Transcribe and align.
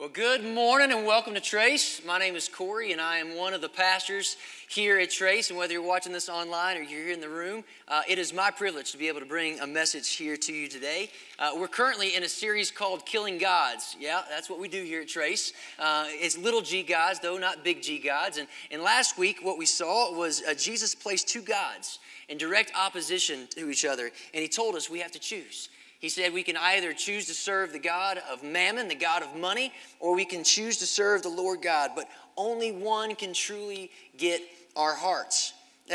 Well, 0.00 0.08
good 0.08 0.42
morning 0.42 0.92
and 0.92 1.04
welcome 1.04 1.34
to 1.34 1.42
Trace. 1.42 2.00
My 2.06 2.18
name 2.18 2.34
is 2.34 2.48
Corey, 2.48 2.92
and 2.92 3.02
I 3.02 3.18
am 3.18 3.36
one 3.36 3.52
of 3.52 3.60
the 3.60 3.68
pastors 3.68 4.38
here 4.66 4.98
at 4.98 5.10
Trace. 5.10 5.50
And 5.50 5.58
whether 5.58 5.74
you're 5.74 5.82
watching 5.82 6.10
this 6.10 6.30
online 6.30 6.78
or 6.78 6.80
you're 6.80 7.04
here 7.04 7.12
in 7.12 7.20
the 7.20 7.28
room, 7.28 7.64
uh, 7.86 8.00
it 8.08 8.18
is 8.18 8.32
my 8.32 8.50
privilege 8.50 8.92
to 8.92 8.96
be 8.96 9.08
able 9.08 9.20
to 9.20 9.26
bring 9.26 9.60
a 9.60 9.66
message 9.66 10.10
here 10.12 10.38
to 10.38 10.54
you 10.54 10.68
today. 10.68 11.10
Uh, 11.38 11.50
we're 11.54 11.68
currently 11.68 12.16
in 12.16 12.22
a 12.22 12.28
series 12.30 12.70
called 12.70 13.04
Killing 13.04 13.36
Gods. 13.36 13.94
Yeah, 14.00 14.22
that's 14.30 14.48
what 14.48 14.58
we 14.58 14.68
do 14.68 14.82
here 14.82 15.02
at 15.02 15.08
Trace. 15.08 15.52
Uh, 15.78 16.06
it's 16.08 16.38
little 16.38 16.62
g 16.62 16.82
gods, 16.82 17.20
though, 17.20 17.36
not 17.36 17.62
big 17.62 17.82
G 17.82 17.98
gods. 17.98 18.38
And, 18.38 18.48
and 18.70 18.80
last 18.80 19.18
week, 19.18 19.40
what 19.42 19.58
we 19.58 19.66
saw 19.66 20.16
was 20.16 20.42
uh, 20.48 20.54
Jesus 20.54 20.94
placed 20.94 21.28
two 21.28 21.42
gods 21.42 21.98
in 22.30 22.38
direct 22.38 22.72
opposition 22.74 23.48
to 23.48 23.68
each 23.68 23.84
other, 23.84 24.10
and 24.32 24.40
he 24.40 24.48
told 24.48 24.76
us 24.76 24.88
we 24.88 25.00
have 25.00 25.12
to 25.12 25.18
choose. 25.18 25.68
He 26.00 26.08
said 26.08 26.32
we 26.32 26.42
can 26.42 26.56
either 26.56 26.94
choose 26.94 27.26
to 27.26 27.34
serve 27.34 27.72
the 27.72 27.78
God 27.78 28.20
of 28.30 28.42
mammon, 28.42 28.88
the 28.88 28.94
God 28.94 29.22
of 29.22 29.36
money, 29.36 29.70
or 30.00 30.14
we 30.14 30.24
can 30.24 30.42
choose 30.42 30.78
to 30.78 30.86
serve 30.86 31.22
the 31.22 31.28
Lord 31.28 31.60
God. 31.60 31.90
But 31.94 32.08
only 32.38 32.72
one 32.72 33.14
can 33.14 33.34
truly 33.34 33.90
get 34.16 34.40
our 34.74 34.94
hearts. 34.94 35.52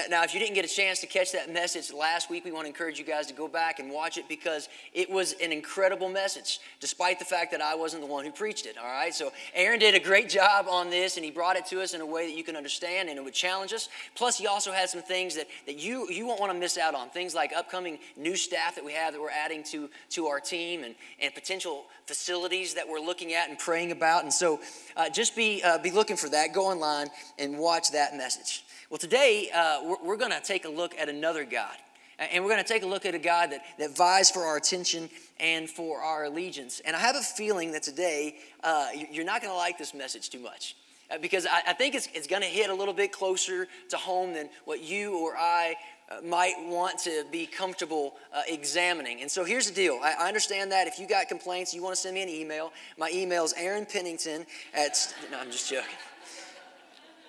Now, 0.09 0.23
if 0.23 0.34
you 0.34 0.41
didn't 0.41 0.55
get 0.55 0.66
a 0.66 0.73
chance 0.73 0.99
to 0.99 1.08
catch 1.08 1.31
that 1.31 1.54
message 1.54 1.94
last 1.94 2.30
week, 2.30 2.44
we 2.44 2.52
want 2.52 2.66
to 2.66 2.67
encourage 2.67 2.99
you 2.99 3.05
guys 3.05 3.27
to 3.27 3.34
go 3.34 3.48
back 3.48 3.80
and 3.80 3.90
watch 3.90 4.18
it 4.18 4.27
because 4.27 4.68
it 4.94 5.09
was 5.09 5.34
an 5.41 5.54
incredible 5.54 6.09
message, 6.09 6.59
despite 6.81 7.18
the 7.18 7.26
fact 7.26 7.52
that 7.52 7.62
I 7.62 7.76
wasn't 7.76 8.02
the 8.02 8.08
one 8.08 8.26
who 8.26 8.31
preached 8.31 8.66
it. 8.66 8.77
All 8.77 8.85
right, 8.85 9.13
so 9.13 9.31
Aaron 9.54 9.80
did 9.80 9.95
a 9.95 9.99
great 9.99 10.27
job 10.27 10.68
on 10.70 10.90
this, 10.90 11.16
and 11.16 11.23
he 11.23 11.31
brought 11.31 11.55
it 11.55 11.66
to 11.68 11.81
us 11.81 11.94
in 11.94 12.02
a 12.02 12.05
way 12.05 12.27
that 12.27 12.38
you 12.38 12.44
can 12.44 12.58
understand 12.58 13.08
and 13.08 13.18
it 13.18 13.23
would 13.23 13.34
challenge 13.34 13.71
us. 13.71 13.88
Plus, 14.16 14.38
he 14.38 14.48
also 14.48 14.71
had 14.73 14.90
some 14.90 15.02
things 15.02 15.35
that, 15.35 15.48
that 15.66 15.77
you 15.77 16.09
you 16.09 16.27
won't 16.27 16.41
want 16.41 16.52
to 16.52 16.59
miss 16.59 16.77
out 16.77 16.93
on. 16.93 17.09
Things 17.09 17.34
like 17.34 17.54
upcoming 17.54 17.98
new 18.18 18.35
staff 18.35 18.76
that 18.76 18.84
we 18.84 18.91
have 18.91 19.13
that 19.13 19.21
we're 19.21 19.30
adding 19.30 19.63
to 19.71 19.90
to 20.09 20.27
our 20.27 20.41
team, 20.41 20.84
and 20.84 20.96
and 21.21 21.34
potential 21.34 21.85
facilities 22.05 22.73
that 22.73 22.88
we're 22.88 22.99
looking 22.99 23.34
at 23.34 23.49
and 23.49 23.57
praying 23.57 23.91
about. 23.91 24.23
And 24.23 24.34
so, 24.34 24.59
uh, 24.98 25.09
just 25.09 25.35
be 25.35 25.63
uh, 25.63 25.77
be 25.77 25.91
looking 25.91 26.18
for 26.18 26.27
that. 26.30 26.54
Go 26.54 26.66
online 26.66 27.07
and 27.40 27.57
watch 27.57 27.91
that 27.91 28.16
message. 28.16 28.63
Well, 28.90 28.99
today 28.99 29.49
uh, 29.54 29.82
we're, 29.86 30.04
we're 30.04 30.18
going 30.18 30.32
to 30.32 30.41
take 30.41 30.66
a 30.66 30.70
look 30.70 30.98
at 30.98 31.10
another 31.10 31.46
God. 31.46 31.76
And 32.18 32.44
we're 32.44 32.52
going 32.52 32.64
to 32.64 32.68
take 32.68 32.84
a 32.84 32.88
look 32.88 33.05
at 33.05 33.14
a 33.14 33.20
God 33.20 33.52
that, 33.52 33.62
that 33.78 33.96
vies 33.96 34.32
for 34.32 34.44
our 34.44 34.55
attention 34.55 35.10
and 35.40 35.70
for 35.70 36.00
our 36.00 36.26
allegiance. 36.26 36.82
And 36.86 36.96
I 36.96 37.00
have 37.00 37.16
a 37.18 37.22
feeling 37.22 37.74
that 37.74 37.84
today 37.84 38.38
uh, 38.63 38.88
you're 39.12 39.26
not 39.26 39.41
going 39.41 39.52
to 39.52 39.58
like 39.58 39.78
this 39.78 39.94
message 39.94 40.30
too 40.30 40.40
much. 40.40 40.78
Uh, 41.12 41.18
because 41.20 41.46
I, 41.46 41.62
I, 41.68 41.74
think 41.74 41.94
it's, 41.94 42.08
it's 42.13 42.26
going 42.26 42.41
to 42.41 42.48
hit 42.48 42.70
a 42.70 42.74
little 42.74 42.94
bit 42.94 43.12
closer 43.12 43.68
to 43.90 43.98
home 43.98 44.34
than 44.34 44.50
what 44.63 44.82
you 44.82 45.20
or 45.20 45.36
I 45.38 45.76
uh, 46.10 46.22
might 46.26 46.56
want 46.66 47.00
to 47.00 47.26
be 47.32 47.46
comfortable 47.46 48.16
uh, 48.34 48.41
examining. 48.48 49.22
And 49.22 49.30
so 49.30 49.44
here's 49.44 49.68
the 49.68 49.76
deal. 49.76 50.00
I, 50.02 50.16
I, 50.20 50.28
understand 50.28 50.72
that 50.72 50.88
if 50.88 50.98
you 50.98 51.08
got 51.08 51.28
complaints, 51.28 51.74
you 51.74 51.84
want 51.84 51.96
to 51.96 52.02
send 52.02 52.16
me 52.16 52.24
an 52.24 52.30
email. 52.30 52.72
My 52.98 53.12
email 53.13 53.44
is 53.44 53.54
Aaron 53.54 53.86
Pennington 53.86 54.46
at, 54.74 55.13
no, 55.32 55.40
I'm 55.40 55.52
just 55.52 55.70
joking. 55.70 55.90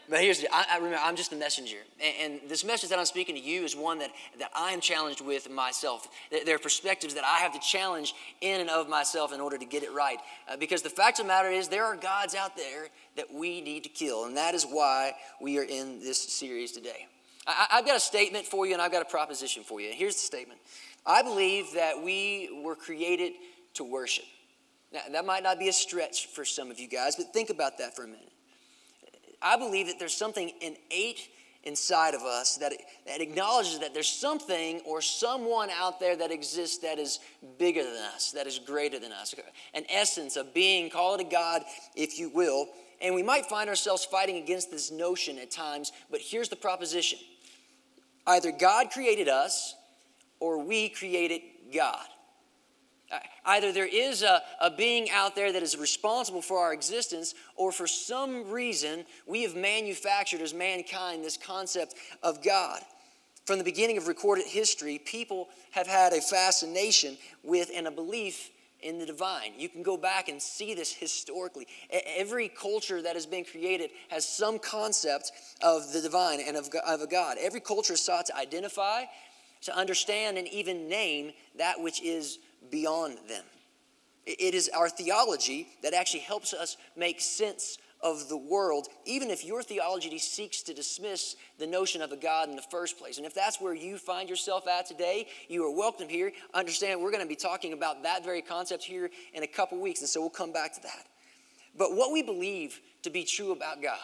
But 0.08 0.20
here's 0.20 0.40
the, 0.40 0.48
I, 0.52 0.64
I 0.72 0.76
remember 0.76 0.98
I'm 1.02 1.16
just 1.16 1.30
the 1.30 1.36
messenger, 1.36 1.78
and, 2.00 2.40
and, 2.40 2.50
this 2.50 2.64
message 2.64 2.90
that 2.90 2.98
I'm 2.98 3.06
speaking 3.06 3.34
to 3.34 3.40
you 3.40 3.64
is 3.64 3.74
one 3.74 3.98
that 3.98 4.10
that 4.38 4.50
I 4.54 4.70
am 4.70 4.80
challenged 4.80 5.20
with 5.20 5.50
myself. 5.50 6.08
There 6.30 6.54
are 6.54 6.60
perspectives 6.60 7.14
that 7.14 7.24
I 7.24 7.38
have 7.38 7.52
to 7.54 7.58
challenge 7.58 8.14
in 8.40 8.60
and 8.60 8.70
of 8.70 8.88
myself 8.88 9.32
in 9.32 9.40
order 9.40 9.58
to 9.58 9.64
get 9.64 9.82
it 9.82 9.92
right. 9.92 10.18
Uh, 10.48 10.56
because 10.56 10.82
the 10.82 10.90
fact 10.90 11.18
of 11.18 11.24
the 11.24 11.28
matter 11.28 11.48
is, 11.48 11.68
there 11.68 11.84
are 11.84 11.96
gods 11.96 12.34
out 12.34 12.56
there 12.56 12.88
that 13.16 13.32
we 13.32 13.60
need 13.60 13.82
to 13.82 13.88
kill, 13.88 14.26
and 14.26 14.36
that 14.36 14.54
is 14.54 14.64
why 14.64 15.12
we 15.40 15.58
are 15.58 15.64
in 15.64 15.98
this 16.00 16.22
series 16.22 16.72
today. 16.72 17.06
I, 17.46 17.66
I've 17.72 17.86
got 17.86 17.96
a 17.96 18.00
statement 18.00 18.46
for 18.46 18.66
you, 18.66 18.74
and 18.74 18.82
I've 18.82 18.92
got 18.92 19.02
a 19.02 19.10
proposition 19.10 19.64
for 19.64 19.80
you. 19.80 19.90
Here's 19.92 20.14
the 20.14 20.20
statement: 20.20 20.60
I 21.04 21.22
believe 21.22 21.72
that 21.74 22.00
we 22.00 22.62
were 22.64 22.76
created 22.76 23.32
to 23.74 23.84
worship. 23.84 24.24
Now, 24.92 25.00
that 25.10 25.26
might 25.26 25.42
not 25.42 25.58
be 25.58 25.68
a 25.68 25.72
stretch 25.72 26.26
for 26.26 26.44
some 26.44 26.70
of 26.70 26.78
you 26.78 26.88
guys, 26.88 27.16
but 27.16 27.32
think 27.32 27.50
about 27.50 27.78
that 27.78 27.96
for 27.96 28.04
a 28.04 28.08
minute. 28.08 28.32
I 29.42 29.56
believe 29.56 29.86
that 29.86 29.98
there's 29.98 30.14
something 30.14 30.50
innate 30.60 31.28
inside 31.66 32.14
of 32.14 32.22
us 32.22 32.56
that, 32.58 32.72
that 33.06 33.20
acknowledges 33.20 33.80
that 33.80 33.92
there's 33.92 34.08
something 34.08 34.80
or 34.86 35.02
someone 35.02 35.68
out 35.70 35.98
there 35.98 36.16
that 36.16 36.30
exists 36.30 36.78
that 36.78 36.98
is 36.98 37.18
bigger 37.58 37.82
than 37.82 37.96
us, 38.14 38.30
that 38.32 38.46
is 38.46 38.60
greater 38.60 38.98
than 38.98 39.12
us. 39.12 39.34
An 39.74 39.84
essence, 39.90 40.36
a 40.36 40.44
being, 40.44 40.88
call 40.88 41.16
it 41.16 41.20
a 41.20 41.24
God, 41.24 41.62
if 41.96 42.18
you 42.18 42.30
will. 42.30 42.68
And 43.02 43.14
we 43.14 43.22
might 43.22 43.46
find 43.46 43.68
ourselves 43.68 44.04
fighting 44.04 44.36
against 44.36 44.70
this 44.70 44.90
notion 44.90 45.38
at 45.38 45.50
times, 45.50 45.92
but 46.10 46.20
here's 46.20 46.48
the 46.48 46.56
proposition 46.56 47.18
either 48.26 48.52
God 48.52 48.90
created 48.90 49.28
us 49.28 49.74
or 50.40 50.62
we 50.62 50.88
created 50.88 51.42
God. 51.74 52.06
Either 53.44 53.72
there 53.72 53.86
is 53.86 54.22
a, 54.22 54.42
a 54.60 54.70
being 54.70 55.08
out 55.10 55.36
there 55.36 55.52
that 55.52 55.62
is 55.62 55.76
responsible 55.78 56.42
for 56.42 56.58
our 56.58 56.72
existence, 56.72 57.34
or 57.54 57.70
for 57.70 57.86
some 57.86 58.50
reason, 58.50 59.04
we 59.26 59.42
have 59.42 59.54
manufactured 59.54 60.40
as 60.40 60.52
mankind 60.52 61.24
this 61.24 61.36
concept 61.36 61.94
of 62.22 62.42
God. 62.42 62.80
From 63.44 63.58
the 63.58 63.64
beginning 63.64 63.96
of 63.96 64.08
recorded 64.08 64.46
history, 64.46 64.98
people 64.98 65.48
have 65.70 65.86
had 65.86 66.12
a 66.12 66.20
fascination 66.20 67.16
with 67.44 67.70
and 67.72 67.86
a 67.86 67.92
belief 67.92 68.50
in 68.80 68.98
the 68.98 69.06
divine. 69.06 69.52
You 69.56 69.68
can 69.68 69.82
go 69.82 69.96
back 69.96 70.28
and 70.28 70.42
see 70.42 70.74
this 70.74 70.92
historically. 70.92 71.66
Every 71.90 72.48
culture 72.48 73.00
that 73.02 73.14
has 73.14 73.24
been 73.24 73.44
created 73.44 73.90
has 74.08 74.28
some 74.28 74.58
concept 74.58 75.30
of 75.62 75.92
the 75.92 76.00
divine 76.00 76.40
and 76.40 76.56
of, 76.56 76.68
of 76.86 77.00
a 77.00 77.06
God. 77.06 77.36
Every 77.40 77.60
culture 77.60 77.96
sought 77.96 78.26
to 78.26 78.36
identify, 78.36 79.04
to 79.62 79.76
understand, 79.76 80.38
and 80.38 80.48
even 80.48 80.88
name 80.88 81.32
that 81.56 81.80
which 81.80 82.02
is 82.02 82.38
beyond 82.70 83.18
them. 83.28 83.44
It 84.26 84.54
is 84.54 84.68
our 84.70 84.88
theology 84.88 85.68
that 85.82 85.94
actually 85.94 86.20
helps 86.20 86.52
us 86.52 86.76
make 86.96 87.20
sense 87.20 87.78
of 88.02 88.28
the 88.28 88.36
world, 88.36 88.88
even 89.04 89.30
if 89.30 89.44
your 89.44 89.62
theology 89.62 90.18
seeks 90.18 90.62
to 90.62 90.74
dismiss 90.74 91.36
the 91.58 91.66
notion 91.66 92.02
of 92.02 92.12
a 92.12 92.16
God 92.16 92.48
in 92.48 92.56
the 92.56 92.62
first 92.62 92.98
place. 92.98 93.16
And 93.16 93.26
if 93.26 93.34
that's 93.34 93.60
where 93.60 93.74
you 93.74 93.98
find 93.98 94.28
yourself 94.28 94.68
at 94.68 94.86
today, 94.86 95.28
you 95.48 95.64
are 95.64 95.74
welcome 95.74 96.08
here. 96.08 96.32
Understand, 96.54 97.00
we're 97.00 97.10
going 97.10 97.22
to 97.22 97.28
be 97.28 97.36
talking 97.36 97.72
about 97.72 98.02
that 98.02 98.24
very 98.24 98.42
concept 98.42 98.84
here 98.84 99.10
in 99.32 99.42
a 99.42 99.46
couple 99.46 99.80
weeks, 99.80 100.00
and 100.00 100.08
so 100.08 100.20
we'll 100.20 100.30
come 100.30 100.52
back 100.52 100.74
to 100.74 100.82
that. 100.82 101.06
But 101.76 101.94
what 101.94 102.12
we 102.12 102.22
believe 102.22 102.80
to 103.02 103.10
be 103.10 103.24
true 103.24 103.52
about 103.52 103.82
God, 103.82 103.98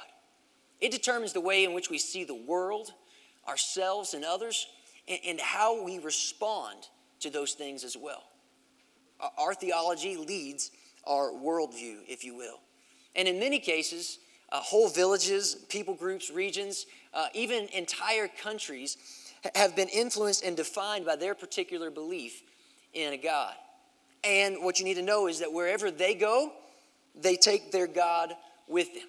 it 0.80 0.90
determines 0.90 1.32
the 1.32 1.40
way 1.40 1.64
in 1.64 1.72
which 1.74 1.90
we 1.90 1.98
see 1.98 2.24
the 2.24 2.34
world, 2.34 2.92
ourselves, 3.46 4.14
and 4.14 4.24
others, 4.24 4.66
and 5.08 5.40
how 5.40 5.84
we 5.84 5.98
respond 5.98 6.78
to 7.20 7.30
those 7.30 7.52
things 7.52 7.84
as 7.84 7.96
well. 7.96 8.22
Our 9.38 9.54
theology 9.54 10.16
leads 10.16 10.70
our 11.06 11.30
worldview, 11.30 11.98
if 12.08 12.24
you 12.24 12.36
will. 12.36 12.60
And 13.14 13.28
in 13.28 13.38
many 13.38 13.58
cases, 13.58 14.18
uh, 14.50 14.60
whole 14.60 14.88
villages, 14.88 15.56
people 15.68 15.94
groups, 15.94 16.30
regions, 16.30 16.86
uh, 17.14 17.26
even 17.34 17.68
entire 17.72 18.28
countries 18.28 18.96
have 19.54 19.74
been 19.74 19.88
influenced 19.88 20.44
and 20.44 20.56
defined 20.56 21.04
by 21.04 21.16
their 21.16 21.34
particular 21.34 21.90
belief 21.90 22.42
in 22.94 23.12
a 23.12 23.16
God. 23.16 23.54
And 24.24 24.62
what 24.62 24.78
you 24.78 24.84
need 24.84 24.94
to 24.94 25.02
know 25.02 25.26
is 25.26 25.40
that 25.40 25.52
wherever 25.52 25.90
they 25.90 26.14
go, 26.14 26.52
they 27.14 27.36
take 27.36 27.72
their 27.72 27.86
God 27.86 28.34
with 28.68 28.94
them. 28.94 29.08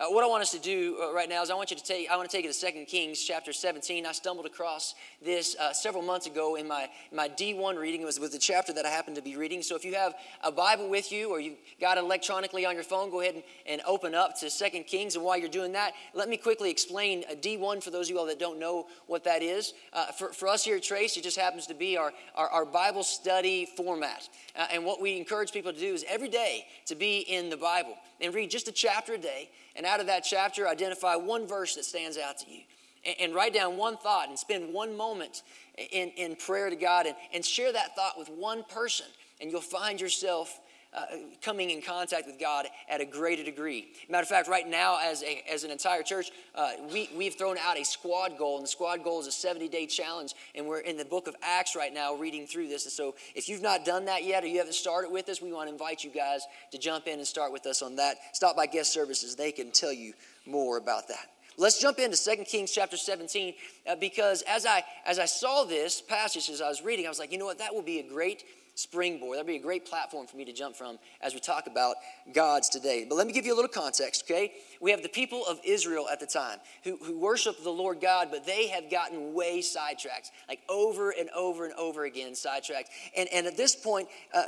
Uh, 0.00 0.04
what 0.10 0.22
I 0.22 0.28
want 0.28 0.42
us 0.42 0.52
to 0.52 0.60
do 0.60 0.96
uh, 1.02 1.12
right 1.12 1.28
now 1.28 1.42
is 1.42 1.50
I 1.50 1.54
want 1.54 1.72
you 1.72 1.76
to 1.76 1.82
take, 1.82 2.08
I 2.08 2.16
want 2.16 2.30
to 2.30 2.36
take 2.36 2.44
you 2.44 2.52
to 2.52 2.72
2 2.72 2.84
Kings 2.84 3.20
chapter 3.20 3.52
17. 3.52 4.06
I 4.06 4.12
stumbled 4.12 4.46
across 4.46 4.94
this 5.20 5.56
uh, 5.56 5.72
several 5.72 6.04
months 6.04 6.28
ago 6.28 6.54
in 6.54 6.68
my, 6.68 6.88
my 7.12 7.28
D1 7.28 7.76
reading. 7.76 8.02
It 8.02 8.04
was 8.04 8.20
with 8.20 8.30
the 8.30 8.38
chapter 8.38 8.72
that 8.74 8.86
I 8.86 8.90
happened 8.90 9.16
to 9.16 9.22
be 9.22 9.34
reading. 9.34 9.60
So 9.60 9.74
if 9.74 9.84
you 9.84 9.96
have 9.96 10.14
a 10.44 10.52
Bible 10.52 10.88
with 10.88 11.10
you 11.10 11.30
or 11.30 11.40
you 11.40 11.56
got 11.80 11.98
it 11.98 12.04
electronically 12.04 12.64
on 12.64 12.76
your 12.76 12.84
phone, 12.84 13.10
go 13.10 13.22
ahead 13.22 13.34
and, 13.34 13.42
and 13.66 13.80
open 13.88 14.14
up 14.14 14.38
to 14.38 14.48
2 14.48 14.84
Kings. 14.84 15.16
And 15.16 15.24
while 15.24 15.36
you're 15.36 15.48
doing 15.48 15.72
that, 15.72 15.94
let 16.14 16.28
me 16.28 16.36
quickly 16.36 16.70
explain 16.70 17.24
uh, 17.28 17.34
D1 17.34 17.82
for 17.82 17.90
those 17.90 18.06
of 18.06 18.10
you 18.12 18.20
all 18.20 18.26
that 18.26 18.38
don't 18.38 18.60
know 18.60 18.86
what 19.08 19.24
that 19.24 19.42
is. 19.42 19.74
Uh, 19.92 20.12
for, 20.12 20.32
for 20.32 20.46
us 20.46 20.62
here 20.62 20.76
at 20.76 20.84
Trace, 20.84 21.16
it 21.16 21.24
just 21.24 21.36
happens 21.36 21.66
to 21.66 21.74
be 21.74 21.96
our, 21.96 22.12
our, 22.36 22.48
our 22.50 22.64
Bible 22.64 23.02
study 23.02 23.66
format. 23.76 24.28
Uh, 24.54 24.64
and 24.72 24.84
what 24.84 25.02
we 25.02 25.16
encourage 25.16 25.50
people 25.50 25.72
to 25.72 25.80
do 25.80 25.92
is 25.92 26.04
every 26.08 26.28
day 26.28 26.66
to 26.86 26.94
be 26.94 27.18
in 27.18 27.50
the 27.50 27.56
Bible 27.56 27.96
and 28.20 28.32
read 28.32 28.48
just 28.48 28.68
a 28.68 28.72
chapter 28.72 29.14
a 29.14 29.18
day 29.18 29.48
and 29.78 29.86
out 29.88 30.00
of 30.00 30.06
that 30.06 30.20
chapter, 30.20 30.68
identify 30.68 31.16
one 31.16 31.46
verse 31.46 31.74
that 31.74 31.84
stands 31.84 32.18
out 32.18 32.38
to 32.38 32.50
you. 32.50 32.60
And, 33.04 33.16
and 33.20 33.34
write 33.34 33.54
down 33.54 33.76
one 33.76 33.96
thought 33.96 34.28
and 34.28 34.38
spend 34.38 34.72
one 34.72 34.96
moment 34.96 35.42
in, 35.76 36.10
in 36.10 36.36
prayer 36.36 36.70
to 36.70 36.76
God 36.76 37.06
and, 37.06 37.16
and 37.32 37.44
share 37.44 37.72
that 37.72 37.96
thought 37.96 38.18
with 38.18 38.28
one 38.28 38.64
person. 38.64 39.06
And 39.40 39.50
you'll 39.50 39.60
find 39.60 40.00
yourself 40.00 40.60
uh, 40.94 41.04
coming 41.42 41.70
in 41.70 41.82
contact 41.82 42.26
with 42.26 42.38
God 42.38 42.66
at 42.88 43.00
a 43.00 43.04
greater 43.04 43.44
degree. 43.44 43.88
Matter 44.08 44.22
of 44.22 44.28
fact, 44.28 44.48
right 44.48 44.66
now, 44.66 44.98
as, 45.02 45.22
a, 45.22 45.44
as 45.50 45.64
an 45.64 45.70
entire 45.70 46.02
church, 46.02 46.30
uh, 46.54 46.72
we, 46.92 47.10
we've 47.16 47.34
thrown 47.34 47.56
out 47.58 47.78
a 47.78 47.84
squad 47.84 48.38
goal, 48.38 48.56
and 48.56 48.64
the 48.64 48.68
squad 48.68 49.04
goal 49.04 49.20
is 49.20 49.26
a 49.26 49.32
70 49.32 49.68
day 49.68 49.86
challenge. 49.86 50.34
And 50.54 50.66
we're 50.66 50.80
in 50.80 50.96
the 50.96 51.04
book 51.04 51.28
of 51.28 51.36
Acts 51.42 51.76
right 51.76 51.92
now 51.92 52.14
reading 52.14 52.46
through 52.46 52.68
this. 52.68 52.84
And 52.84 52.92
so, 52.92 53.14
if 53.34 53.48
you've 53.48 53.62
not 53.62 53.84
done 53.84 54.06
that 54.06 54.24
yet 54.24 54.44
or 54.44 54.46
you 54.46 54.58
haven't 54.58 54.74
started 54.74 55.12
with 55.12 55.28
us, 55.28 55.42
we 55.42 55.52
want 55.52 55.68
to 55.68 55.72
invite 55.72 56.04
you 56.04 56.10
guys 56.10 56.46
to 56.72 56.78
jump 56.78 57.06
in 57.06 57.18
and 57.18 57.26
start 57.26 57.52
with 57.52 57.66
us 57.66 57.82
on 57.82 57.96
that. 57.96 58.16
Stop 58.32 58.56
by 58.56 58.66
guest 58.66 58.92
services, 58.92 59.36
they 59.36 59.52
can 59.52 59.70
tell 59.70 59.92
you 59.92 60.14
more 60.46 60.78
about 60.78 61.08
that. 61.08 61.26
Let's 61.60 61.80
jump 61.80 61.98
into 61.98 62.16
2 62.16 62.44
Kings 62.44 62.70
chapter 62.70 62.96
17 62.96 63.52
uh, 63.88 63.96
because 63.96 64.42
as 64.42 64.64
I 64.64 64.84
as 65.04 65.18
I 65.18 65.24
saw 65.24 65.64
this 65.64 66.00
passage 66.00 66.48
as 66.50 66.62
I 66.62 66.68
was 66.68 66.82
reading, 66.82 67.04
I 67.04 67.08
was 67.08 67.18
like, 67.18 67.32
you 67.32 67.38
know 67.38 67.46
what, 67.46 67.58
that 67.58 67.74
will 67.74 67.82
be 67.82 67.98
a 67.98 68.08
great 68.08 68.44
springboard. 68.78 69.36
That'd 69.36 69.48
be 69.48 69.56
a 69.56 69.60
great 69.60 69.84
platform 69.84 70.26
for 70.28 70.36
me 70.36 70.44
to 70.44 70.52
jump 70.52 70.76
from 70.76 70.98
as 71.20 71.34
we 71.34 71.40
talk 71.40 71.66
about 71.66 71.96
gods 72.32 72.68
today. 72.68 73.04
But 73.08 73.16
let 73.16 73.26
me 73.26 73.32
give 73.32 73.44
you 73.44 73.52
a 73.52 73.56
little 73.56 73.68
context, 73.68 74.24
okay? 74.24 74.52
We 74.80 74.92
have 74.92 75.02
the 75.02 75.08
people 75.08 75.44
of 75.46 75.58
Israel 75.64 76.06
at 76.08 76.20
the 76.20 76.26
time 76.26 76.58
who, 76.84 76.96
who 77.02 77.18
worship 77.18 77.62
the 77.64 77.70
Lord 77.70 78.00
God, 78.00 78.28
but 78.30 78.46
they 78.46 78.68
have 78.68 78.88
gotten 78.88 79.34
way 79.34 79.62
sidetracked, 79.62 80.30
like 80.48 80.60
over 80.68 81.10
and 81.10 81.28
over 81.30 81.64
and 81.64 81.74
over 81.74 82.04
again, 82.04 82.36
sidetracked. 82.36 82.90
And, 83.16 83.28
and 83.32 83.46
at 83.48 83.56
this 83.56 83.74
point, 83.74 84.08
uh, 84.32 84.44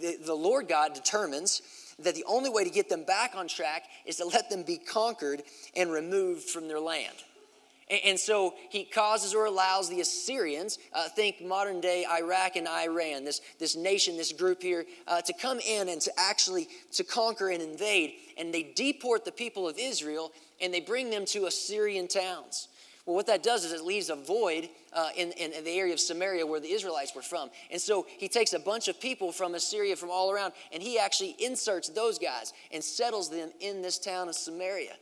the, 0.00 0.16
the 0.24 0.34
Lord 0.34 0.66
God 0.66 0.94
determines 0.94 1.60
that 1.98 2.14
the 2.14 2.24
only 2.26 2.48
way 2.48 2.64
to 2.64 2.70
get 2.70 2.88
them 2.88 3.04
back 3.04 3.34
on 3.36 3.48
track 3.48 3.84
is 4.06 4.16
to 4.16 4.24
let 4.24 4.48
them 4.48 4.62
be 4.62 4.78
conquered 4.78 5.42
and 5.76 5.92
removed 5.92 6.44
from 6.44 6.68
their 6.68 6.80
land. 6.80 7.14
And 7.90 8.18
so 8.18 8.54
he 8.70 8.84
causes 8.84 9.34
or 9.34 9.44
allows 9.44 9.90
the 9.90 10.00
Assyrians, 10.00 10.78
uh, 10.92 11.08
think 11.10 11.42
modern 11.42 11.80
day 11.80 12.06
Iraq 12.06 12.56
and 12.56 12.66
Iran, 12.66 13.24
this, 13.24 13.42
this 13.58 13.76
nation, 13.76 14.16
this 14.16 14.32
group 14.32 14.62
here, 14.62 14.86
uh, 15.06 15.20
to 15.20 15.34
come 15.34 15.60
in 15.60 15.90
and 15.90 16.00
to 16.00 16.12
actually 16.16 16.68
to 16.92 17.04
conquer 17.04 17.50
and 17.50 17.62
invade. 17.62 18.14
And 18.38 18.54
they 18.54 18.72
deport 18.74 19.26
the 19.26 19.32
people 19.32 19.68
of 19.68 19.78
Israel 19.78 20.32
and 20.62 20.72
they 20.72 20.80
bring 20.80 21.10
them 21.10 21.26
to 21.26 21.44
Assyrian 21.44 22.08
towns. 22.08 22.68
Well, 23.04 23.16
what 23.16 23.26
that 23.26 23.42
does 23.42 23.66
is 23.66 23.72
it 23.72 23.84
leaves 23.84 24.08
a 24.08 24.16
void 24.16 24.70
uh, 24.94 25.10
in, 25.14 25.32
in, 25.32 25.52
in, 25.52 25.62
the 25.64 25.78
area 25.78 25.92
of 25.92 26.00
Samaria 26.00 26.46
where 26.46 26.60
the 26.60 26.70
Israelites 26.70 27.14
were 27.14 27.20
from. 27.20 27.50
And 27.70 27.78
so 27.78 28.06
he 28.16 28.28
takes 28.28 28.54
a 28.54 28.58
bunch 28.58 28.88
of 28.88 28.98
people 28.98 29.30
from 29.30 29.54
Assyria, 29.54 29.94
from 29.94 30.10
all 30.10 30.32
around, 30.32 30.54
and 30.72 30.82
he 30.82 30.98
actually 30.98 31.36
inserts 31.38 31.90
those 31.90 32.18
guys 32.18 32.54
and 32.72 32.82
settles 32.82 33.28
them 33.28 33.50
in 33.60 33.82
this 33.82 33.98
town 33.98 34.30
of 34.30 34.34
Samaria. 34.34 34.94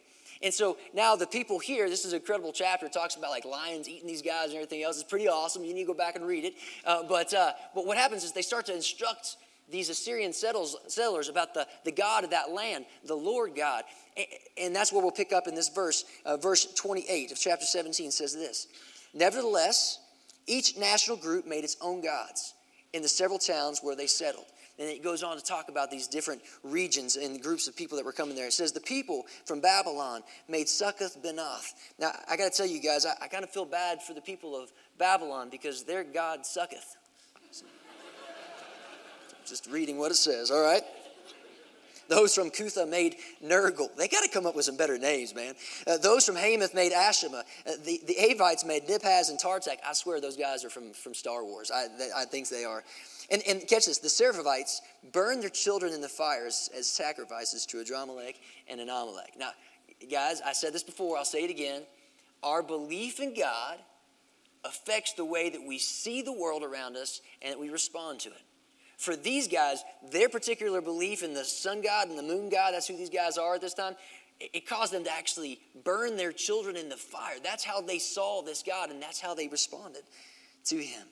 And 0.42 0.52
so 0.52 0.76
now 0.92 1.14
the 1.14 1.26
people 1.26 1.58
here, 1.58 1.88
this 1.88 2.04
is 2.04 2.12
an 2.12 2.20
incredible 2.20 2.52
chapter. 2.52 2.86
It 2.86 2.92
talks 2.92 3.14
about 3.14 3.30
like 3.30 3.44
lions 3.44 3.88
eating 3.88 4.08
these 4.08 4.22
guys 4.22 4.46
and 4.46 4.54
everything 4.54 4.82
else. 4.82 4.96
It's 4.96 5.08
pretty 5.08 5.28
awesome. 5.28 5.64
You 5.64 5.72
need 5.72 5.82
to 5.82 5.86
go 5.86 5.94
back 5.94 6.16
and 6.16 6.26
read 6.26 6.44
it. 6.44 6.54
Uh, 6.84 7.04
but, 7.08 7.32
uh, 7.32 7.52
but 7.74 7.86
what 7.86 7.96
happens 7.96 8.24
is 8.24 8.32
they 8.32 8.42
start 8.42 8.66
to 8.66 8.74
instruct 8.74 9.36
these 9.70 9.88
Assyrian 9.88 10.32
settlers, 10.32 10.76
settlers 10.88 11.28
about 11.28 11.54
the, 11.54 11.66
the 11.84 11.92
God 11.92 12.24
of 12.24 12.30
that 12.30 12.50
land, 12.50 12.84
the 13.06 13.14
Lord 13.14 13.54
God. 13.54 13.84
And, 14.16 14.26
and 14.60 14.76
that's 14.76 14.92
what 14.92 15.02
we'll 15.02 15.12
pick 15.12 15.32
up 15.32 15.46
in 15.46 15.54
this 15.54 15.68
verse. 15.68 16.04
Uh, 16.24 16.36
verse 16.36 16.66
28 16.74 17.32
of 17.32 17.38
chapter 17.38 17.64
17 17.64 18.10
says 18.10 18.34
this 18.34 18.66
Nevertheless, 19.14 20.00
each 20.46 20.76
national 20.76 21.16
group 21.16 21.46
made 21.46 21.64
its 21.64 21.76
own 21.80 22.02
gods 22.02 22.54
in 22.92 23.02
the 23.02 23.08
several 23.08 23.38
towns 23.38 23.80
where 23.80 23.96
they 23.96 24.06
settled. 24.06 24.46
And 24.78 24.88
it 24.88 25.02
goes 25.02 25.22
on 25.22 25.36
to 25.36 25.42
talk 25.44 25.68
about 25.68 25.90
these 25.90 26.08
different 26.08 26.42
regions 26.62 27.16
and 27.16 27.42
groups 27.42 27.68
of 27.68 27.76
people 27.76 27.96
that 27.98 28.04
were 28.04 28.12
coming 28.12 28.34
there. 28.34 28.46
It 28.46 28.52
says, 28.52 28.72
The 28.72 28.80
people 28.80 29.24
from 29.44 29.60
Babylon 29.60 30.22
made 30.48 30.68
Succoth 30.68 31.22
Benoth. 31.22 31.72
Now, 31.98 32.12
I 32.28 32.36
got 32.36 32.50
to 32.50 32.56
tell 32.56 32.66
you 32.66 32.80
guys, 32.80 33.04
I, 33.04 33.12
I 33.20 33.28
kind 33.28 33.44
of 33.44 33.50
feel 33.50 33.66
bad 33.66 34.02
for 34.02 34.14
the 34.14 34.22
people 34.22 34.56
of 34.56 34.72
Babylon 34.98 35.50
because 35.50 35.84
their 35.84 36.04
God 36.04 36.46
sucketh. 36.46 36.96
Just 39.46 39.66
reading 39.66 39.98
what 39.98 40.10
it 40.10 40.16
says, 40.16 40.50
all 40.50 40.62
right? 40.62 40.82
Those 42.12 42.34
from 42.34 42.50
Cutha 42.50 42.86
made 42.86 43.16
Nergal. 43.42 43.88
They 43.96 44.06
got 44.06 44.22
to 44.22 44.28
come 44.28 44.44
up 44.44 44.54
with 44.54 44.66
some 44.66 44.76
better 44.76 44.98
names, 44.98 45.34
man. 45.34 45.54
Uh, 45.86 45.96
those 45.96 46.26
from 46.26 46.36
Hamath 46.36 46.74
made 46.74 46.92
Ashima. 46.92 47.40
Uh, 47.66 47.72
the, 47.86 48.02
the 48.06 48.14
Avites 48.20 48.66
made 48.66 48.86
Nibhaz 48.86 49.30
and 49.30 49.38
Tartak. 49.38 49.78
I 49.88 49.94
swear 49.94 50.20
those 50.20 50.36
guys 50.36 50.62
are 50.62 50.68
from, 50.68 50.92
from 50.92 51.14
Star 51.14 51.42
Wars. 51.42 51.70
I, 51.70 51.86
they, 51.96 52.10
I 52.14 52.26
think 52.26 52.50
they 52.50 52.66
are. 52.66 52.84
And, 53.30 53.42
and 53.48 53.66
catch 53.66 53.86
this 53.86 53.96
the 53.96 54.08
Seraphites 54.08 54.80
burned 55.14 55.42
their 55.42 55.48
children 55.48 55.94
in 55.94 56.02
the 56.02 56.08
fires 56.08 56.68
as 56.76 56.86
sacrifices 56.86 57.64
to 57.64 57.78
Adramelech 57.78 58.34
and 58.68 58.78
Anammelek. 58.78 59.38
Now, 59.38 59.52
guys, 60.10 60.42
I 60.44 60.52
said 60.52 60.74
this 60.74 60.82
before, 60.82 61.16
I'll 61.16 61.24
say 61.24 61.44
it 61.44 61.50
again. 61.50 61.80
Our 62.42 62.62
belief 62.62 63.20
in 63.20 63.32
God 63.32 63.78
affects 64.66 65.14
the 65.14 65.24
way 65.24 65.48
that 65.48 65.66
we 65.66 65.78
see 65.78 66.20
the 66.20 66.32
world 66.34 66.62
around 66.62 66.94
us 66.98 67.22
and 67.40 67.54
that 67.54 67.58
we 67.58 67.70
respond 67.70 68.20
to 68.20 68.28
it. 68.28 68.42
For 69.02 69.16
these 69.16 69.48
guys, 69.48 69.82
their 70.12 70.28
particular 70.28 70.80
belief 70.80 71.24
in 71.24 71.34
the 71.34 71.44
sun 71.44 71.82
god 71.82 72.08
and 72.08 72.16
the 72.16 72.22
moon 72.22 72.48
god, 72.48 72.72
that's 72.72 72.86
who 72.86 72.96
these 72.96 73.10
guys 73.10 73.36
are 73.36 73.56
at 73.56 73.60
this 73.60 73.74
time, 73.74 73.96
it 74.38 74.64
caused 74.64 74.92
them 74.92 75.02
to 75.02 75.12
actually 75.12 75.58
burn 75.82 76.16
their 76.16 76.30
children 76.30 76.76
in 76.76 76.88
the 76.88 76.96
fire. 76.96 77.34
That's 77.42 77.64
how 77.64 77.80
they 77.80 77.98
saw 77.98 78.42
this 78.42 78.62
God, 78.62 78.90
and 78.90 79.02
that's 79.02 79.20
how 79.20 79.34
they 79.34 79.48
responded 79.48 80.02
to 80.66 80.76
him. 80.76 81.02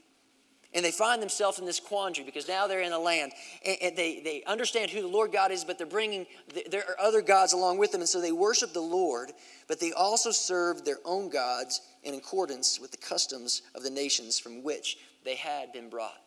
And 0.72 0.84
they 0.84 0.92
find 0.92 1.20
themselves 1.20 1.58
in 1.58 1.66
this 1.66 1.80
quandary 1.80 2.24
because 2.24 2.46
now 2.46 2.68
they're 2.68 2.80
in 2.80 2.92
a 2.92 2.98
land 2.98 3.32
and 3.66 3.96
they, 3.96 4.20
they 4.20 4.44
understand 4.46 4.92
who 4.92 5.02
the 5.02 5.08
Lord 5.08 5.32
God 5.32 5.50
is, 5.50 5.64
but 5.64 5.76
they're 5.76 5.84
bringing, 5.84 6.26
there 6.70 6.84
are 6.88 7.04
other 7.04 7.22
gods 7.22 7.54
along 7.54 7.78
with 7.78 7.90
them. 7.90 8.02
And 8.02 8.08
so 8.08 8.20
they 8.20 8.30
worship 8.30 8.72
the 8.72 8.78
Lord, 8.78 9.32
but 9.66 9.80
they 9.80 9.90
also 9.90 10.30
serve 10.30 10.84
their 10.84 10.98
own 11.04 11.28
gods 11.28 11.80
in 12.04 12.14
accordance 12.14 12.78
with 12.78 12.92
the 12.92 12.98
customs 12.98 13.62
of 13.74 13.82
the 13.82 13.90
nations 13.90 14.38
from 14.38 14.62
which 14.62 14.96
they 15.24 15.34
had 15.34 15.72
been 15.72 15.90
brought. 15.90 16.22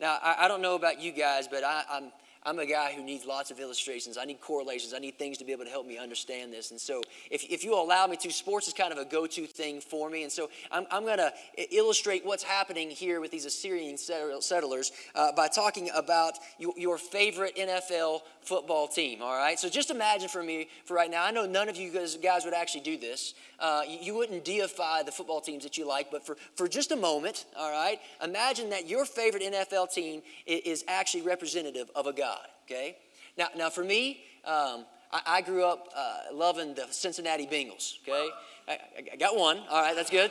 Now, 0.00 0.18
I, 0.22 0.44
I 0.44 0.48
don't 0.48 0.62
know 0.62 0.74
about 0.74 1.00
you 1.00 1.12
guys, 1.12 1.48
but 1.48 1.64
I, 1.64 1.82
I'm 1.90 2.12
I'm 2.44 2.58
a 2.58 2.66
guy 2.66 2.92
who 2.94 3.02
needs 3.02 3.26
lots 3.26 3.50
of 3.50 3.58
illustrations. 3.58 4.16
I 4.16 4.24
need 4.24 4.40
correlations. 4.40 4.94
I 4.94 4.98
need 4.98 5.18
things 5.18 5.38
to 5.38 5.44
be 5.44 5.52
able 5.52 5.64
to 5.64 5.70
help 5.70 5.86
me 5.86 5.98
understand 5.98 6.52
this. 6.52 6.70
And 6.70 6.80
so, 6.80 7.02
if, 7.30 7.44
if 7.44 7.64
you 7.64 7.74
allow 7.74 8.06
me 8.06 8.16
to, 8.16 8.30
sports 8.30 8.68
is 8.68 8.74
kind 8.74 8.92
of 8.92 8.98
a 8.98 9.04
go 9.04 9.26
to 9.26 9.46
thing 9.46 9.80
for 9.80 10.08
me. 10.08 10.22
And 10.22 10.32
so, 10.32 10.48
I'm, 10.70 10.86
I'm 10.90 11.04
going 11.04 11.18
to 11.18 11.32
illustrate 11.70 12.24
what's 12.24 12.42
happening 12.42 12.90
here 12.90 13.20
with 13.20 13.30
these 13.30 13.44
Assyrian 13.44 13.98
settlers 13.98 14.92
uh, 15.14 15.32
by 15.32 15.48
talking 15.48 15.90
about 15.94 16.34
your, 16.58 16.72
your 16.76 16.96
favorite 16.96 17.56
NFL 17.56 18.20
football 18.42 18.88
team, 18.88 19.20
all 19.20 19.36
right? 19.36 19.58
So 19.58 19.68
just 19.68 19.90
imagine 19.90 20.28
for 20.28 20.42
me, 20.42 20.68
for 20.86 20.94
right 20.94 21.10
now, 21.10 21.24
I 21.24 21.30
know 21.30 21.44
none 21.44 21.68
of 21.68 21.76
you 21.76 21.90
guys, 21.92 22.16
guys 22.16 22.44
would 22.46 22.54
actually 22.54 22.80
do 22.80 22.96
this. 22.96 23.34
Uh, 23.58 23.82
you, 23.88 24.14
wouldn't 24.14 24.44
deify 24.44 25.02
the 25.02 25.10
football 25.10 25.40
teams 25.40 25.64
that 25.64 25.76
you 25.76 25.86
like, 25.86 26.12
but 26.12 26.24
for, 26.24 26.36
for 26.54 26.68
just 26.68 26.92
a 26.92 26.96
moment, 26.96 27.44
all 27.56 27.72
right, 27.72 27.98
imagine 28.22 28.70
that 28.70 28.88
your 28.88 29.04
favorite 29.04 29.42
NFL 29.42 29.92
team 29.92 30.22
is 30.46 30.84
actually 30.86 31.22
representative 31.22 31.90
of 31.96 32.06
a 32.06 32.12
God, 32.12 32.46
okay? 32.66 32.96
Now, 33.36 33.48
now 33.56 33.68
for 33.68 33.82
me, 33.82 34.20
um, 34.44 34.86
I, 35.12 35.20
I, 35.26 35.40
grew 35.40 35.64
up 35.64 35.88
uh, 35.96 36.32
loving 36.32 36.74
the 36.74 36.86
Cincinnati 36.90 37.46
Bengals, 37.46 37.98
okay? 38.02 38.28
I, 38.68 38.78
I 39.12 39.16
got 39.16 39.36
one, 39.36 39.58
all 39.68 39.82
right, 39.82 39.96
that's 39.96 40.10
good. 40.10 40.30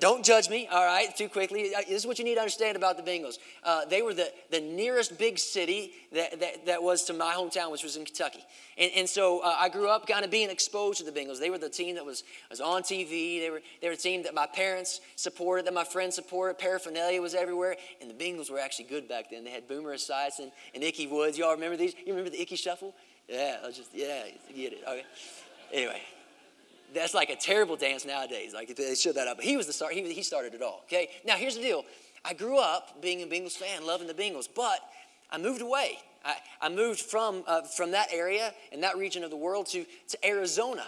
Don't 0.00 0.24
judge 0.24 0.48
me, 0.48 0.68
all 0.68 0.84
right, 0.84 1.14
too 1.16 1.28
quickly. 1.28 1.74
Uh, 1.74 1.80
this 1.80 2.02
is 2.02 2.06
what 2.06 2.18
you 2.18 2.24
need 2.24 2.34
to 2.36 2.40
understand 2.40 2.76
about 2.76 2.96
the 2.96 3.02
Bengals. 3.02 3.38
Uh, 3.64 3.84
they 3.86 4.02
were 4.02 4.14
the, 4.14 4.30
the 4.50 4.60
nearest 4.60 5.18
big 5.18 5.38
city 5.38 5.92
that, 6.12 6.38
that, 6.38 6.66
that, 6.66 6.82
was 6.82 7.04
to 7.04 7.12
my 7.12 7.34
hometown, 7.34 7.72
which 7.72 7.82
was 7.82 7.96
in 7.96 8.04
Kentucky. 8.04 8.44
And, 8.76 8.92
and 8.94 9.08
so 9.08 9.40
uh, 9.40 9.56
I 9.58 9.68
grew 9.68 9.88
up 9.88 10.06
kind 10.06 10.24
of 10.24 10.30
being 10.30 10.50
exposed 10.50 10.98
to 10.98 11.10
the 11.10 11.10
Bengals. 11.10 11.40
They 11.40 11.50
were 11.50 11.58
the 11.58 11.68
team 11.68 11.96
that 11.96 12.04
was, 12.04 12.22
was 12.50 12.60
on 12.60 12.82
TV. 12.82 13.40
They 13.40 13.50
were, 13.50 13.60
they 13.82 13.88
were 13.88 13.94
a 13.94 13.96
team 13.96 14.22
that 14.22 14.34
my 14.34 14.46
parents 14.46 15.00
supported, 15.16 15.66
that 15.66 15.74
my 15.74 15.84
friends 15.84 16.14
supported. 16.14 16.58
Paraphernalia 16.58 17.20
was 17.20 17.34
everywhere. 17.34 17.76
And 18.00 18.08
the 18.08 18.14
Bengals 18.14 18.50
were 18.50 18.60
actually 18.60 18.86
good 18.86 19.08
back 19.08 19.30
then. 19.30 19.42
They 19.42 19.50
had 19.50 19.66
Boomer 19.66 19.94
Esiason 19.94 20.40
and, 20.40 20.52
and 20.74 20.84
Ickey 20.84 21.08
Woods. 21.08 21.36
Y'all 21.36 21.54
remember 21.54 21.76
these? 21.76 21.94
You 21.94 22.12
remember 22.12 22.30
the 22.30 22.40
Ickey 22.40 22.56
Shuffle? 22.56 22.94
Yeah, 23.28 23.58
I 23.64 23.70
just, 23.70 23.90
yeah, 23.92 24.24
get 24.54 24.72
it. 24.72 24.82
Okay. 24.88 25.04
Anyway, 25.72 26.00
that's 26.94 27.14
like 27.14 27.30
a 27.30 27.36
terrible 27.36 27.76
dance 27.76 28.04
nowadays. 28.04 28.54
Like 28.54 28.74
they 28.74 28.94
showed 28.94 29.14
that 29.16 29.28
up. 29.28 29.38
But 29.38 29.44
he 29.44 29.56
was 29.56 29.66
the 29.66 29.72
start. 29.72 29.92
He, 29.92 30.12
he 30.12 30.22
started 30.22 30.54
it 30.54 30.62
all. 30.62 30.80
Okay. 30.84 31.08
Now 31.24 31.36
here's 31.36 31.56
the 31.56 31.62
deal. 31.62 31.84
I 32.24 32.34
grew 32.34 32.58
up 32.58 33.00
being 33.00 33.22
a 33.22 33.26
Bengals 33.26 33.56
fan, 33.56 33.86
loving 33.86 34.06
the 34.06 34.14
Bengals, 34.14 34.48
but 34.54 34.80
I 35.30 35.38
moved 35.38 35.62
away. 35.62 35.98
I, 36.24 36.36
I 36.60 36.68
moved 36.68 37.00
from 37.00 37.44
uh, 37.46 37.62
from 37.62 37.92
that 37.92 38.08
area 38.12 38.52
and 38.72 38.82
that 38.82 38.96
region 38.96 39.22
of 39.24 39.30
the 39.30 39.36
world 39.36 39.66
to 39.68 39.84
to 40.08 40.26
Arizona 40.26 40.84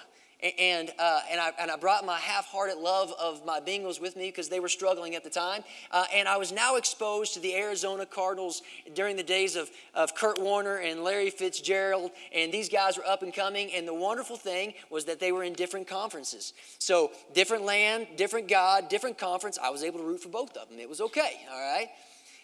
and, 0.58 0.90
uh, 0.98 1.20
and, 1.30 1.40
I, 1.40 1.52
and 1.58 1.70
I 1.70 1.76
brought 1.76 2.04
my 2.04 2.18
half 2.18 2.46
hearted 2.46 2.78
love 2.78 3.12
of 3.20 3.44
my 3.44 3.60
Bengals 3.60 4.00
with 4.00 4.16
me 4.16 4.26
because 4.26 4.48
they 4.48 4.60
were 4.60 4.68
struggling 4.68 5.14
at 5.14 5.24
the 5.24 5.30
time. 5.30 5.62
Uh, 5.90 6.04
and 6.14 6.28
I 6.28 6.36
was 6.36 6.52
now 6.52 6.76
exposed 6.76 7.34
to 7.34 7.40
the 7.40 7.54
Arizona 7.54 8.06
Cardinals 8.06 8.62
during 8.94 9.16
the 9.16 9.22
days 9.22 9.56
of, 9.56 9.70
of 9.94 10.14
Kurt 10.14 10.40
Warner 10.40 10.76
and 10.76 11.04
Larry 11.04 11.30
Fitzgerald. 11.30 12.10
And 12.34 12.52
these 12.52 12.68
guys 12.68 12.96
were 12.96 13.06
up 13.06 13.22
and 13.22 13.34
coming. 13.34 13.70
And 13.74 13.86
the 13.86 13.94
wonderful 13.94 14.36
thing 14.36 14.74
was 14.88 15.04
that 15.06 15.20
they 15.20 15.32
were 15.32 15.44
in 15.44 15.52
different 15.52 15.86
conferences. 15.86 16.54
So, 16.78 17.12
different 17.34 17.64
land, 17.64 18.06
different 18.16 18.48
God, 18.48 18.88
different 18.88 19.18
conference. 19.18 19.58
I 19.62 19.70
was 19.70 19.82
able 19.82 19.98
to 19.98 20.04
root 20.04 20.22
for 20.22 20.28
both 20.28 20.56
of 20.56 20.68
them. 20.68 20.78
It 20.78 20.88
was 20.88 21.00
okay, 21.00 21.40
all 21.52 21.60
right? 21.60 21.88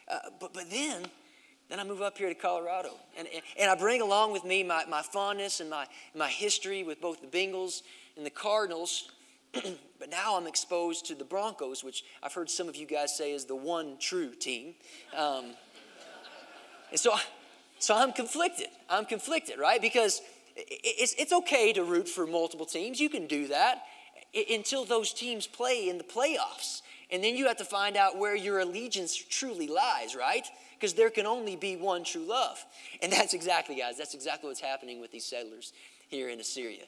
Uh, 0.09 0.19
but, 0.41 0.53
but 0.53 0.71
then, 0.71 1.03
then 1.69 1.81
I 1.81 1.85
move 1.85 2.03
up 2.03 2.17
here 2.17 2.29
to 2.29 2.35
Colorado. 2.35 2.91
And, 3.19 3.27
and 3.59 3.71
I 3.71 3.75
bring 3.75 4.01
along 4.01 4.33
with 4.33 4.45
me 4.45 4.63
my, 4.63 4.85
my 4.89 5.03
fondness 5.03 5.61
and 5.61 5.69
my, 5.69 5.87
my 6.15 6.29
history 6.29 6.85
with 6.85 7.01
both 7.01 7.21
the 7.21 7.27
Bengals 7.27 7.83
and 8.17 8.25
the 8.25 8.31
Cardinals. 8.31 9.11
but 9.53 10.11
now 10.11 10.37
I'm 10.37 10.47
exposed 10.47 11.07
to 11.07 11.15
the 11.15 11.25
Broncos, 11.25 11.83
which 11.83 12.05
I've 12.23 12.33
heard 12.33 12.51
some 12.51 12.69
of 12.69 12.77
you 12.77 12.87
guys 12.87 13.17
say 13.17 13.33
is 13.33 13.47
the 13.47 13.57
one 13.57 13.97
true 13.99 14.35
team. 14.35 14.75
Um, 15.17 15.47
and 16.91 17.01
so, 17.01 17.15
so 17.79 17.97
I'm 17.97 18.13
conflicted. 18.13 18.69
I'm 18.89 19.05
conflicted, 19.05 19.59
right? 19.59 19.81
Because 19.81 20.23
it's, 20.57 21.15
it's 21.19 21.33
okay 21.33 21.73
to 21.73 21.83
root 21.83 22.09
for 22.09 22.27
multiple 22.27 22.67
teams. 22.67 23.01
You 23.01 23.09
can 23.09 23.27
do 23.27 23.49
that 23.49 23.83
until 24.51 24.85
those 24.85 25.13
teams 25.13 25.47
play 25.47 25.89
in 25.89 25.99
the 25.99 26.05
playoffs. 26.05 26.83
And 27.11 27.23
then 27.23 27.37
you 27.37 27.47
have 27.47 27.59
to 27.59 27.65
find 27.65 27.97
out 27.97 28.19
where 28.19 28.35
your 28.35 28.59
allegiance 28.59 29.17
truly 29.17 29.69
lies, 29.69 30.17
right? 30.17 30.47
because 30.79 30.95
there 30.95 31.11
can 31.11 31.27
only 31.27 31.57
be 31.57 31.77
one 31.77 32.05
true 32.05 32.25
love. 32.25 32.65
And 33.03 33.13
that's 33.13 33.35
exactly, 33.35 33.77
guys, 33.77 33.97
that's 33.97 34.15
exactly 34.15 34.49
what's 34.49 34.61
happening 34.61 35.01
with 35.01 35.11
these 35.11 35.25
settlers 35.25 35.73
here 36.09 36.29
in 36.29 36.39
Assyria. 36.39 36.83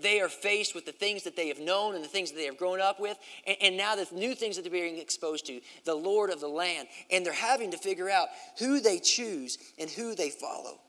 They 0.00 0.20
are 0.20 0.28
faced 0.28 0.74
with 0.74 0.86
the 0.86 0.92
things 0.92 1.24
that 1.24 1.36
they 1.36 1.48
have 1.48 1.60
known 1.60 1.94
and 1.94 2.02
the 2.02 2.08
things 2.08 2.32
that 2.32 2.38
they 2.38 2.46
have 2.46 2.56
grown 2.56 2.80
up 2.80 2.98
with, 2.98 3.18
and, 3.60 3.76
now 3.76 3.94
the 3.94 4.08
new 4.12 4.34
things 4.34 4.56
that 4.56 4.62
they're 4.62 4.72
being 4.72 4.98
exposed 4.98 5.46
to, 5.46 5.60
the 5.84 5.94
Lord 5.94 6.30
of 6.30 6.40
the 6.40 6.48
land. 6.48 6.88
And 7.10 7.24
they're 7.24 7.32
having 7.32 7.70
to 7.72 7.76
figure 7.76 8.10
out 8.10 8.28
who 8.58 8.80
they 8.80 8.98
choose 8.98 9.58
and 9.78 9.90
who 9.90 10.14
they 10.14 10.30
follow. 10.30 10.80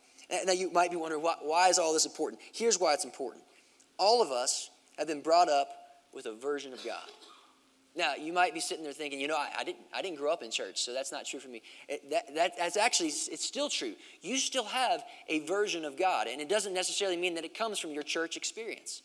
Now, 0.45 0.53
you 0.53 0.71
might 0.71 0.89
be 0.89 0.97
wondering, 0.97 1.21
why, 1.21 1.35
why 1.41 1.69
is 1.69 1.77
all 1.77 1.93
this 1.93 2.05
important? 2.05 2.41
Here's 2.53 2.79
why 2.79 2.93
it's 2.93 3.05
important. 3.05 3.43
All 3.97 4.23
of 4.23 4.31
us 4.31 4.69
have 4.97 5.07
been 5.07 5.21
brought 5.21 5.49
up 5.49 5.69
with 6.13 6.25
a 6.25 6.33
version 6.33 6.73
of 6.73 6.83
God. 6.83 7.03
Now, 7.97 8.15
you 8.15 8.33
might 8.33 8.53
be 8.53 8.59
sitting 8.59 8.83
there 8.83 8.91
thinking, 8.91 9.21
you 9.21 9.27
know, 9.27 9.37
I, 9.37 9.49
I, 9.59 9.63
didn't, 9.63 9.83
I 9.93 10.01
didn't 10.01 10.17
grow 10.17 10.33
up 10.33 10.43
in 10.43 10.51
church, 10.51 10.81
so 10.81 10.93
that's 10.93 11.13
not 11.13 11.25
true 11.25 11.39
for 11.39 11.47
me. 11.47 11.61
It, 11.87 12.09
that, 12.09 12.35
that, 12.35 12.57
that's 12.57 12.75
actually, 12.75 13.07
it's 13.07 13.45
still 13.45 13.69
true. 13.69 13.93
You 14.21 14.37
still 14.37 14.65
have 14.65 15.03
a 15.29 15.39
version 15.45 15.85
of 15.85 15.97
God, 15.97 16.27
and 16.27 16.41
it 16.41 16.49
doesn't 16.49 16.73
necessarily 16.73 17.15
mean 17.15 17.35
that 17.35 17.45
it 17.45 17.57
comes 17.57 17.79
from 17.79 17.91
your 17.91 18.03
church 18.03 18.35
experience. 18.35 19.01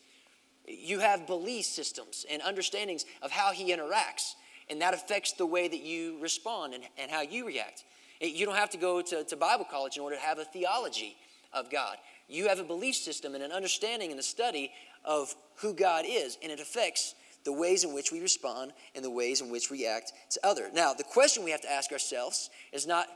You 0.67 0.99
have 0.99 1.25
belief 1.25 1.65
systems 1.65 2.25
and 2.29 2.41
understandings 2.41 3.05
of 3.21 3.31
how 3.31 3.53
He 3.53 3.73
interacts, 3.73 4.33
and 4.69 4.81
that 4.81 4.93
affects 4.93 5.33
the 5.33 5.45
way 5.45 5.69
that 5.69 5.81
you 5.81 6.19
respond 6.19 6.73
and, 6.73 6.83
and 6.97 7.09
how 7.09 7.21
you 7.21 7.47
react. 7.47 7.85
You 8.19 8.45
don't 8.45 8.55
have 8.55 8.69
to 8.71 8.77
go 8.77 9.01
to, 9.01 9.23
to 9.23 9.35
Bible 9.37 9.65
college 9.69 9.95
in 9.95 10.03
order 10.03 10.17
to 10.17 10.21
have 10.21 10.37
a 10.37 10.45
theology 10.45 11.15
of 11.53 11.71
God. 11.71 11.95
You 12.27 12.49
have 12.49 12.59
a 12.59 12.63
belief 12.63 12.95
system 12.95 13.35
and 13.35 13.43
an 13.43 13.51
understanding 13.51 14.11
and 14.11 14.19
a 14.19 14.23
study 14.23 14.71
of 15.05 15.33
who 15.55 15.73
God 15.73 16.05
is, 16.07 16.37
and 16.43 16.51
it 16.51 16.59
affects 16.59 17.15
the 17.43 17.53
ways 17.53 17.83
in 17.83 17.93
which 17.93 18.11
we 18.11 18.19
respond 18.19 18.73
and 18.95 19.03
the 19.03 19.09
ways 19.09 19.41
in 19.41 19.49
which 19.49 19.69
we 19.69 19.87
act 19.87 20.13
to 20.31 20.39
other. 20.45 20.69
Now, 20.73 20.93
the 20.93 21.03
question 21.03 21.43
we 21.43 21.51
have 21.51 21.61
to 21.61 21.71
ask 21.71 21.91
ourselves 21.91 22.49
is 22.71 22.85
not 22.85 23.07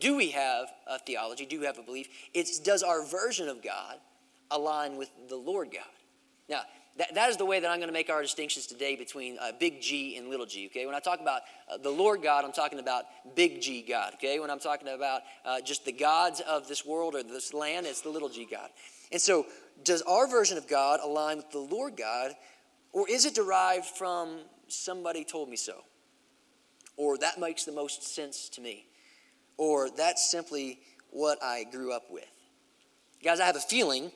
do 0.00 0.16
we 0.16 0.30
have 0.30 0.66
a 0.86 0.98
theology, 0.98 1.46
do 1.46 1.60
we 1.60 1.66
have 1.66 1.78
a 1.78 1.82
belief? 1.82 2.08
It's 2.34 2.58
does 2.58 2.82
our 2.82 3.04
version 3.04 3.48
of 3.48 3.62
God 3.62 3.96
align 4.50 4.96
with 4.96 5.10
the 5.28 5.36
Lord 5.36 5.70
God? 5.72 5.84
Now, 6.48 6.62
that, 6.98 7.14
that 7.14 7.28
is 7.28 7.36
the 7.36 7.44
way 7.44 7.60
that 7.60 7.70
I'm 7.70 7.78
going 7.78 7.88
to 7.88 7.92
make 7.92 8.08
our 8.08 8.22
distinctions 8.22 8.66
today 8.66 8.96
between 8.96 9.36
uh, 9.38 9.52
big 9.58 9.82
G 9.82 10.16
and 10.16 10.28
little 10.28 10.46
g, 10.46 10.66
okay? 10.66 10.86
When 10.86 10.94
I 10.94 11.00
talk 11.00 11.20
about 11.20 11.42
uh, 11.70 11.76
the 11.76 11.90
Lord 11.90 12.22
God, 12.22 12.44
I'm 12.44 12.52
talking 12.52 12.78
about 12.78 13.04
big 13.34 13.60
G 13.60 13.84
God, 13.86 14.14
okay? 14.14 14.38
When 14.38 14.50
I'm 14.50 14.58
talking 14.58 14.88
about 14.88 15.22
uh, 15.44 15.60
just 15.60 15.84
the 15.84 15.92
gods 15.92 16.40
of 16.40 16.68
this 16.68 16.86
world 16.86 17.14
or 17.14 17.22
this 17.22 17.52
land, 17.52 17.86
it's 17.86 18.00
the 18.00 18.08
little 18.08 18.30
g 18.30 18.46
God. 18.50 18.70
And 19.12 19.20
so, 19.20 19.46
does 19.84 20.00
our 20.02 20.26
version 20.26 20.56
of 20.56 20.66
God 20.66 21.00
align 21.02 21.36
with 21.36 21.50
the 21.50 21.58
Lord 21.58 21.96
God 21.96 22.32
or 22.96 23.06
is 23.10 23.26
it 23.26 23.34
derived 23.34 23.84
from 23.84 24.38
somebody 24.68 25.22
told 25.22 25.50
me 25.50 25.56
so? 25.56 25.84
Or 26.96 27.18
that 27.18 27.38
makes 27.38 27.66
the 27.66 27.72
most 27.72 28.02
sense 28.02 28.48
to 28.48 28.62
me? 28.62 28.86
Or 29.58 29.90
that's 29.90 30.30
simply 30.30 30.80
what 31.10 31.38
I 31.42 31.64
grew 31.64 31.92
up 31.92 32.04
with? 32.10 32.24
Guys, 33.22 33.38
I 33.38 33.44
have 33.44 33.56
a 33.56 33.60
feeling 33.60 34.12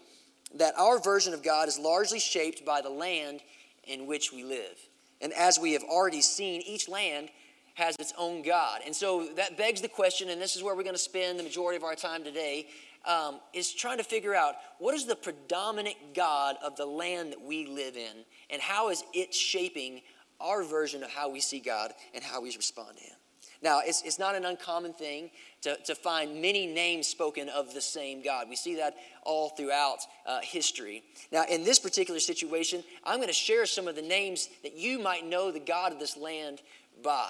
that 0.55 0.73
our 0.79 0.99
version 0.99 1.35
of 1.35 1.43
God 1.43 1.69
is 1.69 1.79
largely 1.79 2.19
shaped 2.19 2.65
by 2.65 2.81
the 2.81 2.89
land 2.89 3.43
in 3.85 4.07
which 4.07 4.33
we 4.33 4.45
live. 4.45 4.79
And 5.21 5.35
as 5.35 5.59
we 5.59 5.75
have 5.75 5.83
already 5.83 6.23
seen, 6.23 6.63
each 6.63 6.89
land 6.89 7.29
has 7.75 7.97
its 7.99 8.15
own 8.17 8.41
God. 8.41 8.81
And 8.87 8.97
so 8.97 9.29
that 9.37 9.59
begs 9.59 9.83
the 9.83 9.89
question, 9.89 10.31
and 10.31 10.41
this 10.41 10.57
is 10.57 10.63
where 10.63 10.75
we're 10.75 10.85
going 10.85 10.95
to 10.95 10.99
spend 10.99 11.39
the 11.39 11.43
majority 11.43 11.77
of 11.77 11.85
our 11.85 11.95
time 11.95 12.25
today 12.25 12.67
um, 13.07 13.41
is 13.53 13.73
trying 13.73 13.99
to 13.99 14.05
figure 14.05 14.35
out 14.35 14.55
what 14.79 14.95
is 14.95 15.07
the 15.07 15.17
predominant 15.17 15.97
God 16.15 16.57
of 16.63 16.77
the 16.77 16.87
land 16.87 17.33
that 17.33 17.41
we 17.41 17.67
live 17.67 17.97
in, 17.97 18.25
and 18.53 18.61
how 18.61 18.91
is 18.91 19.05
it 19.15 19.35
shaping 19.35 20.03
our 20.41 20.63
version 20.63 21.03
of 21.03 21.11
how 21.11 21.29
we 21.29 21.41
see 21.41 21.61
God 21.61 21.93
and 22.15 22.25
how 22.25 22.41
we 22.41 22.55
respond 22.57 22.97
to 22.97 23.05
Him. 23.05 23.17
Now, 23.63 23.83
it's, 23.85 24.03
it's 24.03 24.19
not 24.19 24.35
an 24.35 24.47
uncommon 24.47 24.95
thing 24.95 25.31
to, 25.63 25.77
to 25.85 25.95
find 25.95 26.41
many 26.41 26.67
names 26.67 27.07
spoken 27.07 27.51
of 27.51 27.75
the 27.75 27.81
same 27.83 28.23
God. 28.23 28.49
We 28.49 28.57
see 28.57 28.77
that 28.77 28.95
all 29.23 29.51
throughout 29.51 29.99
uh, 30.27 30.41
history. 30.41 31.03
Now, 31.31 31.45
in 31.45 31.63
this 31.63 31.79
particular 31.79 32.21
situation, 32.21 32.83
I'm 33.05 33.17
going 33.17 33.29
to 33.29 33.35
share 33.35 33.67
some 33.67 33.87
of 33.87 33.97
the 33.97 34.03
names 34.03 34.49
that 34.63 34.79
you 34.79 34.99
might 34.99 35.27
know 35.27 35.53
the 35.53 35.61
God 35.61 35.93
of 35.93 35.99
this 35.99 36.17
land 36.17 36.63
by. 37.05 37.29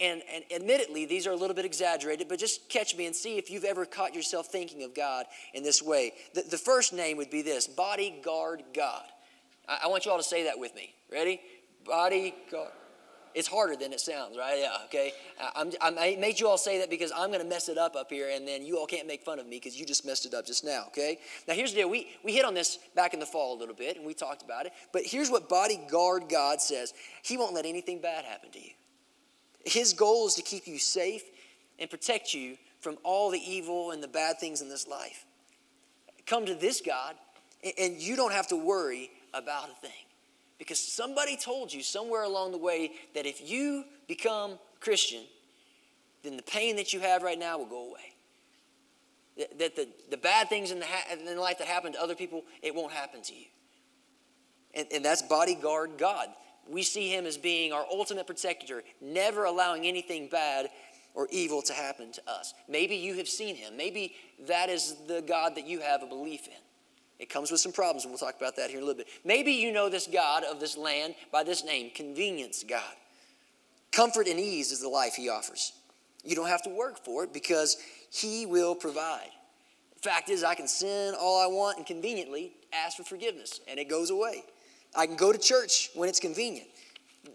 And, 0.00 0.22
and, 0.32 0.44
admittedly, 0.50 1.04
these 1.04 1.26
are 1.26 1.32
a 1.32 1.36
little 1.36 1.54
bit 1.54 1.66
exaggerated, 1.66 2.28
but 2.28 2.38
just 2.38 2.70
catch 2.70 2.96
me 2.96 3.04
and 3.04 3.14
see 3.14 3.36
if 3.36 3.50
you've 3.50 3.64
ever 3.64 3.84
caught 3.84 4.14
yourself 4.14 4.46
thinking 4.46 4.84
of 4.84 4.94
God 4.94 5.26
in 5.52 5.62
this 5.62 5.82
way. 5.82 6.14
The, 6.32 6.42
the 6.42 6.56
first 6.56 6.94
name 6.94 7.18
would 7.18 7.28
be 7.28 7.42
this 7.42 7.66
Bodyguard 7.66 8.62
God. 8.72 9.04
I, 9.68 9.80
I 9.84 9.86
want 9.88 10.04
you 10.04 10.10
all 10.10 10.18
to 10.18 10.24
say 10.24 10.44
that 10.44 10.58
with 10.58 10.74
me. 10.74 10.94
Ready? 11.10 11.40
Bodyguard. 11.84 12.72
It's 13.36 13.48
harder 13.48 13.76
than 13.76 13.92
it 13.92 14.00
sounds, 14.00 14.34
right? 14.38 14.60
Yeah, 14.60 14.76
okay. 14.86 15.12
I'm, 15.54 15.70
I 15.82 16.16
made 16.18 16.40
you 16.40 16.48
all 16.48 16.56
say 16.56 16.78
that 16.78 16.88
because 16.88 17.12
I'm 17.14 17.28
going 17.28 17.42
to 17.42 17.46
mess 17.46 17.68
it 17.68 17.76
up 17.76 17.94
up 17.94 18.10
here, 18.10 18.30
and 18.32 18.48
then 18.48 18.64
you 18.64 18.78
all 18.78 18.86
can't 18.86 19.06
make 19.06 19.22
fun 19.22 19.38
of 19.38 19.46
me 19.46 19.58
because 19.58 19.78
you 19.78 19.84
just 19.84 20.06
messed 20.06 20.24
it 20.24 20.32
up 20.32 20.46
just 20.46 20.64
now, 20.64 20.84
okay? 20.86 21.18
Now, 21.46 21.52
here's 21.52 21.74
the 21.74 21.80
deal. 21.80 21.90
We, 21.90 22.08
we 22.24 22.32
hit 22.32 22.46
on 22.46 22.54
this 22.54 22.78
back 22.94 23.12
in 23.12 23.20
the 23.20 23.26
fall 23.26 23.54
a 23.54 23.58
little 23.58 23.74
bit, 23.74 23.98
and 23.98 24.06
we 24.06 24.14
talked 24.14 24.42
about 24.42 24.64
it. 24.64 24.72
But 24.90 25.02
here's 25.04 25.30
what 25.30 25.50
Bodyguard 25.50 26.30
God 26.30 26.62
says 26.62 26.94
He 27.22 27.36
won't 27.36 27.52
let 27.54 27.66
anything 27.66 28.00
bad 28.00 28.24
happen 28.24 28.50
to 28.52 28.58
you. 28.58 28.70
His 29.66 29.92
goal 29.92 30.26
is 30.28 30.34
to 30.36 30.42
keep 30.42 30.66
you 30.66 30.78
safe 30.78 31.22
and 31.78 31.90
protect 31.90 32.32
you 32.32 32.56
from 32.80 32.96
all 33.02 33.30
the 33.30 33.40
evil 33.40 33.90
and 33.90 34.02
the 34.02 34.08
bad 34.08 34.38
things 34.38 34.62
in 34.62 34.70
this 34.70 34.88
life. 34.88 35.26
Come 36.24 36.46
to 36.46 36.54
this 36.54 36.80
God, 36.80 37.16
and 37.78 38.00
you 38.00 38.16
don't 38.16 38.32
have 38.32 38.48
to 38.48 38.56
worry 38.56 39.10
about 39.36 39.70
a 39.70 39.74
thing. 39.74 39.90
Because 40.58 40.78
somebody 40.78 41.36
told 41.36 41.72
you 41.72 41.82
somewhere 41.82 42.22
along 42.22 42.52
the 42.52 42.58
way 42.58 42.92
that 43.14 43.26
if 43.26 43.48
you 43.48 43.84
become 44.08 44.58
Christian, 44.80 45.22
then 46.22 46.36
the 46.36 46.42
pain 46.42 46.76
that 46.76 46.92
you 46.92 47.00
have 47.00 47.22
right 47.22 47.38
now 47.38 47.58
will 47.58 47.66
go 47.66 47.90
away. 47.90 48.12
That 49.58 49.76
the, 49.76 49.86
the 50.10 50.16
bad 50.16 50.48
things 50.48 50.70
in, 50.70 50.78
the 50.78 50.86
ha- 50.86 51.14
in 51.14 51.38
life 51.38 51.58
that 51.58 51.66
happen 51.66 51.92
to 51.92 52.02
other 52.02 52.14
people, 52.14 52.42
it 52.62 52.74
won't 52.74 52.92
happen 52.92 53.20
to 53.22 53.34
you. 53.34 53.46
And, 54.74 54.86
and 54.92 55.04
that's 55.04 55.20
bodyguard 55.22 55.92
God 55.98 56.28
we 56.68 56.82
see 56.82 57.08
him 57.08 57.26
as 57.26 57.36
being 57.36 57.72
our 57.72 57.84
ultimate 57.90 58.26
protector, 58.26 58.82
never 59.00 59.44
allowing 59.44 59.86
anything 59.86 60.28
bad 60.28 60.68
or 61.14 61.28
evil 61.30 61.62
to 61.62 61.72
happen 61.72 62.12
to 62.12 62.22
us. 62.28 62.54
Maybe 62.68 62.96
you 62.96 63.14
have 63.14 63.28
seen 63.28 63.56
him. 63.56 63.76
Maybe 63.76 64.14
that 64.46 64.68
is 64.68 64.96
the 65.06 65.22
God 65.22 65.54
that 65.56 65.66
you 65.66 65.80
have 65.80 66.02
a 66.02 66.06
belief 66.06 66.46
in. 66.46 66.54
It 67.18 67.30
comes 67.30 67.50
with 67.50 67.60
some 67.60 67.72
problems, 67.72 68.04
and 68.04 68.12
we'll 68.12 68.18
talk 68.18 68.36
about 68.36 68.56
that 68.56 68.68
here 68.68 68.78
in 68.78 68.82
a 68.82 68.86
little 68.86 68.98
bit. 68.98 69.08
Maybe 69.24 69.52
you 69.52 69.72
know 69.72 69.88
this 69.88 70.06
God 70.06 70.44
of 70.44 70.60
this 70.60 70.76
land 70.76 71.14
by 71.32 71.44
this 71.44 71.64
name, 71.64 71.90
Convenience 71.94 72.64
God. 72.68 72.82
Comfort 73.90 74.26
and 74.26 74.38
ease 74.38 74.72
is 74.72 74.80
the 74.80 74.88
life 74.88 75.14
he 75.14 75.28
offers. 75.28 75.72
You 76.24 76.36
don't 76.36 76.48
have 76.48 76.62
to 76.64 76.70
work 76.70 77.02
for 77.04 77.24
it 77.24 77.32
because 77.32 77.78
he 78.10 78.44
will 78.44 78.74
provide. 78.74 79.30
The 79.94 80.08
fact 80.10 80.28
is, 80.28 80.44
I 80.44 80.54
can 80.54 80.68
sin 80.68 81.14
all 81.18 81.42
I 81.42 81.46
want 81.46 81.78
and 81.78 81.86
conveniently 81.86 82.52
ask 82.72 82.96
for 82.96 83.04
forgiveness, 83.04 83.60
and 83.68 83.78
it 83.78 83.88
goes 83.88 84.10
away. 84.10 84.44
I 84.94 85.06
can 85.06 85.16
go 85.16 85.32
to 85.32 85.38
church 85.38 85.90
when 85.94 86.08
it's 86.08 86.20
convenient. 86.20 86.68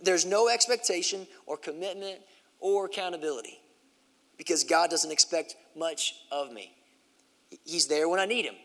There's 0.03 0.25
no 0.25 0.49
expectation 0.49 1.27
or 1.47 1.57
commitment 1.57 2.19
or 2.59 2.85
accountability 2.85 3.59
because 4.37 4.63
God 4.63 4.89
doesn't 4.89 5.11
expect 5.11 5.55
much 5.75 6.15
of 6.31 6.51
me. 6.51 6.73
He's 7.65 7.87
there 7.87 8.07
when 8.07 8.19
I 8.19 8.25
need 8.25 8.45
Him, 8.45 8.55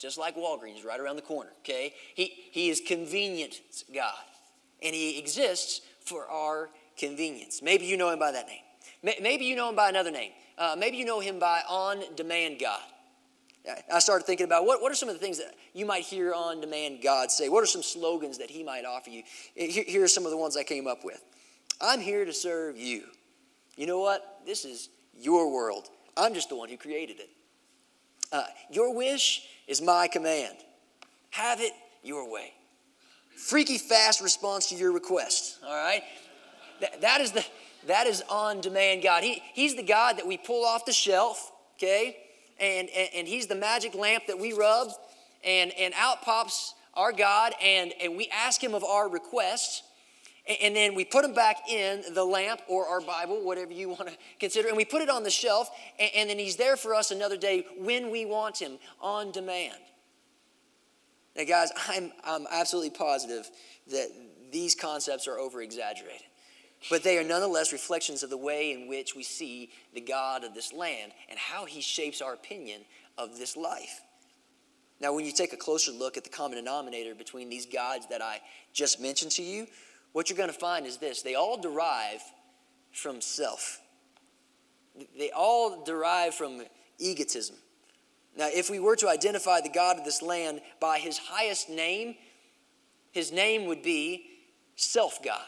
just 0.00 0.18
like 0.18 0.34
Walgreens 0.34 0.84
right 0.84 0.98
around 0.98 1.16
the 1.16 1.22
corner, 1.22 1.50
okay? 1.60 1.94
He, 2.14 2.32
he 2.50 2.70
is 2.70 2.80
convenient 2.80 3.60
God, 3.94 4.14
and 4.82 4.94
He 4.94 5.18
exists 5.18 5.82
for 6.00 6.26
our 6.26 6.70
convenience. 6.98 7.60
Maybe 7.62 7.84
you 7.84 7.96
know 7.96 8.10
Him 8.10 8.18
by 8.18 8.32
that 8.32 8.46
name. 8.46 9.14
Maybe 9.22 9.44
you 9.44 9.54
know 9.54 9.68
Him 9.68 9.76
by 9.76 9.90
another 9.90 10.10
name. 10.10 10.32
Uh, 10.58 10.74
maybe 10.76 10.96
you 10.96 11.04
know 11.04 11.20
Him 11.20 11.38
by 11.38 11.60
on 11.68 12.02
demand 12.16 12.58
God. 12.58 12.80
I 13.92 13.98
started 13.98 14.24
thinking 14.24 14.44
about 14.44 14.64
what, 14.64 14.80
what 14.80 14.90
are 14.90 14.94
some 14.94 15.10
of 15.10 15.14
the 15.14 15.20
things 15.20 15.36
that 15.36 15.54
you 15.74 15.84
might 15.84 16.02
hear 16.02 16.32
on 16.32 16.62
demand 16.62 17.00
God 17.02 17.30
say? 17.30 17.50
What 17.50 17.62
are 17.62 17.66
some 17.66 17.82
slogans 17.82 18.38
that 18.38 18.50
He 18.50 18.64
might 18.64 18.86
offer 18.86 19.10
you? 19.10 19.22
Here, 19.54 19.84
here 19.86 20.02
are 20.02 20.08
some 20.08 20.24
of 20.24 20.30
the 20.30 20.38
ones 20.38 20.56
I 20.56 20.64
came 20.64 20.86
up 20.86 21.04
with 21.04 21.22
I'm 21.78 22.00
here 22.00 22.24
to 22.24 22.32
serve 22.32 22.78
you. 22.78 23.04
You 23.76 23.86
know 23.86 24.00
what? 24.00 24.40
This 24.46 24.64
is 24.64 24.88
your 25.14 25.52
world. 25.52 25.88
I'm 26.16 26.34
just 26.34 26.48
the 26.48 26.56
one 26.56 26.68
who 26.68 26.76
created 26.76 27.20
it. 27.20 27.28
Uh, 28.32 28.44
your 28.70 28.94
wish 28.94 29.42
is 29.66 29.80
my 29.80 30.08
command. 30.08 30.56
Have 31.30 31.60
it 31.60 31.72
your 32.02 32.30
way. 32.30 32.52
Freaky 33.36 33.78
fast 33.78 34.20
response 34.20 34.68
to 34.68 34.74
your 34.74 34.92
request. 34.92 35.58
All 35.64 35.74
right? 35.74 36.02
That, 36.80 37.00
that 37.00 37.20
is 37.20 37.32
the 37.32 37.44
that 37.86 38.06
is 38.06 38.22
on 38.28 38.60
demand 38.60 39.02
God. 39.02 39.22
He, 39.22 39.42
he's 39.54 39.74
the 39.74 39.82
God 39.82 40.18
that 40.18 40.26
we 40.26 40.36
pull 40.36 40.66
off 40.66 40.84
the 40.84 40.92
shelf, 40.92 41.50
okay? 41.78 42.14
and, 42.60 42.88
and, 42.90 43.08
and 43.14 43.28
he's 43.28 43.46
the 43.46 43.54
magic 43.54 43.94
lamp 43.94 44.26
that 44.26 44.38
we 44.38 44.52
rub, 44.52 44.88
and, 45.42 45.72
and 45.72 45.94
out 45.96 46.22
pops 46.22 46.74
our 46.94 47.12
God, 47.12 47.54
and, 47.62 47.92
and 48.00 48.16
we 48.16 48.28
ask 48.28 48.62
him 48.62 48.74
of 48.74 48.84
our 48.84 49.08
requests, 49.08 49.82
and 50.62 50.74
then 50.74 50.94
we 50.94 51.04
put 51.04 51.22
them 51.22 51.34
back 51.34 51.68
in 51.68 52.02
the 52.14 52.24
lamp 52.24 52.60
or 52.68 52.86
our 52.86 53.00
Bible, 53.00 53.44
whatever 53.44 53.72
you 53.72 53.90
want 53.90 54.08
to 54.08 54.16
consider, 54.38 54.68
and 54.68 54.76
we 54.76 54.84
put 54.84 55.02
it 55.02 55.10
on 55.10 55.22
the 55.22 55.30
shelf, 55.30 55.70
and, 55.98 56.30
then 56.30 56.38
he's 56.38 56.56
there 56.56 56.76
for 56.76 56.94
us 56.94 57.10
another 57.10 57.36
day 57.36 57.66
when 57.78 58.10
we 58.10 58.24
want 58.24 58.58
him 58.58 58.78
on 59.00 59.30
demand. 59.32 59.78
Now, 61.36 61.44
guys, 61.44 61.70
I'm, 61.88 62.12
I'm 62.24 62.46
absolutely 62.50 62.90
positive 62.90 63.48
that 63.90 64.08
these 64.50 64.74
concepts 64.74 65.28
are 65.28 65.38
over 65.38 65.62
exaggerated. 65.62 66.26
but 66.88 67.02
they 67.02 67.18
are 67.18 67.24
nonetheless 67.24 67.72
reflections 67.72 68.22
of 68.22 68.30
the 68.30 68.36
way 68.36 68.72
in 68.72 68.88
which 68.88 69.14
we 69.14 69.22
see 69.22 69.70
the 69.94 70.00
God 70.00 70.44
of 70.44 70.54
this 70.54 70.72
land 70.72 71.12
and 71.28 71.38
how 71.38 71.66
he 71.66 71.80
shapes 71.80 72.22
our 72.22 72.32
opinion 72.32 72.80
of 73.18 73.38
this 73.38 73.56
life. 73.56 74.00
Now, 75.00 75.14
when 75.14 75.24
you 75.24 75.32
take 75.32 75.52
a 75.52 75.56
closer 75.56 75.92
look 75.92 76.16
at 76.16 76.24
the 76.24 76.30
common 76.30 76.56
denominator 76.56 77.14
between 77.14 77.48
these 77.48 77.66
gods 77.66 78.06
that 78.08 78.20
I 78.20 78.40
just 78.72 79.00
mentioned 79.00 79.32
to 79.32 79.42
you, 79.42 79.66
what 80.12 80.28
you're 80.28 80.36
going 80.36 80.50
to 80.50 80.58
find 80.58 80.86
is 80.86 80.96
this 80.98 81.22
they 81.22 81.34
all 81.34 81.60
derive 81.60 82.20
from 82.92 83.20
self, 83.20 83.80
they 85.18 85.30
all 85.30 85.84
derive 85.84 86.34
from 86.34 86.62
egotism. 86.98 87.56
Now, 88.36 88.48
if 88.52 88.70
we 88.70 88.78
were 88.78 88.96
to 88.96 89.08
identify 89.08 89.60
the 89.60 89.68
God 89.68 89.98
of 89.98 90.04
this 90.04 90.22
land 90.22 90.60
by 90.80 90.98
his 90.98 91.18
highest 91.18 91.68
name, 91.68 92.14
his 93.10 93.32
name 93.32 93.66
would 93.66 93.82
be 93.82 94.26
Self 94.76 95.22
God. 95.22 95.42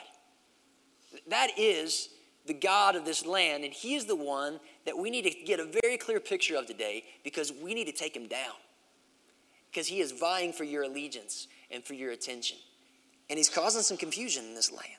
That 1.28 1.50
is 1.56 2.10
the 2.46 2.54
God 2.54 2.96
of 2.96 3.04
this 3.04 3.24
land, 3.24 3.64
and 3.64 3.72
he 3.72 3.94
is 3.94 4.04
the 4.04 4.16
one 4.16 4.60
that 4.84 4.98
we 4.98 5.10
need 5.10 5.22
to 5.22 5.30
get 5.30 5.60
a 5.60 5.64
very 5.82 5.96
clear 5.96 6.20
picture 6.20 6.56
of 6.56 6.66
today 6.66 7.04
because 7.24 7.52
we 7.52 7.72
need 7.72 7.86
to 7.86 7.92
take 7.92 8.14
him 8.16 8.26
down. 8.26 8.54
Because 9.70 9.86
he 9.86 10.00
is 10.00 10.12
vying 10.12 10.52
for 10.52 10.64
your 10.64 10.82
allegiance 10.82 11.48
and 11.70 11.82
for 11.82 11.94
your 11.94 12.10
attention. 12.10 12.58
And 13.32 13.38
he's 13.38 13.48
causing 13.48 13.80
some 13.80 13.96
confusion 13.96 14.44
in 14.44 14.54
this 14.54 14.70
land. 14.70 14.90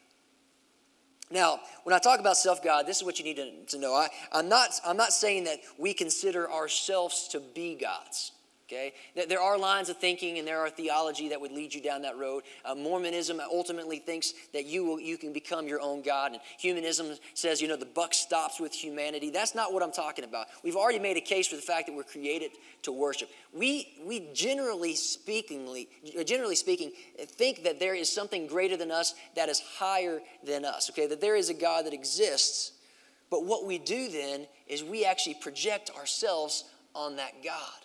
Now, 1.30 1.60
when 1.84 1.94
I 1.94 2.00
talk 2.00 2.20
about 2.20 2.36
self 2.36 2.64
God, 2.64 2.88
this 2.88 2.98
is 2.98 3.04
what 3.04 3.20
you 3.20 3.26
need 3.26 3.36
to, 3.36 3.52
to 3.68 3.78
know. 3.78 3.94
I, 3.94 4.08
I'm, 4.32 4.50
not, 4.50 4.70
I'm 4.84 4.98
not 4.98 5.14
saying 5.14 5.44
that 5.44 5.60
we 5.78 5.94
consider 5.94 6.52
ourselves 6.52 7.28
to 7.28 7.40
be 7.40 7.76
gods. 7.76 8.32
Okay? 8.74 8.94
There 9.28 9.42
are 9.42 9.58
lines 9.58 9.90
of 9.90 9.98
thinking 9.98 10.40
and 10.40 10.48
there 10.48 10.60
are 10.60 10.70
theology 10.70 11.30
that 11.30 11.40
would 11.40 11.52
lead 11.52 11.74
you 11.74 11.82
down 11.82 12.02
that 12.04 12.18
road. 12.18 12.44
Uh, 12.66 12.76
Mormonism 12.76 13.40
ultimately 13.40 14.00
thinks 14.00 14.34
that 14.54 14.66
you, 14.66 14.84
will, 14.84 15.00
you 15.00 15.18
can 15.18 15.34
become 15.34 15.68
your 15.68 15.80
own 15.82 16.02
God, 16.02 16.34
and 16.34 16.42
humanism 16.58 17.08
says, 17.34 17.62
you 17.62 17.68
know, 17.68 17.76
the 17.76 17.86
buck 17.86 18.14
stops 18.14 18.60
with 18.60 18.74
humanity. 18.74 19.30
That's 19.30 19.56
not 19.56 19.74
what 19.74 19.84
I'm 19.84 19.92
talking 19.92 20.26
about. 20.26 20.48
We've 20.64 20.76
already 20.76 21.00
made 21.00 21.18
a 21.18 21.22
case 21.22 21.48
for 21.48 21.56
the 21.56 21.62
fact 21.62 21.88
that 21.88 21.96
we're 21.96 22.04
created 22.04 22.52
to 22.84 22.92
worship. 22.92 23.30
We, 23.54 23.94
we 24.06 24.28
generally, 24.34 24.96
speakingly, 24.96 25.90
generally 26.26 26.56
speaking, 26.56 26.92
think 27.20 27.64
that 27.64 27.80
there 27.80 27.96
is 27.96 28.12
something 28.12 28.48
greater 28.48 28.78
than 28.78 28.92
us 28.92 29.14
that 29.36 29.50
is 29.50 29.60
higher 29.60 30.22
than 30.44 30.66
us, 30.66 30.90
okay? 30.90 31.08
That 31.08 31.22
there 31.22 31.36
is 31.36 31.50
a 31.50 31.54
God 31.54 31.86
that 31.86 31.94
exists. 31.94 32.72
But 33.30 33.46
what 33.46 33.66
we 33.66 33.78
do 33.78 34.10
then 34.10 34.48
is 34.68 34.84
we 34.84 35.06
actually 35.06 35.36
project 35.36 35.92
ourselves 35.98 36.66
on 36.96 37.16
that 37.16 37.44
God. 37.44 37.83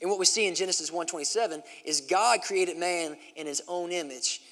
And 0.00 0.10
what 0.10 0.18
we 0.18 0.24
see 0.24 0.46
in 0.46 0.54
Genesis 0.54 0.90
1:27 0.90 1.62
is 1.84 2.00
God 2.00 2.42
created 2.42 2.76
man 2.76 3.16
in 3.34 3.46
his 3.46 3.62
own 3.66 3.90
image. 3.90 4.42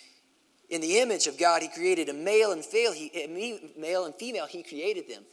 In 0.70 0.80
the 0.80 0.98
image 0.98 1.26
of 1.26 1.38
God, 1.38 1.62
he 1.62 1.68
created 1.68 2.08
a 2.08 2.12
male 2.12 2.52
and 2.52 2.64
female, 2.64 2.92
he, 2.92 3.72
male 3.76 4.06
and 4.06 4.14
female, 4.14 4.46
he 4.46 4.62
created 4.62 5.08
them. 5.08 5.24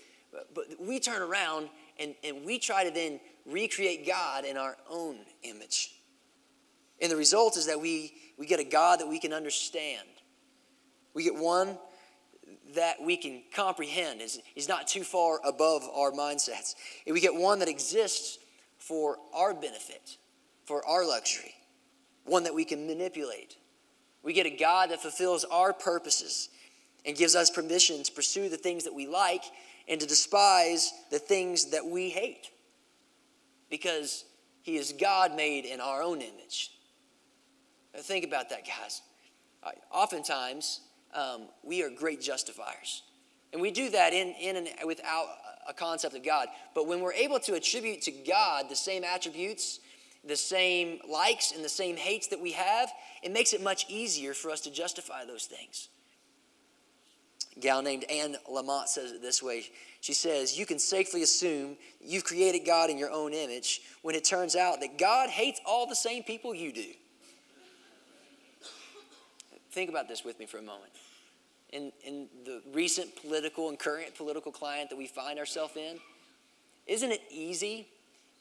But 0.53 0.79
we 0.79 0.99
turn 0.99 1.21
around 1.21 1.69
and, 1.99 2.15
and 2.23 2.45
we 2.45 2.59
try 2.59 2.83
to 2.83 2.91
then 2.91 3.19
recreate 3.45 4.05
God 4.05 4.45
in 4.45 4.57
our 4.57 4.77
own 4.89 5.19
image. 5.43 5.95
And 7.01 7.11
the 7.11 7.15
result 7.15 7.57
is 7.57 7.65
that 7.65 7.79
we, 7.79 8.13
we 8.37 8.45
get 8.45 8.59
a 8.59 8.63
God 8.63 8.99
that 8.99 9.07
we 9.07 9.19
can 9.19 9.33
understand. 9.33 10.07
We 11.13 11.23
get 11.23 11.35
one 11.35 11.77
that 12.75 13.01
we 13.01 13.17
can 13.17 13.43
comprehend. 13.53 14.21
He's 14.53 14.69
not 14.69 14.87
too 14.87 15.03
far 15.03 15.39
above 15.43 15.83
our 15.93 16.11
mindsets. 16.11 16.75
And 17.05 17.13
we 17.13 17.21
get 17.21 17.33
one 17.33 17.59
that 17.59 17.67
exists 17.67 18.37
for 18.81 19.17
our 19.33 19.53
benefit, 19.53 20.17
for 20.65 20.85
our 20.87 21.07
luxury, 21.07 21.53
one 22.25 22.43
that 22.43 22.55
we 22.55 22.65
can 22.65 22.87
manipulate. 22.87 23.55
We 24.23 24.33
get 24.33 24.47
a 24.47 24.57
God 24.57 24.89
that 24.89 25.01
fulfills 25.01 25.45
our 25.45 25.71
purposes 25.71 26.49
and 27.05 27.15
gives 27.15 27.35
us 27.35 27.51
permission 27.51 28.01
to 28.03 28.11
pursue 28.11 28.49
the 28.49 28.57
things 28.57 28.83
that 28.85 28.93
we 28.93 29.07
like 29.07 29.43
and 29.87 30.01
to 30.01 30.07
despise 30.07 30.91
the 31.11 31.19
things 31.19 31.71
that 31.71 31.85
we 31.85 32.09
hate 32.09 32.49
because 33.69 34.25
He 34.63 34.77
is 34.77 34.93
God 34.99 35.35
made 35.35 35.65
in 35.65 35.79
our 35.79 36.01
own 36.01 36.21
image. 36.21 36.71
Now 37.93 38.01
think 38.01 38.25
about 38.25 38.49
that, 38.49 38.65
guys. 38.65 39.01
Oftentimes, 39.91 40.81
um, 41.13 41.43
we 41.63 41.83
are 41.83 41.89
great 41.89 42.19
justifiers. 42.19 43.03
And 43.53 43.61
we 43.61 43.69
do 43.69 43.91
that 43.91 44.13
in, 44.13 44.29
in 44.39 44.55
and 44.55 44.69
without 44.85 45.27
a 45.67 45.73
concept 45.73 46.15
of 46.15 46.23
God. 46.23 46.47
But 46.73 46.87
when 46.87 47.01
we're 47.01 47.13
able 47.13 47.39
to 47.41 47.53
attribute 47.53 48.01
to 48.03 48.11
God 48.11 48.69
the 48.69 48.75
same 48.75 49.03
attributes, 49.03 49.79
the 50.23 50.35
same 50.35 50.99
likes, 51.09 51.51
and 51.51 51.63
the 51.63 51.69
same 51.69 51.97
hates 51.97 52.27
that 52.27 52.39
we 52.39 52.51
have, 52.51 52.91
it 53.23 53.31
makes 53.31 53.53
it 53.53 53.61
much 53.61 53.85
easier 53.89 54.33
for 54.33 54.51
us 54.51 54.61
to 54.61 54.71
justify 54.71 55.25
those 55.25 55.45
things. 55.45 55.89
A 57.57 57.59
gal 57.59 57.81
named 57.81 58.05
Anne 58.09 58.37
Lamott 58.49 58.87
says 58.87 59.11
it 59.11 59.21
this 59.21 59.41
way. 59.41 59.63
She 59.99 60.13
says, 60.13 60.57
You 60.57 60.65
can 60.65 60.79
safely 60.79 61.23
assume 61.23 61.75
you've 61.99 62.23
created 62.23 62.65
God 62.65 62.89
in 62.89 62.97
your 62.97 63.11
own 63.11 63.33
image 63.33 63.81
when 64.03 64.15
it 64.15 64.23
turns 64.23 64.55
out 64.55 64.79
that 64.81 64.97
God 64.97 65.29
hates 65.29 65.59
all 65.65 65.87
the 65.87 65.95
same 65.95 66.23
people 66.23 66.53
you 66.53 66.71
do. 66.71 66.85
Think 69.71 69.89
about 69.89 70.07
this 70.07 70.23
with 70.23 70.37
me 70.37 70.45
for 70.45 70.57
a 70.57 70.61
moment 70.61 70.91
in, 71.71 71.91
in 72.03 72.27
the 72.43 72.61
recent 72.73 73.15
political 73.15 73.69
and 73.69 73.79
current 73.79 74.15
political 74.15 74.51
climate 74.51 74.89
that 74.89 74.97
we 74.97 75.07
find 75.07 75.39
ourselves 75.39 75.75
in? 75.75 75.97
Isn't 76.87 77.11
it 77.11 77.21
easy 77.29 77.87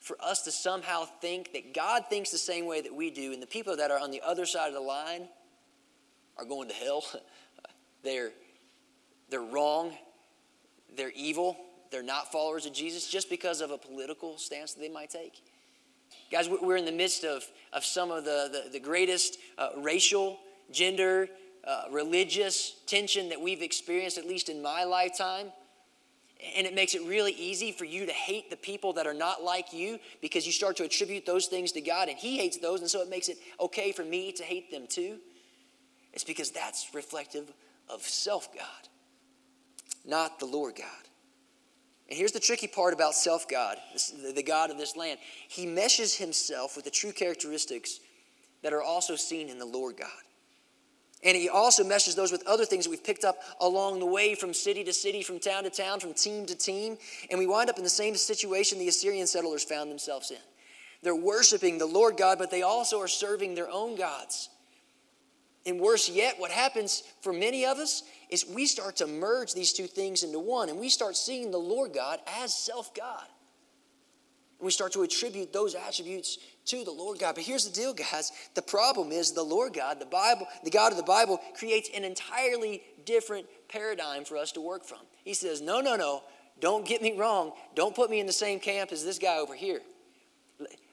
for 0.00 0.16
us 0.20 0.42
to 0.42 0.50
somehow 0.50 1.04
think 1.20 1.52
that 1.52 1.74
God 1.74 2.04
thinks 2.08 2.30
the 2.30 2.38
same 2.38 2.66
way 2.66 2.80
that 2.80 2.94
we 2.94 3.10
do, 3.10 3.32
and 3.32 3.42
the 3.42 3.46
people 3.46 3.76
that 3.76 3.90
are 3.90 3.98
on 3.98 4.10
the 4.10 4.22
other 4.22 4.46
side 4.46 4.68
of 4.68 4.74
the 4.74 4.80
line 4.80 5.28
are 6.38 6.44
going 6.44 6.68
to 6.68 6.74
hell? 6.74 7.04
they're, 8.02 8.30
they're 9.28 9.42
wrong, 9.42 9.92
they're 10.96 11.12
evil, 11.14 11.56
they're 11.90 12.02
not 12.02 12.32
followers 12.32 12.66
of 12.66 12.72
Jesus 12.72 13.08
just 13.08 13.28
because 13.28 13.60
of 13.60 13.70
a 13.70 13.78
political 13.78 14.38
stance 14.38 14.72
that 14.74 14.80
they 14.80 14.88
might 14.88 15.10
take? 15.10 15.42
Guys, 16.30 16.48
we're 16.48 16.76
in 16.76 16.84
the 16.84 16.92
midst 16.92 17.24
of, 17.24 17.44
of 17.72 17.84
some 17.84 18.10
of 18.10 18.24
the, 18.24 18.48
the, 18.50 18.70
the 18.70 18.80
greatest 18.80 19.38
uh, 19.58 19.68
racial, 19.78 20.38
gender, 20.72 21.28
uh, 21.64 21.84
religious 21.90 22.76
tension 22.86 23.28
that 23.28 23.40
we've 23.40 23.62
experienced, 23.62 24.18
at 24.18 24.26
least 24.26 24.48
in 24.48 24.62
my 24.62 24.84
lifetime. 24.84 25.52
And 26.56 26.66
it 26.66 26.74
makes 26.74 26.94
it 26.94 27.02
really 27.02 27.32
easy 27.32 27.70
for 27.70 27.84
you 27.84 28.06
to 28.06 28.12
hate 28.12 28.48
the 28.48 28.56
people 28.56 28.94
that 28.94 29.06
are 29.06 29.14
not 29.14 29.42
like 29.42 29.74
you 29.74 29.98
because 30.22 30.46
you 30.46 30.52
start 30.52 30.76
to 30.78 30.84
attribute 30.84 31.26
those 31.26 31.46
things 31.46 31.72
to 31.72 31.82
God 31.82 32.08
and 32.08 32.16
He 32.16 32.38
hates 32.38 32.56
those, 32.56 32.80
and 32.80 32.88
so 32.88 33.02
it 33.02 33.10
makes 33.10 33.28
it 33.28 33.36
okay 33.60 33.92
for 33.92 34.04
me 34.04 34.32
to 34.32 34.42
hate 34.42 34.70
them 34.70 34.86
too. 34.88 35.18
It's 36.12 36.24
because 36.24 36.50
that's 36.50 36.88
reflective 36.94 37.52
of 37.88 38.02
self 38.02 38.54
God, 38.54 38.88
not 40.04 40.38
the 40.38 40.46
Lord 40.46 40.76
God. 40.76 40.86
And 42.08 42.18
here's 42.18 42.32
the 42.32 42.40
tricky 42.40 42.66
part 42.66 42.92
about 42.92 43.14
self 43.14 43.48
God, 43.48 43.76
the 44.34 44.42
God 44.42 44.70
of 44.70 44.78
this 44.78 44.96
land. 44.96 45.18
He 45.48 45.66
meshes 45.66 46.16
himself 46.16 46.74
with 46.74 46.84
the 46.84 46.90
true 46.90 47.12
characteristics 47.12 48.00
that 48.62 48.72
are 48.72 48.82
also 48.82 49.14
seen 49.14 49.48
in 49.48 49.58
the 49.58 49.66
Lord 49.66 49.96
God. 49.96 50.08
And 51.22 51.36
he 51.36 51.48
also 51.48 51.84
meshes 51.84 52.14
those 52.14 52.32
with 52.32 52.46
other 52.46 52.64
things 52.64 52.84
that 52.84 52.90
we've 52.90 53.04
picked 53.04 53.24
up 53.24 53.38
along 53.60 53.98
the 53.98 54.06
way 54.06 54.34
from 54.34 54.54
city 54.54 54.82
to 54.84 54.92
city, 54.92 55.22
from 55.22 55.38
town 55.38 55.64
to 55.64 55.70
town, 55.70 56.00
from 56.00 56.14
team 56.14 56.46
to 56.46 56.56
team. 56.56 56.96
And 57.30 57.38
we 57.38 57.46
wind 57.46 57.68
up 57.68 57.76
in 57.76 57.84
the 57.84 57.90
same 57.90 58.16
situation 58.16 58.78
the 58.78 58.88
Assyrian 58.88 59.26
settlers 59.26 59.62
found 59.62 59.90
themselves 59.90 60.30
in. 60.30 60.38
They're 61.02 61.14
worshiping 61.14 61.78
the 61.78 61.86
Lord 61.86 62.16
God, 62.16 62.38
but 62.38 62.50
they 62.50 62.62
also 62.62 63.00
are 63.00 63.08
serving 63.08 63.54
their 63.54 63.70
own 63.70 63.96
gods. 63.96 64.48
And 65.66 65.78
worse 65.78 66.08
yet, 66.08 66.38
what 66.38 66.50
happens 66.50 67.02
for 67.20 67.32
many 67.32 67.66
of 67.66 67.78
us 67.78 68.02
is 68.30 68.46
we 68.46 68.66
start 68.66 68.96
to 68.96 69.06
merge 69.06 69.52
these 69.52 69.72
two 69.72 69.86
things 69.86 70.22
into 70.22 70.38
one, 70.38 70.70
and 70.70 70.78
we 70.78 70.88
start 70.88 71.16
seeing 71.16 71.50
the 71.50 71.58
Lord 71.58 71.92
God 71.92 72.18
as 72.40 72.54
self 72.54 72.94
God. 72.94 73.24
We 74.58 74.70
start 74.70 74.92
to 74.92 75.02
attribute 75.02 75.52
those 75.52 75.74
attributes 75.74 76.38
to 76.66 76.84
the 76.84 76.90
Lord 76.90 77.18
God. 77.18 77.34
But 77.34 77.44
here's 77.44 77.66
the 77.66 77.74
deal, 77.74 77.92
guys. 77.92 78.32
The 78.54 78.62
problem 78.62 79.12
is 79.12 79.32
the 79.32 79.42
Lord 79.42 79.74
God, 79.74 80.00
the 80.00 80.06
Bible, 80.06 80.46
the 80.64 80.70
God 80.70 80.92
of 80.92 80.98
the 80.98 81.04
Bible, 81.04 81.40
creates 81.56 81.90
an 81.94 82.04
entirely 82.04 82.82
different 83.04 83.46
paradigm 83.68 84.24
for 84.24 84.36
us 84.36 84.52
to 84.52 84.60
work 84.60 84.84
from. 84.84 85.00
He 85.24 85.34
says, 85.34 85.60
No, 85.60 85.80
no, 85.80 85.96
no. 85.96 86.22
Don't 86.60 86.86
get 86.86 87.00
me 87.00 87.16
wrong. 87.16 87.52
Don't 87.74 87.94
put 87.94 88.10
me 88.10 88.20
in 88.20 88.26
the 88.26 88.32
same 88.32 88.60
camp 88.60 88.92
as 88.92 89.02
this 89.02 89.18
guy 89.18 89.38
over 89.38 89.54
here. 89.54 89.80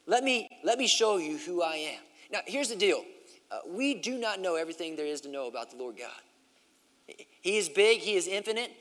Let 0.05 0.23
me, 0.23 0.49
let 0.63 0.77
me 0.79 0.87
show 0.87 1.17
you 1.17 1.37
who 1.37 1.61
I 1.61 1.75
am. 1.75 1.99
Now, 2.31 2.39
here's 2.45 2.69
the 2.69 2.75
deal. 2.75 3.03
Uh, 3.51 3.59
we 3.67 3.93
do 3.93 4.17
not 4.17 4.39
know 4.39 4.55
everything 4.55 4.95
there 4.95 5.05
is 5.05 5.21
to 5.21 5.29
know 5.29 5.47
about 5.47 5.71
the 5.71 5.77
Lord 5.77 5.97
God. 5.97 7.17
He 7.41 7.57
is 7.57 7.69
big, 7.69 7.99
He 7.99 8.15
is 8.15 8.27
infinite. 8.27 8.71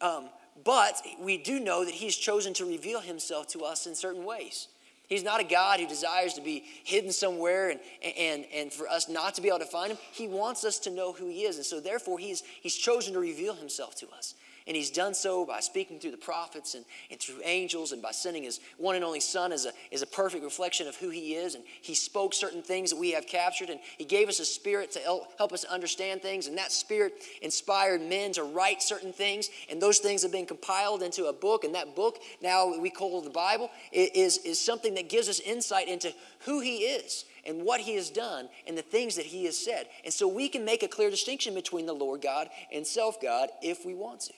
Um, 0.00 0.28
but 0.64 1.00
we 1.20 1.38
do 1.38 1.60
know 1.60 1.84
that 1.84 1.94
He's 1.94 2.16
chosen 2.16 2.52
to 2.54 2.64
reveal 2.64 3.00
Himself 3.00 3.48
to 3.48 3.60
us 3.60 3.86
in 3.86 3.94
certain 3.94 4.24
ways. 4.24 4.68
He's 5.08 5.22
not 5.22 5.40
a 5.40 5.44
God 5.44 5.80
who 5.80 5.86
desires 5.86 6.34
to 6.34 6.40
be 6.40 6.64
hidden 6.84 7.12
somewhere 7.12 7.70
and, 7.70 7.80
and, 8.18 8.44
and 8.54 8.72
for 8.72 8.88
us 8.88 9.08
not 9.08 9.34
to 9.34 9.42
be 9.42 9.48
able 9.48 9.58
to 9.58 9.66
find 9.66 9.92
Him. 9.92 9.98
He 10.12 10.28
wants 10.28 10.64
us 10.64 10.78
to 10.80 10.90
know 10.90 11.12
who 11.12 11.28
He 11.28 11.44
is. 11.44 11.56
And 11.56 11.66
so, 11.66 11.80
therefore, 11.80 12.18
He's, 12.18 12.42
he's 12.62 12.76
chosen 12.76 13.12
to 13.14 13.20
reveal 13.20 13.54
Himself 13.54 13.94
to 13.96 14.08
us. 14.16 14.34
And 14.66 14.76
he's 14.76 14.90
done 14.90 15.14
so 15.14 15.44
by 15.44 15.60
speaking 15.60 15.98
through 15.98 16.12
the 16.12 16.16
prophets 16.16 16.74
and, 16.74 16.84
and 17.10 17.18
through 17.18 17.40
angels 17.44 17.92
and 17.92 18.00
by 18.00 18.12
sending 18.12 18.44
his 18.44 18.60
one 18.78 18.94
and 18.94 19.04
only 19.04 19.20
son 19.20 19.52
as 19.52 19.66
a, 19.66 19.72
as 19.92 20.02
a 20.02 20.06
perfect 20.06 20.44
reflection 20.44 20.86
of 20.86 20.96
who 20.96 21.10
he 21.10 21.34
is. 21.34 21.54
And 21.54 21.64
he 21.80 21.94
spoke 21.94 22.32
certain 22.32 22.62
things 22.62 22.90
that 22.90 22.96
we 22.96 23.10
have 23.12 23.26
captured. 23.26 23.70
And 23.70 23.80
he 23.98 24.04
gave 24.04 24.28
us 24.28 24.38
a 24.38 24.44
spirit 24.44 24.92
to 24.92 25.00
help, 25.00 25.52
us 25.52 25.64
understand 25.64 26.22
things. 26.22 26.46
And 26.46 26.56
that 26.58 26.70
spirit 26.70 27.14
inspired 27.42 28.00
men 28.00 28.32
to 28.32 28.44
write 28.44 28.82
certain 28.82 29.12
things. 29.12 29.50
And 29.70 29.82
those 29.82 29.98
things 29.98 30.22
have 30.22 30.32
been 30.32 30.46
compiled 30.46 31.02
into 31.02 31.26
a 31.26 31.32
book. 31.32 31.64
And 31.64 31.74
that 31.74 31.96
book, 31.96 32.18
now 32.40 32.78
we 32.78 32.90
call 32.90 33.20
the 33.20 33.30
Bible, 33.30 33.70
is, 33.92 34.38
is 34.38 34.60
something 34.60 34.94
that 34.94 35.08
gives 35.08 35.28
us 35.28 35.40
insight 35.40 35.88
into 35.88 36.12
who 36.44 36.60
he 36.60 36.78
is 36.78 37.24
and 37.44 37.62
what 37.62 37.80
he 37.80 37.96
has 37.96 38.10
done 38.10 38.48
and 38.66 38.76
the 38.76 38.82
things 38.82 39.16
that 39.16 39.26
he 39.26 39.44
has 39.46 39.58
said. 39.58 39.86
And 40.04 40.12
so 40.12 40.28
we 40.28 40.48
can 40.48 40.64
make 40.64 40.82
a 40.82 40.88
clear 40.88 41.10
distinction 41.10 41.54
between 41.54 41.86
the 41.86 41.92
Lord 41.92 42.22
God 42.22 42.48
and 42.72 42.86
self 42.86 43.20
God 43.20 43.48
if 43.62 43.84
we 43.84 43.94
want 43.94 44.20
to. 44.20 44.32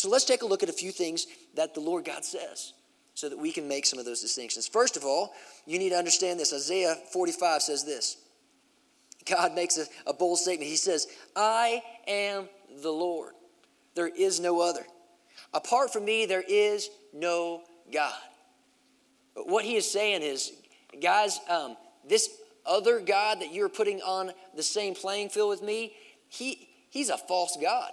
So 0.00 0.08
let's 0.08 0.24
take 0.24 0.40
a 0.40 0.46
look 0.46 0.62
at 0.62 0.70
a 0.70 0.72
few 0.72 0.92
things 0.92 1.26
that 1.56 1.74
the 1.74 1.80
Lord 1.80 2.06
God 2.06 2.24
says 2.24 2.72
so 3.12 3.28
that 3.28 3.38
we 3.38 3.52
can 3.52 3.68
make 3.68 3.84
some 3.84 3.98
of 3.98 4.06
those 4.06 4.22
distinctions. 4.22 4.66
First 4.66 4.96
of 4.96 5.04
all, 5.04 5.34
you 5.66 5.78
need 5.78 5.90
to 5.90 5.96
understand 5.96 6.40
this. 6.40 6.54
Isaiah 6.54 6.94
45 7.12 7.60
says 7.60 7.84
this 7.84 8.16
God 9.26 9.54
makes 9.54 9.76
a, 9.76 9.84
a 10.06 10.14
bold 10.14 10.38
statement. 10.38 10.70
He 10.70 10.78
says, 10.78 11.06
I 11.36 11.82
am 12.06 12.48
the 12.80 12.90
Lord, 12.90 13.34
there 13.94 14.08
is 14.08 14.40
no 14.40 14.62
other. 14.62 14.86
Apart 15.52 15.92
from 15.92 16.06
me, 16.06 16.24
there 16.24 16.44
is 16.48 16.88
no 17.12 17.64
God. 17.92 18.14
But 19.34 19.48
what 19.48 19.66
he 19.66 19.76
is 19.76 19.90
saying 19.90 20.22
is, 20.22 20.50
guys, 21.02 21.40
um, 21.46 21.76
this 22.08 22.30
other 22.64 23.00
God 23.00 23.42
that 23.42 23.52
you're 23.52 23.68
putting 23.68 24.00
on 24.00 24.30
the 24.56 24.62
same 24.62 24.94
playing 24.94 25.28
field 25.28 25.50
with 25.50 25.62
me, 25.62 25.92
he, 26.30 26.70
he's 26.88 27.10
a 27.10 27.18
false 27.18 27.58
God. 27.60 27.90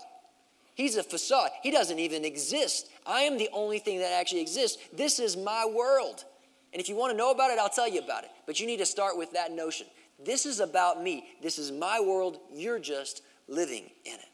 He's 0.78 0.96
a 0.96 1.02
facade. 1.02 1.50
He 1.64 1.72
doesn't 1.72 1.98
even 1.98 2.24
exist. 2.24 2.88
I 3.04 3.22
am 3.22 3.40
the 3.40 3.50
only 3.52 3.80
thing 3.80 3.98
that 3.98 4.12
actually 4.12 4.42
exists. 4.42 4.78
This 4.94 5.18
is 5.18 5.36
my 5.36 5.66
world. 5.66 6.24
And 6.72 6.80
if 6.80 6.88
you 6.88 6.96
want 6.96 7.12
to 7.12 7.18
know 7.18 7.32
about 7.32 7.50
it, 7.50 7.58
I'll 7.58 7.68
tell 7.68 7.90
you 7.90 8.00
about 8.00 8.26
it. 8.26 8.30
But 8.46 8.60
you 8.60 8.68
need 8.68 8.78
to 8.78 8.86
start 8.86 9.18
with 9.18 9.34
that 9.34 9.52
notion. 9.52 9.88
This 10.24 10.46
is 10.46 10.60
about 10.60 11.02
me. 11.02 11.26
This 11.42 11.58
is 11.58 11.72
my 11.72 12.00
world. 12.00 12.38
You're 12.54 12.78
just 12.78 13.24
living 13.48 13.90
in 14.06 14.14
it. 14.14 14.30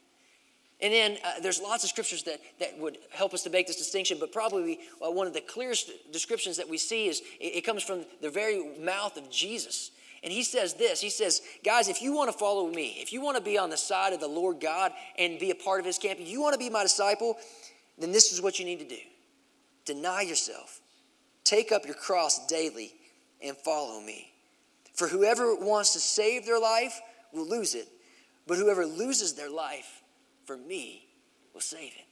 And 0.81 0.91
then 0.91 1.17
uh, 1.23 1.39
there's 1.41 1.61
lots 1.61 1.85
of 1.85 1.89
scriptures 1.89 2.23
that, 2.23 2.41
that 2.59 2.77
would 2.77 2.97
help 3.11 3.33
us 3.33 3.43
to 3.43 3.49
make 3.49 3.67
this 3.67 3.77
distinction, 3.77 4.17
but 4.19 4.33
probably 4.33 4.79
uh, 5.01 5.09
one 5.09 5.27
of 5.27 5.33
the 5.33 5.39
clearest 5.39 5.91
descriptions 6.11 6.57
that 6.57 6.67
we 6.67 6.77
see 6.77 7.07
is 7.07 7.21
it, 7.39 7.55
it 7.55 7.61
comes 7.61 7.83
from 7.83 8.03
the 8.21 8.29
very 8.29 8.77
mouth 8.79 9.15
of 9.15 9.31
Jesus. 9.31 9.91
And 10.23 10.31
he 10.31 10.43
says 10.43 10.73
this 10.73 11.01
He 11.01 11.09
says, 11.09 11.41
Guys, 11.63 11.89
if 11.89 12.01
you 12.01 12.13
want 12.13 12.31
to 12.31 12.37
follow 12.37 12.69
me, 12.69 12.97
if 12.99 13.11
you 13.11 13.21
want 13.21 13.37
to 13.37 13.43
be 13.43 13.57
on 13.57 13.69
the 13.69 13.77
side 13.77 14.13
of 14.13 14.19
the 14.19 14.27
Lord 14.27 14.59
God 14.59 14.91
and 15.17 15.37
be 15.39 15.51
a 15.51 15.55
part 15.55 15.79
of 15.79 15.85
his 15.85 15.97
camp, 15.97 16.19
if 16.19 16.29
you 16.29 16.41
want 16.41 16.53
to 16.53 16.59
be 16.59 16.69
my 16.69 16.83
disciple, 16.83 17.37
then 17.97 18.11
this 18.11 18.31
is 18.31 18.41
what 18.41 18.59
you 18.59 18.65
need 18.65 18.79
to 18.79 18.87
do 18.87 18.99
deny 19.85 20.21
yourself, 20.21 20.79
take 21.43 21.73
up 21.73 21.85
your 21.85 21.95
cross 21.95 22.47
daily, 22.47 22.93
and 23.43 23.57
follow 23.57 23.99
me. 23.99 24.31
For 24.93 25.09
whoever 25.09 25.55
wants 25.55 25.91
to 25.93 25.99
save 25.99 26.45
their 26.45 26.59
life 26.59 27.01
will 27.33 27.47
lose 27.47 27.75
it, 27.75 27.89
but 28.47 28.57
whoever 28.57 28.85
loses 28.85 29.33
their 29.33 29.49
life 29.49 30.03
for 30.45 30.55
me 30.55 31.05
will 31.53 31.61
save 31.61 31.91
it. 31.91 32.05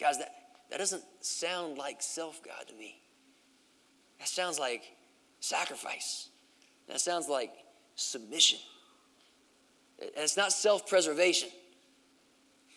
Guys, 0.00 0.18
that, 0.18 0.34
that 0.70 0.78
doesn't 0.78 1.04
sound 1.20 1.78
like 1.78 2.02
self 2.02 2.42
God 2.42 2.66
to 2.68 2.74
me. 2.74 3.00
That 4.18 4.26
sounds 4.26 4.58
like 4.58 4.82
sacrifice. 5.38 6.28
That 6.88 7.00
sounds 7.00 7.28
like 7.28 7.52
submission. 7.94 8.58
it's 9.98 10.36
not 10.36 10.52
self 10.52 10.88
preservation. 10.88 11.48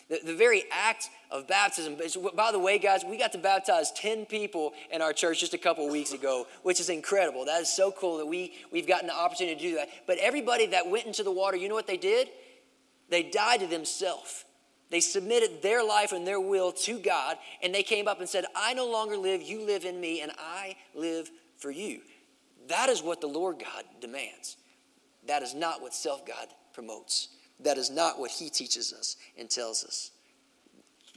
The, 0.07 0.19
the 0.23 0.35
very 0.35 0.63
act 0.71 1.09
of 1.31 1.47
baptism, 1.47 1.97
by 2.35 2.51
the 2.51 2.59
way, 2.59 2.77
guys, 2.77 3.03
we 3.03 3.17
got 3.17 3.31
to 3.31 3.39
baptize 3.39 3.91
10 3.93 4.27
people 4.27 4.73
in 4.91 5.01
our 5.01 5.13
church 5.13 5.39
just 5.39 5.55
a 5.55 5.57
couple 5.57 5.89
weeks 5.89 6.13
ago, 6.13 6.45
which 6.61 6.79
is 6.79 6.89
incredible. 6.89 7.45
That 7.45 7.61
is 7.61 7.69
so 7.69 7.91
cool 7.91 8.17
that 8.17 8.25
we, 8.27 8.53
we've 8.71 8.87
gotten 8.87 9.07
the 9.07 9.15
opportunity 9.15 9.55
to 9.55 9.61
do 9.61 9.75
that. 9.77 9.89
But 10.05 10.19
everybody 10.19 10.67
that 10.67 10.87
went 10.87 11.07
into 11.07 11.23
the 11.23 11.31
water, 11.31 11.57
you 11.57 11.67
know 11.67 11.75
what 11.75 11.87
they 11.87 11.97
did? 11.97 12.29
They 13.09 13.23
died 13.23 13.61
to 13.61 13.67
themselves. 13.67 14.45
They 14.91 14.99
submitted 14.99 15.63
their 15.63 15.83
life 15.83 16.11
and 16.11 16.25
their 16.27 16.39
will 16.39 16.71
to 16.71 16.99
God, 16.99 17.37
and 17.63 17.73
they 17.73 17.83
came 17.83 18.07
up 18.07 18.19
and 18.19 18.29
said, 18.29 18.45
I 18.55 18.75
no 18.75 18.89
longer 18.89 19.17
live, 19.17 19.41
you 19.41 19.65
live 19.65 19.85
in 19.85 19.99
me, 19.99 20.21
and 20.21 20.31
I 20.37 20.75
live 20.93 21.31
for 21.57 21.71
you. 21.71 22.01
That 22.67 22.89
is 22.89 23.03
what 23.03 23.21
the 23.21 23.27
Lord 23.27 23.59
God 23.59 23.83
demands. 24.01 24.57
That 25.27 25.43
is 25.43 25.53
not 25.53 25.81
what 25.81 25.93
self 25.93 26.25
God 26.25 26.47
promotes. 26.73 27.29
That 27.59 27.77
is 27.77 27.89
not 27.89 28.19
what 28.19 28.31
He 28.31 28.49
teaches 28.49 28.93
us 28.93 29.17
and 29.37 29.49
tells 29.49 29.83
us. 29.83 30.11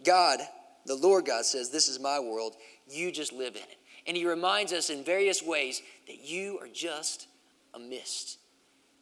God, 0.04 0.40
the 0.86 0.94
Lord 0.94 1.26
God, 1.26 1.44
says, 1.44 1.70
This 1.70 1.88
is 1.88 1.98
my 1.98 2.20
world. 2.20 2.54
You 2.88 3.10
just 3.10 3.32
live 3.32 3.56
in 3.56 3.62
it. 3.62 3.78
And 4.06 4.16
He 4.16 4.26
reminds 4.26 4.72
us 4.72 4.90
in 4.90 5.04
various 5.04 5.42
ways 5.42 5.82
that 6.06 6.24
you 6.24 6.58
are 6.60 6.68
just 6.68 7.26
a 7.74 7.78
mist. 7.78 8.38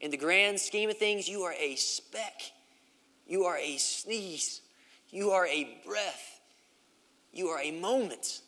In 0.01 0.11
the 0.11 0.17
grand 0.17 0.61
scheme 0.61 0.91
of 0.91 0.99
things, 0.99 1.29
you 1.29 1.43
are 1.43 1.55
a 1.59 1.77
speck. 1.77 2.43
You 3.27 3.45
are 3.45 3.59
a 3.59 3.77
sneeze. 3.77 4.61
You 5.11 5.31
are 5.31 5.47
a 5.47 5.79
breath. 5.87 6.41
You 7.33 7.49
are 7.49 7.61
a 7.61 7.71
moment. 7.71 8.41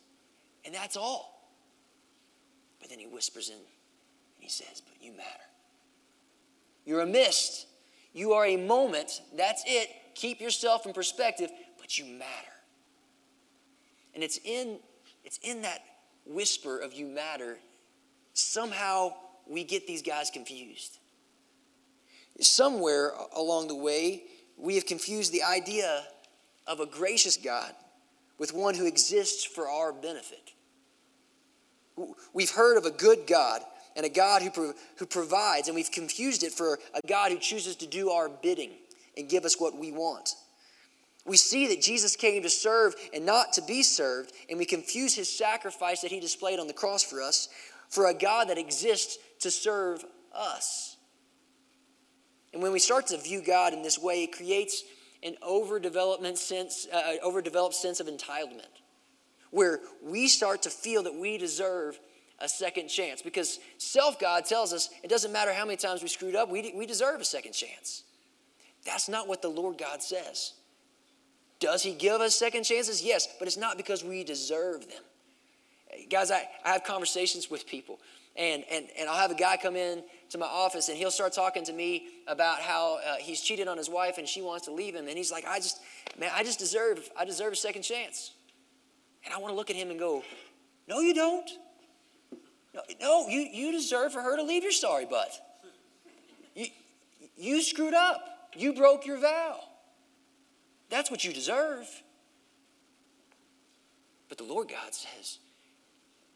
And 0.64 0.74
that's 0.74 0.96
all. 0.96 1.50
But 2.80 2.90
then 2.90 2.98
He 2.98 3.06
whispers 3.06 3.50
in 3.50 3.56
says, 4.50 4.80
But 4.80 5.02
you 5.02 5.12
matter. 5.12 5.28
You're 6.84 7.00
a 7.00 7.06
mist. 7.06 7.66
You 8.12 8.32
are 8.32 8.46
a 8.46 8.56
moment. 8.56 9.20
That's 9.36 9.62
it. 9.66 9.90
Keep 10.14 10.40
yourself 10.40 10.86
in 10.86 10.92
perspective, 10.92 11.50
but 11.78 11.98
you 11.98 12.04
matter. 12.04 12.26
And 14.14 14.24
it's 14.24 14.40
in, 14.44 14.78
it's 15.24 15.38
in 15.42 15.62
that 15.62 15.80
whisper 16.26 16.78
of 16.78 16.92
you 16.92 17.06
matter. 17.06 17.58
Somehow 18.32 19.12
we 19.46 19.64
get 19.64 19.86
these 19.86 20.02
guys 20.02 20.30
confused. 20.30 20.98
Somewhere 22.40 23.12
along 23.36 23.68
the 23.68 23.74
way, 23.74 24.24
we 24.56 24.74
have 24.74 24.86
confused 24.86 25.32
the 25.32 25.42
idea 25.42 26.04
of 26.66 26.80
a 26.80 26.86
gracious 26.86 27.36
God 27.36 27.72
with 28.38 28.52
one 28.52 28.74
who 28.74 28.86
exists 28.86 29.44
for 29.44 29.68
our 29.68 29.92
benefit. 29.92 30.52
We've 32.32 32.50
heard 32.50 32.76
of 32.76 32.84
a 32.84 32.90
good 32.90 33.26
God 33.26 33.62
and 33.98 34.06
a 34.06 34.08
God 34.08 34.42
who, 34.42 34.50
pro- 34.50 34.72
who 34.96 35.06
provides, 35.06 35.66
and 35.66 35.74
we've 35.74 35.90
confused 35.90 36.44
it 36.44 36.52
for 36.52 36.78
a 36.94 37.06
God 37.06 37.32
who 37.32 37.38
chooses 37.38 37.74
to 37.76 37.86
do 37.86 38.10
our 38.10 38.28
bidding 38.28 38.70
and 39.16 39.28
give 39.28 39.44
us 39.44 39.60
what 39.60 39.76
we 39.76 39.90
want. 39.90 40.36
We 41.26 41.36
see 41.36 41.66
that 41.66 41.82
Jesus 41.82 42.14
came 42.14 42.44
to 42.44 42.48
serve 42.48 42.94
and 43.12 43.26
not 43.26 43.54
to 43.54 43.62
be 43.62 43.82
served, 43.82 44.32
and 44.48 44.56
we 44.56 44.66
confuse 44.66 45.16
his 45.16 45.28
sacrifice 45.28 46.00
that 46.02 46.12
he 46.12 46.20
displayed 46.20 46.60
on 46.60 46.68
the 46.68 46.72
cross 46.72 47.02
for 47.02 47.20
us 47.20 47.48
for 47.88 48.06
a 48.06 48.14
God 48.14 48.48
that 48.50 48.56
exists 48.56 49.18
to 49.40 49.50
serve 49.50 50.04
us. 50.32 50.96
And 52.52 52.62
when 52.62 52.70
we 52.70 52.78
start 52.78 53.08
to 53.08 53.18
view 53.18 53.42
God 53.42 53.72
in 53.72 53.82
this 53.82 53.98
way, 53.98 54.22
it 54.22 54.32
creates 54.32 54.84
an 55.24 55.34
overdevelopment 55.44 56.36
sense, 56.36 56.86
uh, 56.92 57.14
overdeveloped 57.24 57.74
sense 57.74 57.98
of 57.98 58.06
entitlement, 58.06 58.70
where 59.50 59.80
we 60.04 60.28
start 60.28 60.62
to 60.62 60.70
feel 60.70 61.02
that 61.02 61.16
we 61.16 61.36
deserve 61.36 61.98
a 62.40 62.48
second 62.48 62.88
chance 62.88 63.22
because 63.22 63.58
self 63.78 64.18
God 64.18 64.44
tells 64.44 64.72
us 64.72 64.90
it 65.02 65.08
doesn't 65.08 65.32
matter 65.32 65.52
how 65.52 65.64
many 65.64 65.76
times 65.76 66.02
we 66.02 66.08
screwed 66.08 66.36
up, 66.36 66.50
we, 66.50 66.72
we 66.76 66.86
deserve 66.86 67.20
a 67.20 67.24
second 67.24 67.52
chance. 67.52 68.04
That's 68.84 69.08
not 69.08 69.28
what 69.28 69.42
the 69.42 69.48
Lord 69.48 69.78
God 69.78 70.02
says. 70.02 70.54
Does 71.60 71.82
He 71.82 71.92
give 71.92 72.20
us 72.20 72.36
second 72.36 72.64
chances? 72.64 73.02
Yes, 73.02 73.28
but 73.38 73.48
it's 73.48 73.56
not 73.56 73.76
because 73.76 74.04
we 74.04 74.22
deserve 74.22 74.82
them. 74.88 75.02
Guys, 76.10 76.30
I, 76.30 76.48
I 76.64 76.70
have 76.70 76.84
conversations 76.84 77.50
with 77.50 77.66
people, 77.66 77.98
and, 78.36 78.62
and, 78.70 78.86
and 78.96 79.08
I'll 79.08 79.16
have 79.16 79.32
a 79.32 79.34
guy 79.34 79.56
come 79.60 79.74
in 79.74 80.04
to 80.30 80.38
my 80.38 80.46
office 80.46 80.88
and 80.88 80.96
he'll 80.96 81.10
start 81.10 81.32
talking 81.32 81.64
to 81.64 81.72
me 81.72 82.06
about 82.28 82.60
how 82.60 82.98
uh, 83.04 83.16
he's 83.16 83.40
cheated 83.40 83.66
on 83.66 83.76
his 83.76 83.90
wife 83.90 84.18
and 84.18 84.28
she 84.28 84.42
wants 84.42 84.66
to 84.66 84.72
leave 84.72 84.94
him. 84.94 85.08
And 85.08 85.16
he's 85.16 85.32
like, 85.32 85.44
I 85.44 85.56
just, 85.56 85.80
man, 86.18 86.30
I 86.32 86.44
just 86.44 86.58
deserve, 86.58 87.10
I 87.18 87.24
deserve 87.24 87.52
a 87.52 87.56
second 87.56 87.82
chance. 87.82 88.32
And 89.24 89.34
I 89.34 89.38
want 89.38 89.52
to 89.52 89.56
look 89.56 89.70
at 89.70 89.76
him 89.76 89.90
and 89.90 89.98
go, 89.98 90.22
No, 90.86 91.00
you 91.00 91.14
don't. 91.14 91.50
No, 93.00 93.26
you, 93.28 93.40
you 93.40 93.72
deserve 93.72 94.12
for 94.12 94.20
her 94.20 94.36
to 94.36 94.42
leave 94.42 94.62
your 94.62 94.72
sorry 94.72 95.06
butt. 95.06 95.32
You, 96.54 96.66
you 97.36 97.62
screwed 97.62 97.94
up. 97.94 98.20
You 98.56 98.72
broke 98.72 99.06
your 99.06 99.18
vow. 99.18 99.60
That's 100.90 101.10
what 101.10 101.24
you 101.24 101.32
deserve. 101.32 101.86
But 104.28 104.38
the 104.38 104.44
Lord 104.44 104.68
God 104.68 104.94
says, 104.94 105.38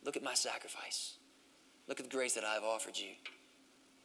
Look 0.05 0.17
at 0.17 0.23
my 0.23 0.35
sacrifice. 0.35 1.15
Look 1.87 2.01
at 2.01 2.11
the 2.11 2.17
grace 2.17 2.35
that 2.35 2.45
I've 2.45 2.65
offered 2.65 2.97
you. 2.97 3.11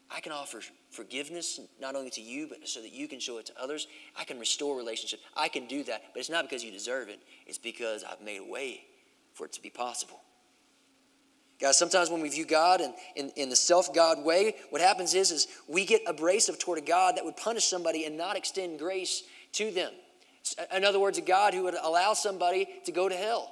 I 0.09 0.19
can 0.21 0.31
offer 0.31 0.61
forgiveness 0.89 1.59
not 1.81 1.95
only 1.95 2.09
to 2.11 2.21
you, 2.21 2.47
but 2.47 2.67
so 2.67 2.81
that 2.81 2.93
you 2.93 3.07
can 3.07 3.19
show 3.19 3.39
it 3.39 3.45
to 3.47 3.61
others. 3.61 3.87
I 4.17 4.23
can 4.23 4.39
restore 4.39 4.77
relationship. 4.77 5.19
I 5.35 5.49
can 5.49 5.67
do 5.67 5.83
that, 5.83 6.03
but 6.13 6.19
it's 6.19 6.29
not 6.29 6.45
because 6.45 6.63
you 6.63 6.71
deserve 6.71 7.09
it. 7.09 7.19
It's 7.45 7.57
because 7.57 8.03
I've 8.03 8.21
made 8.21 8.39
a 8.39 8.49
way 8.51 8.85
for 9.33 9.45
it 9.45 9.53
to 9.53 9.61
be 9.61 9.69
possible. 9.69 10.21
Guys, 11.59 11.77
sometimes 11.77 12.11
when 12.11 12.21
we 12.21 12.29
view 12.29 12.45
God 12.45 12.81
in, 12.81 12.93
in, 13.15 13.31
in 13.35 13.49
the 13.49 13.55
self 13.55 13.93
God 13.93 14.23
way, 14.23 14.55
what 14.69 14.81
happens 14.81 15.15
is, 15.15 15.31
is 15.31 15.47
we 15.67 15.85
get 15.85 16.01
abrasive 16.05 16.59
toward 16.59 16.77
a 16.77 16.81
God 16.81 17.17
that 17.17 17.25
would 17.25 17.37
punish 17.37 17.65
somebody 17.65 18.05
and 18.05 18.15
not 18.15 18.37
extend 18.37 18.77
grace 18.77 19.23
to 19.53 19.71
them. 19.71 19.91
Uh, 20.59 20.77
in 20.77 20.85
other 20.85 20.99
words, 20.99 21.17
a 21.17 21.21
God 21.21 21.55
who 21.55 21.63
would 21.63 21.73
allow 21.73 22.13
somebody 22.13 22.67
to 22.85 22.91
go 22.91 23.09
to 23.09 23.15
hell. 23.15 23.51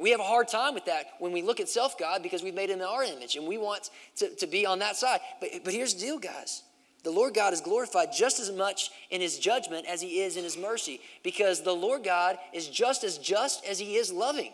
We 0.00 0.10
have 0.10 0.18
a 0.18 0.24
hard 0.24 0.48
time 0.48 0.74
with 0.74 0.86
that 0.86 1.06
when 1.20 1.30
we 1.30 1.42
look 1.42 1.60
at 1.60 1.68
self 1.68 1.96
God 1.96 2.24
because 2.24 2.42
we've 2.42 2.54
made 2.54 2.70
him 2.70 2.80
in 2.80 2.84
our 2.84 3.04
image 3.04 3.36
and 3.36 3.46
we 3.46 3.56
want 3.56 3.90
to, 4.16 4.34
to 4.36 4.48
be 4.48 4.66
on 4.66 4.80
that 4.80 4.96
side. 4.96 5.20
But, 5.40 5.50
but 5.62 5.72
here's 5.72 5.94
the 5.94 6.00
deal, 6.00 6.18
guys. 6.18 6.64
The 7.04 7.10
Lord 7.12 7.34
God 7.34 7.52
is 7.52 7.60
glorified 7.60 8.08
just 8.16 8.40
as 8.40 8.50
much 8.50 8.90
in 9.10 9.20
his 9.20 9.38
judgment 9.38 9.86
as 9.86 10.00
he 10.00 10.22
is 10.22 10.36
in 10.36 10.42
his 10.42 10.56
mercy 10.56 11.00
because 11.22 11.62
the 11.62 11.72
Lord 11.72 12.02
God 12.02 12.38
is 12.52 12.66
just 12.66 13.04
as 13.04 13.18
just 13.18 13.64
as 13.64 13.78
he 13.78 13.94
is 13.94 14.10
loving. 14.10 14.52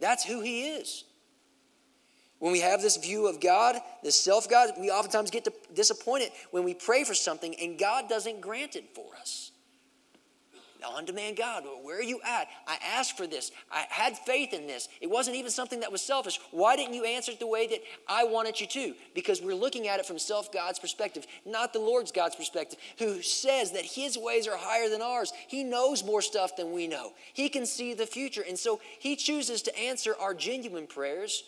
That's 0.00 0.24
who 0.24 0.40
he 0.40 0.70
is. 0.70 1.04
When 2.38 2.52
we 2.52 2.60
have 2.60 2.80
this 2.80 2.96
view 2.96 3.26
of 3.26 3.40
God, 3.40 3.76
this 4.02 4.20
self 4.20 4.48
God, 4.48 4.70
we 4.78 4.90
oftentimes 4.90 5.30
get 5.30 5.48
disappointed 5.74 6.30
when 6.50 6.64
we 6.64 6.74
pray 6.74 7.04
for 7.04 7.14
something 7.14 7.54
and 7.60 7.78
God 7.78 8.08
doesn't 8.08 8.40
grant 8.40 8.76
it 8.76 8.94
for 8.94 9.16
us 9.20 9.48
on 10.84 11.04
demand 11.04 11.36
God, 11.36 11.64
where 11.82 11.98
are 11.98 12.02
you 12.02 12.20
at? 12.24 12.48
I 12.66 12.78
asked 12.84 13.16
for 13.16 13.26
this. 13.26 13.50
I 13.70 13.86
had 13.88 14.16
faith 14.18 14.52
in 14.52 14.66
this. 14.66 14.88
It 15.00 15.08
wasn't 15.08 15.36
even 15.36 15.50
something 15.50 15.80
that 15.80 15.92
was 15.92 16.02
selfish. 16.02 16.40
Why 16.50 16.76
didn't 16.76 16.94
you 16.94 17.04
answer 17.04 17.32
it 17.32 17.40
the 17.40 17.46
way 17.46 17.66
that 17.68 17.80
I 18.08 18.24
wanted 18.24 18.60
you 18.60 18.66
to? 18.68 18.94
Because 19.14 19.40
we're 19.40 19.54
looking 19.54 19.88
at 19.88 20.00
it 20.00 20.06
from 20.06 20.18
self 20.18 20.52
God's 20.52 20.78
perspective, 20.78 21.26
not 21.44 21.72
the 21.72 21.78
Lord's 21.78 22.12
God's 22.12 22.36
perspective, 22.36 22.78
who 22.98 23.22
says 23.22 23.72
that 23.72 23.84
his 23.84 24.16
ways 24.16 24.46
are 24.46 24.56
higher 24.56 24.88
than 24.88 25.02
ours. 25.02 25.32
He 25.48 25.64
knows 25.64 26.04
more 26.04 26.22
stuff 26.22 26.56
than 26.56 26.72
we 26.72 26.86
know, 26.86 27.12
he 27.32 27.48
can 27.48 27.66
see 27.66 27.94
the 27.94 28.06
future. 28.06 28.44
And 28.46 28.58
so 28.58 28.80
he 28.98 29.16
chooses 29.16 29.62
to 29.62 29.78
answer 29.78 30.14
our 30.18 30.34
genuine 30.34 30.86
prayers 30.86 31.44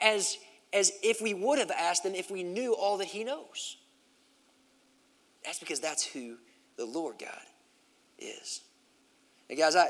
as, 0.00 0.38
as 0.72 0.92
if 1.02 1.20
we 1.20 1.34
would 1.34 1.58
have 1.58 1.70
asked 1.70 2.02
them 2.02 2.14
if 2.14 2.30
we 2.30 2.42
knew 2.42 2.74
all 2.74 2.98
that 2.98 3.08
he 3.08 3.24
knows. 3.24 3.76
That's 5.44 5.58
because 5.58 5.80
that's 5.80 6.04
who 6.04 6.36
the 6.76 6.84
Lord 6.84 7.18
God 7.18 7.40
is. 8.18 8.60
Hey 9.48 9.56
guys, 9.56 9.76
I, 9.76 9.88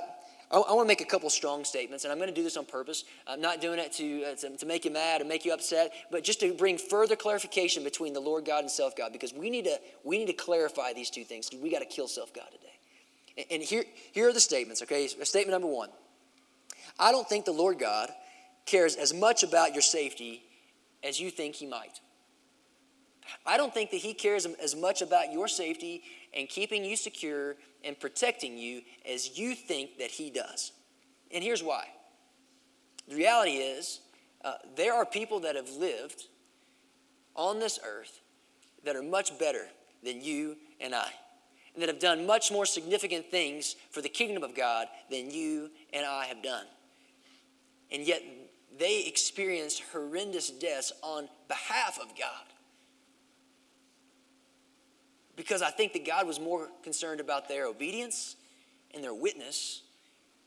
I, 0.51 0.59
I 0.59 0.73
want 0.73 0.87
to 0.87 0.89
make 0.89 1.01
a 1.01 1.07
couple 1.07 1.29
strong 1.31 1.65
statements, 1.65 2.05
and 2.05 2.13
I'm 2.13 2.19
going 2.19 2.31
to 2.31 2.35
do 2.35 2.43
this 2.43 2.57
on 2.57 2.65
purpose. 2.65 3.05
I'm 3.27 3.41
not 3.41 3.61
doing 3.61 3.79
it 3.79 3.93
to, 3.95 4.25
uh, 4.25 4.35
to, 4.37 4.57
to, 4.57 4.67
make 4.67 4.85
you 4.85 4.91
mad 4.91 5.21
or 5.21 5.25
make 5.25 5.45
you 5.45 5.53
upset, 5.53 5.93
but 6.11 6.25
just 6.25 6.41
to 6.41 6.53
bring 6.55 6.79
further 6.79 7.17
clarification 7.17 7.85
between 7.85 8.13
the 8.13 8.21
Lord 8.21 8.45
God 8.45 8.61
and 8.61 8.71
self 8.71 8.97
God, 8.97 9.13
because 9.13 9.33
we 9.33 9.51
need 9.51 9.65
to, 9.65 9.79
we 10.05 10.19
need 10.19 10.27
to 10.27 10.33
clarify 10.33 10.93
these 10.93 11.11
two 11.11 11.25
things. 11.25 11.51
We 11.53 11.71
got 11.71 11.81
to 11.81 11.87
kill 11.87 12.09
self 12.09 12.33
God 12.33 12.47
today. 12.51 12.67
And, 13.37 13.47
and 13.51 13.63
here, 13.63 13.85
here 14.13 14.29
are 14.29 14.33
the 14.33 14.41
statements, 14.41 14.83
okay? 14.83 15.07
Statement 15.07 15.51
number 15.51 15.69
one 15.69 15.91
I 16.99 17.13
don't 17.13 17.29
think 17.29 17.45
the 17.45 17.53
Lord 17.53 17.79
God 17.79 18.11
cares 18.67 18.97
as 18.97 19.13
much 19.13 19.43
about 19.43 19.73
your 19.73 19.83
safety 19.83 20.43
as 21.03 21.21
you 21.21 21.31
think 21.31 21.55
he 21.55 21.67
might. 21.67 22.01
I 23.47 23.57
don't 23.57 23.73
think 23.73 23.91
that 23.91 23.99
he 23.99 24.15
cares 24.15 24.47
as 24.47 24.75
much 24.75 25.01
about 25.03 25.33
your 25.33 25.49
safety 25.49 26.03
and 26.35 26.49
keeping 26.49 26.85
you 26.85 26.97
secure 26.97 27.57
and 27.85 27.99
protecting 27.99 28.57
you 28.57 28.83
as 29.11 29.39
you 29.39 29.55
think 29.55 29.99
that 29.99 30.11
He 30.11 30.31
does. 30.31 30.73
And 31.31 31.43
here's 31.43 31.63
why. 31.63 31.87
The 33.09 33.17
reality 33.17 33.53
is, 33.53 34.01
uh, 34.45 34.55
there 34.77 34.95
are 34.95 35.05
people 35.05 35.41
that 35.41 35.57
have 35.57 35.71
lived 35.71 36.25
on 37.35 37.59
this 37.59 37.79
earth 37.85 38.21
that 38.85 38.97
are 38.97 39.03
much 39.03 39.39
better 39.39 39.67
than 40.05 40.21
you 40.21 40.57
and 40.81 40.95
I, 40.95 41.09
and 41.75 41.83
that 41.83 41.89
have 41.89 41.99
done 41.99 42.27
much 42.27 42.51
more 42.51 42.67
significant 42.67 43.31
things 43.31 43.77
for 43.91 44.01
the 44.01 44.09
kingdom 44.09 44.43
of 44.43 44.55
God 44.55 44.89
than 45.11 45.31
you 45.31 45.71
and 45.93 46.05
I 46.05 46.27
have 46.27 46.43
done. 46.43 46.67
And 47.91 48.03
yet, 48.03 48.23
they 48.79 49.05
experienced 49.07 49.83
horrendous 49.93 50.51
deaths 50.51 50.93
on 51.03 51.29
behalf 51.49 51.99
of 52.01 52.09
God 52.19 52.47
because 55.37 55.63
I 55.63 55.71
think 55.71 55.93
that 55.95 56.07
God 56.07 56.27
was 56.27 56.39
more 56.39 56.69
concerned 56.83 57.21
about 57.21 57.49
their 57.49 57.67
obedience 57.67 58.37
and 58.95 59.03
their 59.03 59.15
witness 59.15 59.83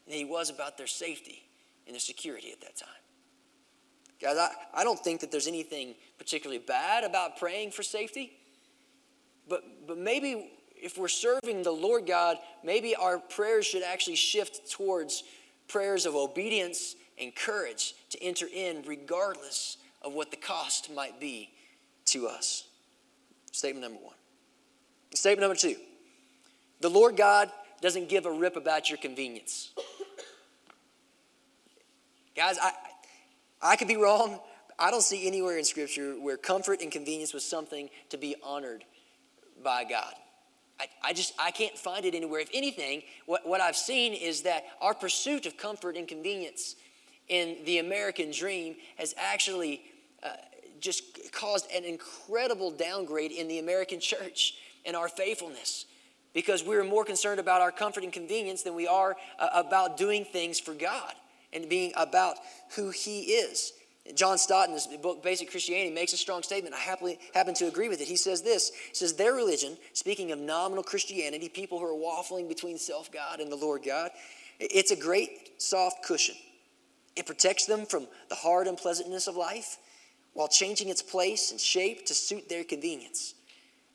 than 0.07 0.17
he 0.17 0.25
was 0.25 0.49
about 0.49 0.77
their 0.77 0.88
safety 0.88 1.43
and 1.85 1.93
their 1.93 1.99
security 1.99 2.51
at 2.51 2.61
that 2.61 2.75
time. 2.75 2.89
Guys, 4.21 4.38
I, 4.38 4.49
I 4.73 4.83
don't 4.83 4.99
think 4.99 5.21
that 5.21 5.31
there's 5.31 5.47
anything 5.47 5.95
particularly 6.17 6.59
bad 6.65 7.03
about 7.03 7.38
praying 7.38 7.71
for 7.71 7.83
safety, 7.83 8.38
but, 9.49 9.63
but 9.88 9.97
maybe 9.97 10.51
if 10.75 10.97
we're 10.97 11.07
serving 11.07 11.63
the 11.63 11.71
Lord 11.71 12.05
God, 12.05 12.38
maybe 12.63 12.95
our 12.95 13.19
prayers 13.19 13.65
should 13.65 13.83
actually 13.83 14.15
shift 14.15 14.71
towards 14.71 15.23
prayers 15.67 16.05
of 16.05 16.15
obedience 16.15 16.95
and 17.19 17.36
courage 17.36 17.95
to 18.10 18.21
enter 18.21 18.47
in 18.51 18.84
regardless 18.86 19.78
of 20.01 20.13
what 20.13 20.32
the 20.32 20.38
cost 20.38 20.93
might 20.93 21.19
be 21.19 21.49
to 22.06 22.28
us. 22.28 22.65
Statement 23.51 23.84
number 23.84 24.04
one. 24.04 24.15
Statement 25.13 25.41
number 25.41 25.56
two 25.56 25.75
the 26.82 26.89
Lord 26.89 27.15
God 27.15 27.49
doesn't 27.82 28.10
give 28.10 28.25
a 28.25 28.32
rip 28.32 28.56
about 28.56 28.89
your 28.89 28.97
convenience. 28.97 29.71
Guys, 32.36 32.58
I, 32.62 32.71
I 33.62 33.75
could 33.75 33.88
be 33.88 33.95
wrong. 33.95 34.39
I 34.78 34.91
don't 34.91 35.01
see 35.04 35.25
anywhere 35.25 35.58
in 35.58 35.63
Scripture 35.63 36.13
where 36.13 36.36
comfort 36.36 36.82
and 36.82 36.91
convenience 36.91 37.34
was 37.34 37.45
something 37.45 37.89
to 38.10 38.17
be 38.17 38.36
honored 38.43 38.84
by 39.63 39.86
God. 39.86 40.13
I, 40.80 40.88
I 41.01 41.13
just 41.13 41.34
I 41.39 41.51
can't 41.51 41.78
find 41.78 42.04
it 42.06 42.13
anywhere. 42.13 42.41
If 42.41 42.49
anything, 42.54 43.04
what, 43.25 43.47
what 43.47 43.62
I've 43.62 43.78
seen 43.78 44.13
is 44.13 44.41
that 44.41 44.65
our 44.82 44.93
pursuit 44.93 45.45
of 45.45 45.56
comfort 45.56 45.95
and 45.95 46.08
convenience 46.08 46.75
in 47.27 47.57
the 47.65 47.79
American 47.79 48.31
dream 48.31 48.75
has 48.97 49.15
actually 49.17 49.81
uh, 50.23 50.29
just 50.79 51.31
caused 51.31 51.69
an 51.71 51.83
incredible 51.83 52.71
downgrade 52.71 53.31
in 53.31 53.47
the 53.47 53.59
American 53.59 53.99
church 53.99 54.55
and 54.85 54.95
our 54.95 55.09
faithfulness 55.09 55.85
because 56.33 56.63
we're 56.63 56.83
more 56.83 57.05
concerned 57.05 57.39
about 57.39 57.61
our 57.61 57.71
comfort 57.71 58.03
and 58.03 58.13
convenience 58.13 58.61
than 58.61 58.75
we 58.75 58.88
are 58.88 59.15
uh, 59.39 59.49
about 59.53 59.97
doing 59.97 60.25
things 60.25 60.59
for 60.59 60.73
God 60.73 61.13
and 61.53 61.69
being 61.69 61.93
about 61.95 62.38
who 62.75 62.89
He 62.89 63.21
is. 63.21 63.73
John 64.13 64.38
Stott, 64.38 64.67
in 64.67 64.73
his 64.73 64.85
book 65.01 65.23
Basic 65.23 65.49
Christianity, 65.49 65.91
makes 65.91 66.13
a 66.13 66.17
strong 66.17 66.43
statement. 66.43 66.75
I 66.75 66.79
happily 66.79 67.17
happen 67.33 67.55
to 67.55 67.67
agree 67.67 67.89
with 67.89 68.01
it. 68.01 68.07
He 68.07 68.17
says 68.17 68.43
this 68.43 68.71
He 68.89 68.93
says, 68.93 69.13
Their 69.13 69.33
religion, 69.33 69.77
speaking 69.93 70.31
of 70.31 70.38
nominal 70.38 70.83
Christianity, 70.83 71.49
people 71.49 71.79
who 71.79 71.85
are 71.85 71.97
waffling 71.97 72.47
between 72.47 72.77
self 72.77 73.11
God 73.11 73.39
and 73.39 73.51
the 73.51 73.55
Lord 73.55 73.81
God, 73.83 74.11
it's 74.59 74.91
a 74.91 74.95
great 74.95 75.59
soft 75.59 76.03
cushion. 76.03 76.35
It 77.15 77.25
protects 77.25 77.65
them 77.65 77.86
from 77.86 78.08
the 78.30 78.36
hard 78.36 78.67
unpleasantness 78.67 79.28
of 79.28 79.36
life 79.36 79.78
while 80.34 80.47
changing 80.47 80.89
its 80.89 81.01
place 81.01 81.51
and 81.51 81.60
shape 81.60 82.06
to 82.08 82.13
suit 82.13 82.49
their 82.49 82.63
convenience. 82.63 83.36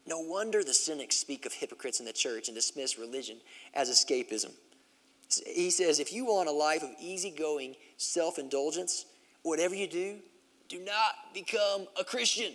No 0.07 0.21
wonder 0.21 0.65
the 0.65 0.73
cynics 0.75 1.17
speak 1.17 1.45
of 1.45 1.53
hypocrites 1.53 2.01
in 2.01 2.07
the 2.07 2.13
church 2.13 2.49
and 2.49 2.55
dismiss 2.55 2.99
religion 2.99 3.37
as 3.75 3.91
escapism. 3.91 4.53
He 5.47 5.71
says, 5.71 6.01
if 6.01 6.13
you 6.13 6.25
want 6.25 6.49
a 6.49 6.53
life 6.53 6.83
of 6.83 6.91
easygoing 6.99 7.77
self 7.99 8.39
indulgence, 8.39 9.05
whatever 9.43 9.75
you 9.75 9.87
do, 9.87 10.17
do 10.69 10.79
not 10.81 11.35
become 11.35 11.87
a 11.99 12.05
Christian. 12.05 12.53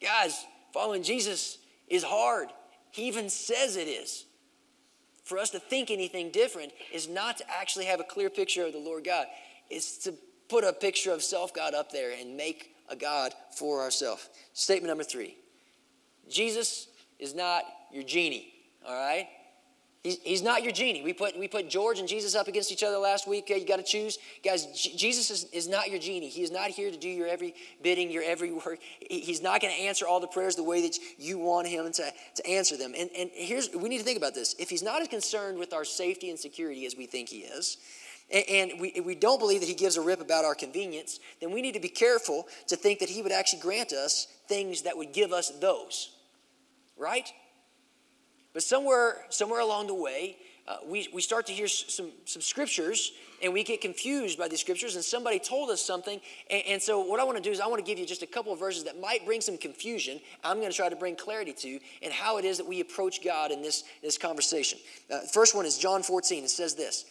Guys, 0.00 0.44
following 0.72 1.02
Jesus 1.02 1.58
is 1.88 2.02
hard. 2.02 2.48
He 2.90 3.04
even 3.04 3.28
says 3.28 3.76
it 3.76 3.88
is. 3.88 4.24
For 5.24 5.38
us 5.38 5.50
to 5.50 5.58
think 5.58 5.90
anything 5.90 6.30
different 6.30 6.72
is 6.92 7.08
not 7.08 7.38
to 7.38 7.44
actually 7.50 7.84
have 7.86 8.00
a 8.00 8.04
clear 8.04 8.30
picture 8.30 8.66
of 8.66 8.72
the 8.72 8.78
Lord 8.78 9.04
God, 9.04 9.26
it's 9.70 9.98
to 9.98 10.14
put 10.48 10.64
a 10.64 10.72
picture 10.72 11.12
of 11.12 11.22
self 11.22 11.54
God 11.54 11.74
up 11.74 11.92
there 11.92 12.12
and 12.18 12.36
make 12.36 12.74
a 12.88 12.96
God 12.96 13.32
for 13.56 13.80
ourselves. 13.80 14.28
Statement 14.52 14.88
number 14.88 15.04
three 15.04 15.36
Jesus 16.28 16.88
is 17.18 17.34
not 17.34 17.64
your 17.92 18.02
genie, 18.02 18.52
all 18.86 18.94
right? 18.94 19.28
He's, 20.02 20.18
he's 20.22 20.42
not 20.42 20.64
your 20.64 20.72
genie. 20.72 21.02
We 21.02 21.12
put, 21.12 21.38
we 21.38 21.46
put 21.46 21.70
George 21.70 22.00
and 22.00 22.08
Jesus 22.08 22.34
up 22.34 22.48
against 22.48 22.72
each 22.72 22.82
other 22.82 22.98
last 22.98 23.28
week. 23.28 23.48
Uh, 23.50 23.54
you 23.54 23.64
got 23.64 23.76
to 23.76 23.84
choose. 23.84 24.18
Guys, 24.44 24.66
Jesus 24.74 25.30
is, 25.30 25.44
is 25.52 25.68
not 25.68 25.90
your 25.90 26.00
genie. 26.00 26.28
He 26.28 26.42
is 26.42 26.50
not 26.50 26.70
here 26.70 26.90
to 26.90 26.96
do 26.96 27.08
your 27.08 27.28
every 27.28 27.54
bidding, 27.82 28.10
your 28.10 28.24
every 28.24 28.50
work. 28.52 28.80
He's 29.08 29.40
not 29.40 29.60
going 29.60 29.72
to 29.72 29.80
answer 29.80 30.06
all 30.06 30.18
the 30.18 30.26
prayers 30.26 30.56
the 30.56 30.64
way 30.64 30.82
that 30.82 30.98
you 31.18 31.38
want 31.38 31.68
him 31.68 31.92
to, 31.92 32.12
to 32.34 32.46
answer 32.46 32.76
them. 32.76 32.94
And, 32.98 33.10
and 33.16 33.30
here's, 33.32 33.70
we 33.70 33.88
need 33.88 33.98
to 33.98 34.04
think 34.04 34.18
about 34.18 34.34
this. 34.34 34.56
If 34.58 34.70
he's 34.70 34.82
not 34.82 35.02
as 35.02 35.08
concerned 35.08 35.58
with 35.58 35.72
our 35.72 35.84
safety 35.84 36.30
and 36.30 36.38
security 36.38 36.84
as 36.84 36.96
we 36.96 37.06
think 37.06 37.28
he 37.28 37.38
is, 37.38 37.76
and 38.32 38.80
we, 38.80 39.00
we 39.04 39.14
don't 39.14 39.38
believe 39.38 39.60
that 39.60 39.68
he 39.68 39.74
gives 39.74 39.96
a 39.96 40.00
rip 40.00 40.20
about 40.20 40.44
our 40.44 40.54
convenience, 40.54 41.20
then 41.40 41.52
we 41.52 41.62
need 41.62 41.74
to 41.74 41.80
be 41.80 41.88
careful 41.88 42.48
to 42.66 42.74
think 42.74 42.98
that 43.00 43.10
he 43.10 43.22
would 43.22 43.30
actually 43.30 43.60
grant 43.60 43.92
us 43.92 44.26
things 44.48 44.82
that 44.82 44.96
would 44.96 45.12
give 45.12 45.32
us 45.32 45.50
those 45.60 46.10
right? 47.02 47.32
But 48.52 48.62
somewhere, 48.62 49.24
somewhere 49.30 49.60
along 49.60 49.86
the 49.86 49.94
way, 49.94 50.36
uh, 50.68 50.76
we, 50.86 51.08
we 51.12 51.20
start 51.20 51.46
to 51.46 51.52
hear 51.52 51.66
some, 51.66 52.10
some 52.24 52.40
scriptures 52.40 53.12
and 53.42 53.52
we 53.52 53.64
get 53.64 53.80
confused 53.80 54.38
by 54.38 54.46
these 54.46 54.60
scriptures 54.60 54.94
and 54.94 55.04
somebody 55.04 55.40
told 55.40 55.70
us 55.70 55.82
something 55.82 56.20
and, 56.50 56.62
and, 56.68 56.82
so 56.82 57.00
what 57.00 57.18
i 57.18 57.24
want 57.24 57.36
to 57.36 57.42
do 57.42 57.50
is 57.50 57.60
i 57.60 57.66
want 57.66 57.84
to 57.84 57.84
give 57.84 57.98
you 57.98 58.06
just 58.06 58.22
a 58.22 58.26
couple 58.26 58.52
of 58.52 58.60
verses 58.60 58.84
that 58.84 59.00
might 59.00 59.26
bring 59.26 59.40
some 59.40 59.58
confusion 59.58 60.20
i'm 60.44 60.58
going 60.58 60.70
to 60.70 60.76
try 60.76 60.88
to 60.88 60.94
bring 60.94 61.16
clarity 61.16 61.52
to 61.52 61.80
and 62.00 62.12
how 62.12 62.38
it 62.38 62.44
is 62.44 62.58
that 62.58 62.66
we 62.66 62.80
approach 62.80 63.24
god 63.24 63.50
in 63.50 63.60
this, 63.60 63.82
this 64.02 64.16
conversation. 64.16 64.78
Uh, 65.12 65.18
first 65.32 65.56
one 65.56 65.66
is 65.66 65.78
john 65.78 66.00
14 66.00 66.44
it 66.44 66.50
says 66.50 66.74
this 66.76 67.06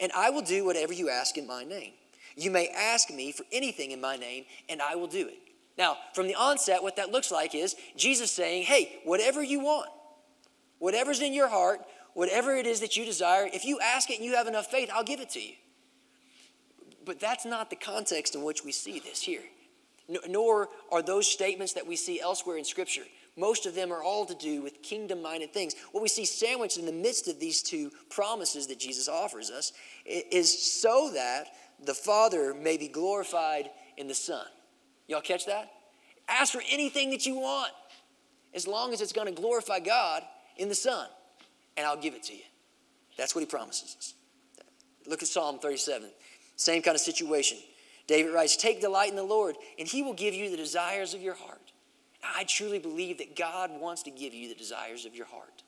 and 0.00 0.10
i 0.16 0.28
will 0.28 0.42
do 0.42 0.64
whatever 0.64 0.92
you 0.92 1.08
ask 1.08 1.38
in 1.38 1.46
my 1.46 1.62
name. 1.62 1.92
You 2.34 2.50
may 2.50 2.68
ask 2.68 3.08
me 3.08 3.30
for 3.30 3.44
anything 3.52 3.92
in 3.92 4.00
my 4.00 4.16
name 4.16 4.46
and 4.68 4.82
i 4.82 4.96
will 4.96 5.06
do 5.06 5.28
it. 5.28 5.38
Now, 5.78 5.96
from 6.14 6.26
the 6.26 6.34
onset, 6.34 6.82
what 6.82 6.96
that 6.96 7.10
looks 7.10 7.30
like 7.30 7.54
is 7.54 7.76
Jesus 7.96 8.32
saying, 8.32 8.64
hey, 8.64 8.98
whatever 9.04 9.42
you 9.42 9.60
want, 9.60 9.90
Whatever's 10.78 11.20
in 11.20 11.32
your 11.32 11.48
heart, 11.48 11.80
whatever 12.14 12.54
it 12.56 12.66
is 12.66 12.80
that 12.80 12.96
you 12.96 13.04
desire, 13.04 13.48
if 13.52 13.64
you 13.64 13.78
ask 13.80 14.10
it 14.10 14.16
and 14.16 14.24
you 14.24 14.34
have 14.34 14.46
enough 14.46 14.66
faith, 14.66 14.90
I'll 14.92 15.04
give 15.04 15.20
it 15.20 15.30
to 15.30 15.40
you. 15.40 15.54
But 17.04 17.20
that's 17.20 17.44
not 17.44 17.70
the 17.70 17.76
context 17.76 18.34
in 18.34 18.42
which 18.42 18.64
we 18.64 18.72
see 18.72 18.98
this 18.98 19.22
here. 19.22 19.44
Nor 20.28 20.68
are 20.90 21.02
those 21.02 21.26
statements 21.26 21.72
that 21.74 21.86
we 21.86 21.96
see 21.96 22.20
elsewhere 22.20 22.58
in 22.58 22.64
Scripture. 22.64 23.04
Most 23.36 23.66
of 23.66 23.74
them 23.74 23.92
are 23.92 24.02
all 24.02 24.24
to 24.24 24.34
do 24.34 24.62
with 24.62 24.82
kingdom 24.82 25.20
minded 25.20 25.52
things. 25.52 25.74
What 25.92 26.02
we 26.02 26.08
see 26.08 26.24
sandwiched 26.24 26.78
in 26.78 26.86
the 26.86 26.92
midst 26.92 27.28
of 27.28 27.38
these 27.38 27.62
two 27.62 27.90
promises 28.08 28.66
that 28.68 28.78
Jesus 28.78 29.08
offers 29.08 29.50
us 29.50 29.72
is 30.04 30.80
so 30.80 31.10
that 31.12 31.48
the 31.84 31.94
Father 31.94 32.54
may 32.54 32.76
be 32.76 32.88
glorified 32.88 33.70
in 33.96 34.08
the 34.08 34.14
Son. 34.14 34.46
Y'all 35.06 35.20
catch 35.20 35.46
that? 35.46 35.70
Ask 36.28 36.52
for 36.52 36.62
anything 36.70 37.10
that 37.10 37.26
you 37.26 37.36
want, 37.36 37.72
as 38.54 38.66
long 38.66 38.92
as 38.92 39.00
it's 39.00 39.12
going 39.12 39.32
to 39.32 39.40
glorify 39.40 39.80
God 39.80 40.22
in 40.56 40.68
the 40.68 40.74
Son, 40.74 41.08
and 41.76 41.86
I'll 41.86 42.00
give 42.00 42.14
it 42.14 42.22
to 42.24 42.34
you. 42.34 42.42
That's 43.16 43.34
what 43.34 43.40
he 43.40 43.46
promises 43.46 43.96
us. 43.98 44.14
Look 45.06 45.22
at 45.22 45.28
Psalm 45.28 45.58
37. 45.58 46.08
Same 46.56 46.82
kind 46.82 46.94
of 46.94 47.00
situation. 47.00 47.58
David 48.06 48.32
writes, 48.32 48.56
Take 48.56 48.80
delight 48.80 49.10
in 49.10 49.16
the 49.16 49.22
Lord, 49.22 49.56
and 49.78 49.86
he 49.86 50.02
will 50.02 50.14
give 50.14 50.34
you 50.34 50.50
the 50.50 50.56
desires 50.56 51.14
of 51.14 51.20
your 51.20 51.34
heart. 51.34 51.72
I 52.22 52.44
truly 52.44 52.78
believe 52.78 53.18
that 53.18 53.36
God 53.36 53.70
wants 53.80 54.02
to 54.04 54.10
give 54.10 54.34
you 54.34 54.48
the 54.48 54.54
desires 54.54 55.04
of 55.04 55.14
your 55.14 55.26
heart. 55.26 55.62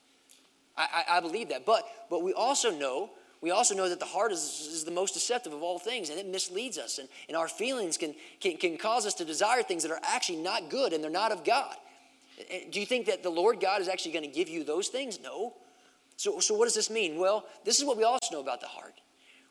I, 0.75 1.03
I, 1.07 1.17
I 1.17 1.19
believe 1.21 1.49
that. 1.49 1.65
But, 1.65 1.83
but 2.09 2.23
we 2.23 2.33
also 2.33 2.71
know 2.71 3.11
we 3.41 3.51
also 3.51 3.73
know 3.73 3.87
that 3.87 3.99
the 3.99 4.05
heart 4.05 4.31
is, 4.31 4.69
is 4.71 4.83
the 4.83 4.91
most 4.91 5.13
deceptive 5.13 5.53
of 5.53 5.63
all 5.63 5.79
things 5.79 6.09
and 6.09 6.19
it 6.19 6.27
misleads 6.27 6.77
us 6.77 6.97
and, 6.97 7.07
and 7.27 7.37
our 7.37 7.47
feelings 7.47 7.97
can, 7.97 8.13
can, 8.41 8.57
can 8.57 8.77
cause 8.77 9.05
us 9.05 9.13
to 9.15 9.25
desire 9.25 9.63
things 9.63 9.83
that 9.83 9.91
are 9.91 9.99
actually 10.03 10.39
not 10.39 10.69
good 10.69 10.91
and 10.91 11.01
they're 11.01 11.09
not 11.09 11.31
of 11.31 11.45
god 11.45 11.75
do 12.71 12.79
you 12.79 12.85
think 12.85 13.05
that 13.05 13.23
the 13.23 13.29
lord 13.29 13.59
god 13.59 13.81
is 13.81 13.87
actually 13.87 14.11
going 14.11 14.23
to 14.23 14.35
give 14.35 14.49
you 14.49 14.63
those 14.63 14.87
things 14.87 15.19
no 15.21 15.53
so, 16.17 16.39
so 16.39 16.55
what 16.55 16.65
does 16.65 16.75
this 16.75 16.89
mean 16.89 17.17
well 17.17 17.45
this 17.65 17.79
is 17.79 17.85
what 17.85 17.97
we 17.97 18.03
also 18.03 18.33
know 18.33 18.41
about 18.41 18.61
the 18.61 18.67
heart 18.67 19.01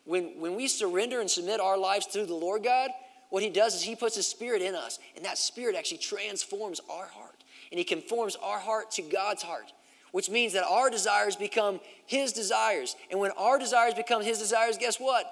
when, 0.04 0.40
when 0.40 0.54
we 0.56 0.68
surrender 0.68 1.20
and 1.20 1.30
submit 1.30 1.60
our 1.60 1.78
lives 1.78 2.06
to 2.06 2.24
the 2.24 2.34
lord 2.34 2.62
god 2.62 2.90
what 3.30 3.42
he 3.42 3.50
does 3.50 3.74
is 3.74 3.82
he 3.82 3.94
puts 3.94 4.16
his 4.16 4.26
spirit 4.26 4.62
in 4.62 4.74
us, 4.74 4.98
and 5.16 5.24
that 5.24 5.38
spirit 5.38 5.76
actually 5.76 5.98
transforms 5.98 6.80
our 6.90 7.06
heart. 7.06 7.44
And 7.70 7.78
he 7.78 7.84
conforms 7.84 8.36
our 8.36 8.58
heart 8.58 8.90
to 8.92 9.02
God's 9.02 9.42
heart, 9.42 9.72
which 10.12 10.30
means 10.30 10.54
that 10.54 10.64
our 10.64 10.88
desires 10.88 11.36
become 11.36 11.80
his 12.06 12.32
desires. 12.32 12.96
And 13.10 13.20
when 13.20 13.30
our 13.32 13.58
desires 13.58 13.94
become 13.94 14.22
his 14.22 14.38
desires, 14.38 14.78
guess 14.78 14.98
what? 14.98 15.26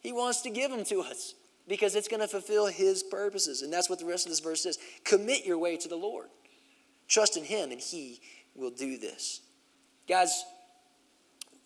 He 0.00 0.12
wants 0.12 0.42
to 0.42 0.50
give 0.50 0.70
them 0.70 0.84
to 0.84 1.00
us 1.00 1.34
because 1.68 1.96
it's 1.96 2.08
going 2.08 2.20
to 2.20 2.28
fulfill 2.28 2.66
his 2.66 3.02
purposes. 3.02 3.62
And 3.62 3.72
that's 3.72 3.90
what 3.90 3.98
the 3.98 4.06
rest 4.06 4.26
of 4.26 4.30
this 4.30 4.40
verse 4.40 4.62
says. 4.62 4.78
Commit 5.04 5.44
your 5.44 5.58
way 5.58 5.76
to 5.76 5.88
the 5.88 5.96
Lord. 5.96 6.28
Trust 7.12 7.36
in 7.36 7.44
him, 7.44 7.70
and 7.70 7.78
he 7.80 8.22
will 8.54 8.70
do 8.70 8.96
this. 8.96 9.42
Guys, 10.08 10.44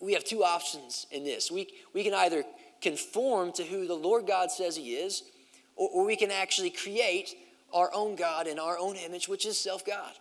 we 0.00 0.12
have 0.12 0.24
two 0.24 0.42
options 0.42 1.06
in 1.12 1.22
this. 1.22 1.52
We, 1.52 1.68
we 1.94 2.02
can 2.02 2.14
either 2.14 2.42
conform 2.82 3.52
to 3.52 3.62
who 3.62 3.87
the 3.87 3.94
Lord 3.94 4.26
God 4.26 4.50
says 4.50 4.74
he 4.74 4.94
is, 4.94 5.22
or, 5.76 5.88
or 5.90 6.04
we 6.04 6.16
can 6.16 6.32
actually 6.32 6.70
create 6.70 7.37
our 7.72 7.94
own 7.94 8.16
God 8.16 8.48
in 8.48 8.59
our 8.59 8.76
own 8.76 8.96
image, 8.96 9.28
which 9.28 9.46
is 9.46 9.56
self 9.56 9.87
God. 9.87 10.14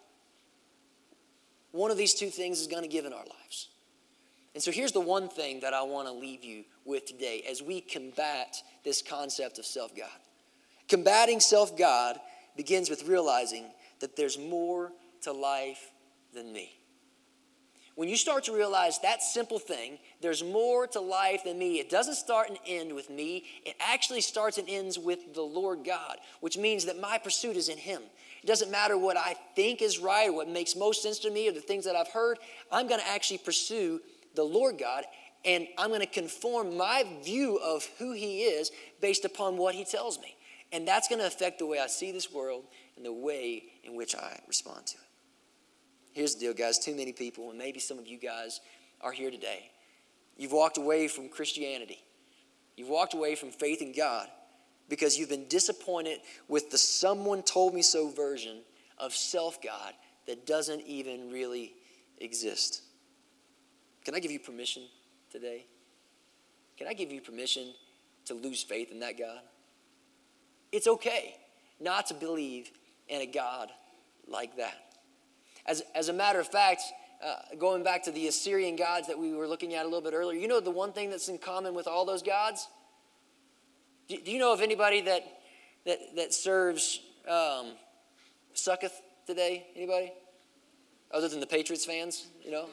One 1.72 1.90
of 1.90 1.98
these 1.98 2.14
two 2.14 2.30
things 2.30 2.62
is 2.62 2.68
going 2.68 2.84
to 2.84 2.88
give 2.88 3.06
in 3.06 3.12
our 3.12 3.26
lives. 3.26 3.70
And 4.54 4.62
so 4.62 4.70
here's 4.70 4.92
the 4.92 5.02
one 5.02 5.28
thing 5.28 5.60
that 5.62 5.74
I 5.74 5.82
want 5.82 6.08
to 6.08 6.14
leave 6.14 6.44
you 6.44 6.66
with 6.86 7.08
today 7.08 7.44
as 7.50 7.64
we 7.64 7.82
combat 7.82 8.58
this 8.84 9.02
concept 9.02 9.58
of 9.58 9.66
self 9.66 9.96
God. 9.96 10.20
Combating 10.88 11.40
self 11.40 11.76
God 11.76 12.20
begins 12.56 12.92
with 12.92 13.08
realizing 13.08 13.66
that 14.02 14.16
there's 14.16 14.38
more 14.38 14.92
to 15.26 15.34
life 15.34 15.92
than 16.34 16.52
me. 16.52 16.72
When 17.96 18.10
you 18.10 18.18
start 18.18 18.44
to 18.46 18.54
realize 18.54 19.00
that 19.00 19.24
simple 19.24 19.58
thing, 19.58 20.00
there's 20.22 20.44
more 20.44 20.86
to 20.88 21.00
life 21.00 21.46
than 21.46 21.58
me. 21.58 21.80
It 21.80 21.90
doesn't 21.90 22.16
start 22.16 22.50
and 22.50 22.58
end 22.68 22.94
with 22.94 23.10
me. 23.10 23.46
It 23.66 23.76
actually 23.80 24.20
starts 24.20 24.58
and 24.58 24.70
ends 24.70 25.00
with 25.00 25.34
the 25.34 25.42
Lord 25.42 25.86
God, 25.86 26.18
which 26.42 26.58
means 26.58 26.86
that 26.86 27.00
my 27.00 27.18
pursuit 27.18 27.56
is 27.56 27.70
in 27.70 27.78
Him. 27.78 28.02
It 28.44 28.48
doesn't 28.48 28.70
matter 28.70 28.98
what 28.98 29.16
I 29.16 29.36
think 29.56 29.82
is 29.82 29.98
right 29.98 30.30
or 30.30 30.34
what 30.34 30.50
makes 30.50 30.76
most 30.76 31.04
sense 31.04 31.20
to 31.20 31.32
me 31.32 31.48
or 31.48 31.54
the 31.54 31.62
things 31.62 31.86
that 31.86 31.96
I've 31.96 32.10
heard. 32.10 32.38
I'm 32.70 32.88
going 32.88 33.00
to 33.00 33.08
actually 33.08 33.38
pursue 33.38 34.02
the 34.36 34.44
Lord 34.44 34.78
God 34.78 35.06
and 35.46 35.68
I'm 35.78 35.90
going 35.90 36.02
to 36.02 36.06
conform 36.06 36.76
my 36.76 37.06
view 37.24 37.58
of 37.64 37.88
who 37.98 38.12
He 38.12 38.42
is 38.42 38.72
based 39.00 39.24
upon 39.24 39.56
what 39.56 39.74
He 39.74 39.86
tells 39.86 40.20
me. 40.20 40.36
And 40.74 40.86
that's 40.86 41.08
going 41.08 41.20
to 41.20 41.28
affect 41.28 41.60
the 41.60 41.66
way 41.66 41.80
I 41.80 41.88
see 41.88 42.12
this 42.12 42.34
world 42.34 42.66
and 42.98 43.06
the 43.06 43.14
way 43.14 43.64
in 43.84 43.96
which 43.96 44.16
I 44.16 44.40
respond 44.48 44.88
to 44.88 44.98
it. 44.98 45.05
Here's 46.16 46.34
the 46.34 46.40
deal, 46.40 46.54
guys. 46.54 46.80
Too 46.80 46.96
many 46.96 47.12
people, 47.12 47.50
and 47.50 47.60
maybe 47.60 47.82
some 47.82 48.00
of 48.00 48.08
you 48.08 48.18
guys 48.18 48.62
are 49.02 49.12
here 49.12 49.30
today. 49.30 49.70
You've 50.38 50.54
walked 50.54 50.78
away 50.78 51.10
from 51.10 51.28
Christianity. 51.28 52.00
You've 52.78 52.88
walked 52.88 53.14
away 53.14 53.36
from 53.36 53.52
faith 53.52 53.82
in 53.82 53.92
God 53.92 54.30
because 54.88 55.20
you've 55.20 55.28
been 55.28 55.50
disappointed 55.50 56.20
with 56.48 56.72
the 56.72 56.78
someone 56.78 57.44
told 57.44 57.74
me 57.74 57.82
so 57.82 58.10
version 58.10 58.62
of 58.98 59.14
self 59.14 59.62
God 59.62 59.94
that 60.26 60.48
doesn't 60.48 60.82
even 60.84 61.32
really 61.32 61.74
exist. 62.20 62.82
Can 64.06 64.16
I 64.16 64.22
give 64.22 64.32
you 64.32 64.40
permission 64.40 64.84
today? 65.30 65.66
Can 66.78 66.88
I 66.88 66.94
give 66.94 67.12
you 67.12 67.20
permission 67.20 67.74
to 68.24 68.36
lose 68.36 68.64
faith 68.64 68.90
in 68.90 69.02
that 69.02 69.20
God? 69.20 69.42
It's 70.72 70.88
okay 70.88 71.36
not 71.82 72.06
to 72.08 72.14
believe 72.14 72.72
in 73.10 73.20
a 73.20 73.26
God 73.26 73.70
like 74.30 74.56
that. 74.56 74.85
As, 75.66 75.84
as 75.94 76.10
a 76.10 76.14
matter 76.14 76.40
of 76.40 76.48
fact, 76.48 76.82
uh, 77.26 77.36
going 77.58 77.84
back 77.84 78.04
to 78.04 78.12
the 78.12 78.28
Assyrian 78.28 78.76
gods 78.76 79.08
that 79.08 79.18
we 79.18 79.34
were 79.34 79.48
looking 79.48 79.74
at 79.74 79.82
a 79.82 79.86
little 79.86 80.02
bit 80.02 80.14
earlier, 80.14 80.40
you 80.40 80.48
know 80.48 80.60
the 80.60 80.72
one 80.72 80.94
thing 80.94 81.10
that's 81.10 81.28
in 81.28 81.38
common 81.38 81.74
with 81.74 81.88
all 81.88 82.06
those 82.06 82.22
gods? 82.22 82.68
Do, 84.08 84.18
do 84.18 84.32
you 84.32 84.40
know 84.40 84.54
of 84.54 84.62
anybody 84.62 85.02
that, 85.02 85.26
that, 85.86 86.00
that 86.16 86.34
serves 86.34 87.00
um, 87.28 87.74
Succoth 88.54 89.02
today? 89.26 89.66
Anybody? 89.76 90.12
Other 91.12 91.28
than 91.28 91.40
the 91.40 91.48
Patriots 91.48 91.86
fans, 91.86 92.28
you 92.44 92.52
know? 92.52 92.70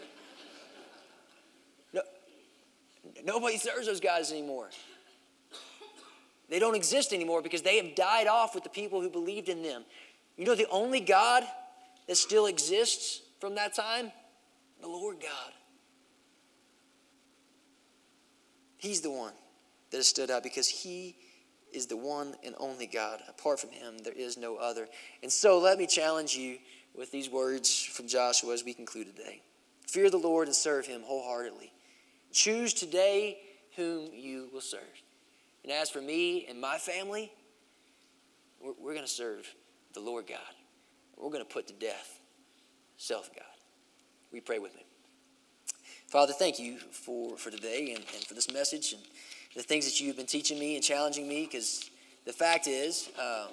No, 1.94 2.02
nobody 3.24 3.56
serves 3.56 3.86
those 3.86 4.00
guys 4.00 4.32
anymore. 4.32 4.68
They 6.50 6.58
don't 6.58 6.74
exist 6.74 7.14
anymore 7.14 7.40
because 7.40 7.62
they 7.62 7.78
have 7.78 7.94
died 7.94 8.26
off 8.26 8.54
with 8.54 8.64
the 8.64 8.70
people 8.70 9.00
who 9.00 9.08
believed 9.08 9.48
in 9.48 9.62
them. 9.62 9.84
You 10.36 10.44
know, 10.44 10.54
the 10.54 10.68
only 10.68 11.00
God 11.00 11.44
that 12.06 12.16
still 12.16 12.46
exists 12.46 13.22
from 13.40 13.54
that 13.56 13.74
time? 13.74 14.12
The 14.80 14.88
Lord 14.88 15.20
God. 15.20 15.52
He's 18.76 19.00
the 19.00 19.10
one 19.10 19.32
that 19.90 19.98
has 19.98 20.08
stood 20.08 20.30
out 20.30 20.42
because 20.42 20.68
He 20.68 21.16
is 21.72 21.86
the 21.86 21.96
one 21.96 22.34
and 22.44 22.54
only 22.58 22.86
God. 22.86 23.20
Apart 23.28 23.60
from 23.60 23.70
Him, 23.70 23.98
there 23.98 24.12
is 24.12 24.36
no 24.36 24.56
other. 24.56 24.88
And 25.22 25.30
so 25.30 25.58
let 25.58 25.78
me 25.78 25.86
challenge 25.86 26.34
you 26.34 26.58
with 26.94 27.12
these 27.12 27.30
words 27.30 27.82
from 27.82 28.08
Joshua 28.08 28.52
as 28.52 28.64
we 28.64 28.74
conclude 28.74 29.14
today 29.14 29.42
Fear 29.86 30.10
the 30.10 30.18
Lord 30.18 30.48
and 30.48 30.56
serve 30.56 30.86
Him 30.86 31.02
wholeheartedly. 31.04 31.72
Choose 32.32 32.74
today 32.74 33.38
whom 33.76 34.08
you 34.12 34.48
will 34.52 34.60
serve. 34.60 34.80
And 35.62 35.72
as 35.72 35.90
for 35.90 36.00
me 36.00 36.46
and 36.48 36.60
my 36.60 36.78
family, 36.78 37.30
we're, 38.60 38.94
going 38.94 39.04
to 39.04 39.10
serve 39.10 39.52
the 39.92 40.00
Lord 40.00 40.26
God 40.26 40.38
we're 41.22 41.30
going 41.30 41.44
to 41.44 41.52
put 41.52 41.68
to 41.68 41.74
death 41.74 42.18
self 42.96 43.30
God. 43.34 43.44
We 44.32 44.40
pray 44.40 44.58
with 44.58 44.74
me. 44.74 44.84
Father, 46.08 46.32
thank 46.32 46.58
you 46.58 46.78
for, 46.78 47.36
for 47.36 47.50
today 47.50 47.94
and, 47.94 48.04
and 48.14 48.24
for 48.24 48.34
this 48.34 48.52
message 48.52 48.92
and 48.92 49.02
the 49.54 49.62
things 49.62 49.84
that 49.84 50.00
you've 50.00 50.16
been 50.16 50.26
teaching 50.26 50.58
me 50.58 50.74
and 50.74 50.84
challenging 50.84 51.28
me 51.28 51.44
because 51.44 51.90
the 52.26 52.32
fact 52.32 52.66
is, 52.66 53.08
um, 53.18 53.48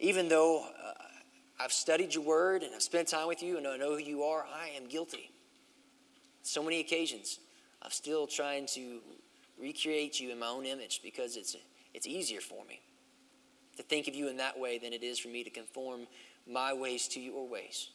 even 0.00 0.28
though 0.28 0.64
uh, 0.64 0.92
I've 1.60 1.72
studied 1.72 2.14
your 2.14 2.24
word 2.24 2.62
and 2.62 2.74
I've 2.74 2.82
spent 2.82 3.08
time 3.08 3.28
with 3.28 3.42
you 3.42 3.58
and 3.58 3.66
I 3.66 3.76
know 3.76 3.90
who 3.92 3.98
you 3.98 4.22
are, 4.22 4.44
I 4.44 4.68
am 4.76 4.86
guilty. 4.88 5.30
So 6.42 6.62
many 6.62 6.80
occasions, 6.80 7.40
I'm 7.82 7.90
still 7.90 8.26
trying 8.26 8.66
to 8.74 9.00
recreate 9.60 10.20
you 10.20 10.30
in 10.30 10.38
my 10.38 10.48
own 10.48 10.66
image 10.66 11.00
because 11.02 11.36
it's, 11.36 11.56
it's 11.92 12.06
easier 12.06 12.40
for 12.40 12.64
me 12.64 12.80
to 13.76 13.82
think 13.82 14.08
of 14.08 14.14
you 14.14 14.28
in 14.28 14.36
that 14.38 14.58
way 14.58 14.78
than 14.78 14.92
it 14.92 15.02
is 15.02 15.18
for 15.18 15.28
me 15.28 15.44
to 15.44 15.50
conform 15.50 16.06
my 16.50 16.72
ways 16.72 17.08
to 17.08 17.20
your 17.20 17.48
ways. 17.48 17.88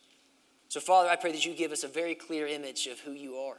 So, 0.70 0.80
Father, 0.80 1.10
I 1.10 1.16
pray 1.16 1.32
that 1.32 1.46
you 1.46 1.54
give 1.54 1.72
us 1.72 1.84
a 1.84 1.88
very 1.88 2.16
clear 2.16 2.48
image 2.48 2.88
of 2.88 3.00
who 3.00 3.12
you 3.12 3.36
are 3.36 3.58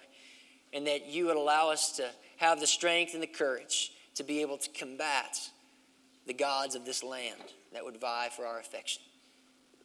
and 0.72 0.86
that 0.86 1.06
you 1.06 1.26
would 1.26 1.36
allow 1.36 1.70
us 1.70 1.96
to 1.96 2.08
have 2.36 2.60
the 2.60 2.66
strength 2.66 3.14
and 3.14 3.22
the 3.22 3.26
courage 3.26 3.92
to 4.14 4.22
be 4.22 4.40
able 4.42 4.58
to 4.58 4.70
combat 4.70 5.38
the 6.26 6.34
gods 6.34 6.74
of 6.74 6.84
this 6.84 7.02
land 7.02 7.40
that 7.72 7.84
would 7.84 7.96
vie 8.00 8.28
for 8.34 8.46
our 8.46 8.60
affection. 8.60 9.02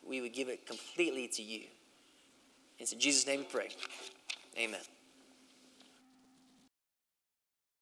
We 0.03 0.21
would 0.21 0.33
give 0.33 0.49
it 0.49 0.67
completely 0.67 1.27
to 1.29 1.41
you. 1.41 1.63
It's 2.77 2.93
in 2.93 2.99
Jesus' 2.99 3.25
name 3.25 3.39
we 3.39 3.45
pray. 3.45 3.69
Amen. 4.57 4.81